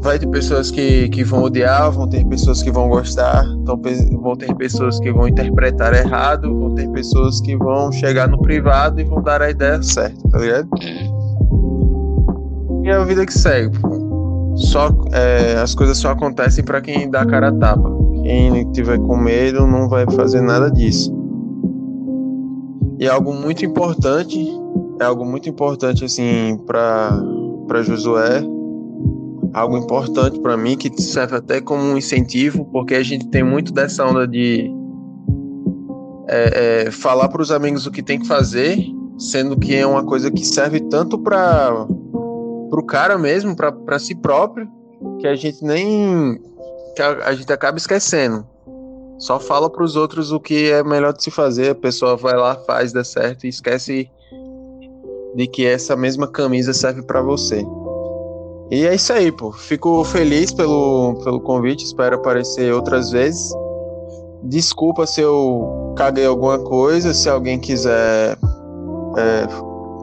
vai 0.05 0.19
ter 0.19 0.27
pessoas 0.27 0.69
que, 0.69 1.09
que 1.09 1.23
vão 1.23 1.41
odiar, 1.43 1.91
vão 1.91 2.07
ter 2.07 2.23
pessoas 2.25 2.61
que 2.61 2.71
vão 2.71 2.87
gostar, 2.87 3.43
então, 3.59 3.81
vão 4.21 4.35
ter 4.35 4.53
pessoas 4.55 4.99
que 4.99 5.11
vão 5.11 5.27
interpretar 5.27 5.95
errado, 5.95 6.47
vão 6.47 6.75
ter 6.75 6.87
pessoas 6.91 7.41
que 7.41 7.57
vão 7.57 7.91
chegar 7.91 8.27
no 8.29 8.39
privado 8.39 9.01
e 9.01 9.03
vão 9.03 9.21
dar 9.21 9.41
a 9.41 9.49
ideia 9.49 9.81
certa, 9.81 10.29
tá 10.29 10.37
ligado? 10.37 10.69
E 12.83 12.89
é 12.89 12.93
a 12.93 13.03
vida 13.03 13.25
que 13.25 13.33
segue, 13.33 13.77
pô. 13.79 14.53
Só, 14.55 14.89
é, 15.11 15.55
as 15.55 15.73
coisas 15.73 15.97
só 15.97 16.11
acontecem 16.11 16.63
para 16.63 16.79
quem 16.79 17.09
dá 17.09 17.23
a 17.23 17.25
cara 17.25 17.49
a 17.49 17.51
tapa. 17.51 17.91
Quem 18.21 18.71
tiver 18.71 18.99
com 18.99 19.17
medo 19.17 19.65
não 19.65 19.89
vai 19.89 20.05
fazer 20.11 20.39
nada 20.39 20.69
disso. 20.69 21.11
E 22.99 23.05
é 23.05 23.09
algo 23.09 23.33
muito 23.33 23.65
importante, 23.65 24.39
é 25.01 25.03
algo 25.03 25.25
muito 25.25 25.49
importante 25.49 26.05
assim 26.05 26.57
para 26.65 27.11
para 27.67 27.81
Josué, 27.81 28.43
algo 29.55 29.77
importante 29.77 30.37
para 30.41 30.57
mim 30.57 30.75
que 30.75 31.01
serve 31.01 31.37
até 31.37 31.61
como 31.61 31.81
um 31.81 31.97
incentivo, 31.97 32.65
porque 32.65 32.93
a 32.93 33.01
gente 33.01 33.25
tem 33.29 33.41
muito 33.41 33.71
dessa 33.71 34.05
onda 34.05 34.27
de 34.27 34.69
é, 36.27 36.87
é, 36.87 36.91
falar 36.91 37.29
para 37.29 37.41
os 37.41 37.51
amigos 37.51 37.87
o 37.87 37.91
que 37.91 38.03
tem 38.03 38.19
que 38.19 38.27
fazer, 38.27 38.77
sendo 39.17 39.57
que 39.57 39.73
é 39.73 39.87
uma 39.87 40.03
coisa 40.03 40.29
que 40.29 40.45
serve 40.45 40.81
tanto 40.81 41.17
para 41.17 41.87
o 41.89 42.83
cara 42.85 43.17
mesmo, 43.17 43.55
para 43.55 43.97
si 43.97 44.13
próprio, 44.13 44.67
que 45.21 45.27
a 45.27 45.35
gente 45.35 45.63
nem 45.63 46.37
que 46.93 47.01
a, 47.01 47.29
a 47.29 47.33
gente 47.33 47.51
acaba 47.51 47.77
esquecendo. 47.77 48.45
Só 49.17 49.39
fala 49.39 49.69
para 49.69 49.85
os 49.85 49.95
outros 49.95 50.33
o 50.33 50.39
que 50.39 50.69
é 50.69 50.83
melhor 50.83 51.13
de 51.13 51.23
se 51.23 51.31
fazer, 51.31 51.69
a 51.69 51.75
pessoa 51.75 52.17
vai 52.17 52.35
lá, 52.35 52.55
faz, 52.55 52.91
dá 52.91 53.05
certo 53.05 53.45
e 53.45 53.49
esquece 53.49 54.11
de 55.33 55.47
que 55.47 55.65
essa 55.65 55.95
mesma 55.95 56.27
camisa 56.27 56.73
serve 56.73 57.03
para 57.03 57.21
você. 57.21 57.65
E 58.71 58.85
é 58.85 58.95
isso 58.95 59.13
aí, 59.13 59.31
pô. 59.31 59.51
Fico 59.51 60.03
feliz 60.03 60.51
pelo, 60.51 61.19
pelo 61.23 61.39
convite, 61.39 61.85
espero 61.85 62.15
aparecer 62.15 62.73
outras 62.73 63.11
vezes. 63.11 63.53
Desculpa 64.43 65.05
se 65.05 65.21
eu 65.21 65.93
caguei 65.95 66.25
alguma 66.25 66.59
coisa, 66.59 67.13
se 67.13 67.29
alguém 67.29 67.59
quiser 67.59 68.37
é, 69.17 69.47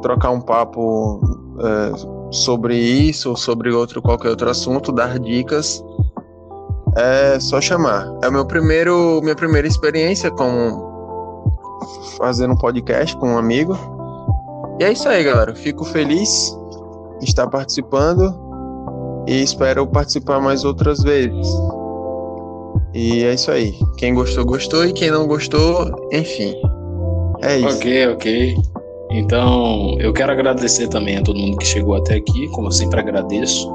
trocar 0.01 0.31
um 0.31 0.41
papo 0.41 1.21
é, 1.61 2.33
sobre 2.33 2.77
isso 2.77 3.31
ou 3.31 3.37
sobre 3.37 3.71
outro 3.71 4.01
qualquer 4.01 4.31
outro 4.31 4.49
assunto, 4.49 4.93
dar 4.93 5.19
dicas, 5.19 5.85
é 6.97 7.39
só 7.41 7.61
chamar. 7.61 8.07
É 8.23 8.29
o 8.29 8.33
meu 8.33 8.47
primeiro, 8.47 9.21
minha 9.23 9.37
primeira 9.37 9.67
experiência 9.67 10.31
com 10.31 10.91
fazendo 12.17 12.53
um 12.55 12.57
podcast 12.57 13.17
com 13.17 13.35
um 13.35 13.39
amigo. 13.39 13.77
E 14.81 14.85
é 14.85 14.93
isso 14.93 15.09
aí, 15.09 15.25
galera. 15.25 15.55
Fico 15.55 15.85
feliz 15.85 16.57
de 17.21 17.29
estar 17.29 17.47
participando 17.49 18.42
e 19.27 19.43
espero 19.43 19.87
participar 19.87 20.41
mais 20.41 20.65
outras 20.65 21.03
vezes. 21.03 21.49
E 22.95 23.25
é 23.25 23.35
isso 23.35 23.51
aí. 23.51 23.75
Quem 23.97 24.15
gostou, 24.15 24.45
gostou. 24.45 24.85
E 24.85 24.93
quem 24.93 25.11
não 25.11 25.27
gostou, 25.27 26.09
enfim. 26.13 26.55
É 27.43 27.59
isso. 27.59 27.79
Ok, 27.79 28.07
ok. 28.09 28.57
Então, 29.11 29.97
eu 30.01 30.13
quero 30.13 30.33
agradecer 30.33 30.89
também 30.89 31.19
a 31.19 31.23
todo 31.23 31.39
mundo 31.39 31.57
que 31.59 31.67
chegou 31.67 31.95
até 31.95 32.17
aqui, 32.17 32.49
como 32.49 32.69
eu 32.69 32.73
sempre 32.73 33.01
agradeço 33.01 33.71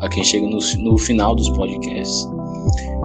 a 0.00 0.08
quem 0.08 0.22
chega 0.22 0.46
no, 0.46 0.58
no 0.78 0.98
final 0.98 1.34
dos 1.34 1.48
podcasts. 1.50 2.28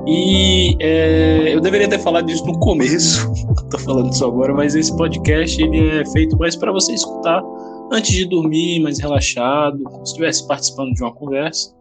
E 0.06 0.76
é, 0.80 1.54
eu 1.54 1.62
deveria 1.62 1.88
ter 1.88 2.00
falado 2.00 2.26
disso 2.26 2.46
no 2.46 2.58
começo, 2.60 3.30
tô 3.70 3.78
falando 3.78 4.12
isso 4.12 4.26
agora, 4.26 4.54
mas 4.54 4.74
esse 4.74 4.96
podcast 4.96 5.62
ele 5.62 6.00
é 6.00 6.06
feito 6.06 6.38
mais 6.38 6.56
para 6.56 6.72
você 6.72 6.94
escutar 6.94 7.44
antes 7.92 8.12
de 8.12 8.26
dormir, 8.26 8.82
mais 8.82 9.00
relaxado, 9.00 9.82
como 9.84 10.06
se 10.06 10.14
estivesse 10.14 10.48
participando 10.48 10.94
de 10.94 11.04
uma 11.04 11.14
conversa. 11.14 11.77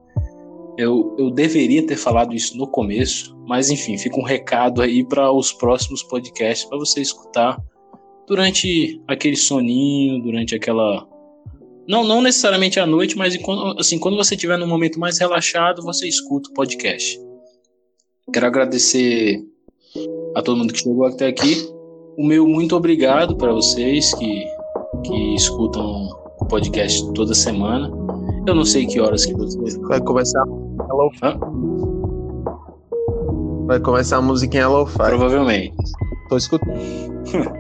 Eu, 0.79 1.14
eu 1.18 1.31
deveria 1.31 1.87
ter 1.87 1.97
falado 1.97 2.35
isso 2.35 2.57
no 2.57 2.66
começo, 2.66 3.37
mas 3.47 3.70
enfim, 3.70 3.97
fica 3.97 4.18
um 4.18 4.24
recado 4.24 4.83
aí 4.83 5.03
para 5.05 5.33
os 5.33 5.53
próximos 5.53 6.03
podcasts 6.03 6.68
para 6.68 6.77
você 6.77 7.01
escutar 7.01 7.59
durante 8.27 9.01
aquele 9.07 9.37
soninho, 9.37 10.20
durante 10.20 10.55
aquela 10.55 11.09
não, 11.89 12.03
não 12.05 12.20
necessariamente 12.20 12.81
à 12.81 12.87
noite, 12.87 13.16
mas 13.16 13.39
assim, 13.79 13.99
quando 13.99 14.16
você 14.16 14.35
estiver 14.35 14.59
num 14.59 14.66
momento 14.66 14.99
mais 14.99 15.18
relaxado, 15.18 15.83
você 15.83 16.09
escuta 16.09 16.51
o 16.51 16.53
podcast. 16.53 17.18
Quero 18.33 18.47
agradecer 18.47 19.41
a 20.35 20.43
todo 20.43 20.57
mundo 20.57 20.72
que 20.72 20.81
chegou 20.81 21.07
até 21.07 21.29
aqui. 21.29 21.68
O 22.18 22.27
meu 22.27 22.47
muito 22.47 22.74
obrigado 22.74 23.37
para 23.37 23.53
vocês 23.53 24.12
que, 24.14 24.45
que 25.05 25.35
escutam 25.37 26.09
o 26.41 26.47
podcast 26.47 27.12
toda 27.12 27.35
semana. 27.35 27.89
Eu 28.47 28.55
não 28.55 28.64
sei 28.64 28.87
que 28.87 28.99
horas 29.01 29.24
que 29.24 29.35
você 29.35 29.79
vai 29.83 30.01
começar 30.01 30.45
Hello 30.81 31.11
Hã? 31.22 31.39
Vai 33.66 33.81
começar 33.81 34.18
a 34.18 34.22
musiquinha 34.22 34.68
lo-fi. 34.68 34.97
Provavelmente. 34.97 35.74
Tô 36.29 36.37
escutando. 36.37 36.72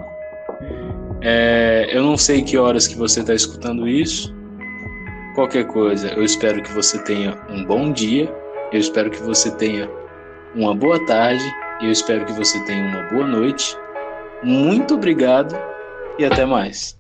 é, 1.22 1.88
eu 1.90 2.02
não 2.02 2.16
sei 2.16 2.42
que 2.42 2.58
horas 2.58 2.86
que 2.86 2.96
você 2.96 3.20
está 3.20 3.34
escutando 3.34 3.88
isso. 3.88 4.34
Qualquer 5.34 5.66
coisa, 5.66 6.08
eu 6.08 6.22
espero 6.22 6.62
que 6.62 6.72
você 6.72 7.02
tenha 7.02 7.36
um 7.48 7.64
bom 7.64 7.90
dia. 7.92 8.32
Eu 8.72 8.78
espero 8.78 9.10
que 9.10 9.22
você 9.22 9.50
tenha 9.52 9.90
uma 10.54 10.74
boa 10.74 11.04
tarde. 11.06 11.44
Eu 11.80 11.90
espero 11.90 12.24
que 12.24 12.32
você 12.32 12.62
tenha 12.64 12.86
uma 12.86 13.02
boa 13.10 13.26
noite. 13.26 13.76
Muito 14.42 14.94
obrigado 14.94 15.56
e 16.18 16.24
até 16.24 16.44
mais. 16.44 16.98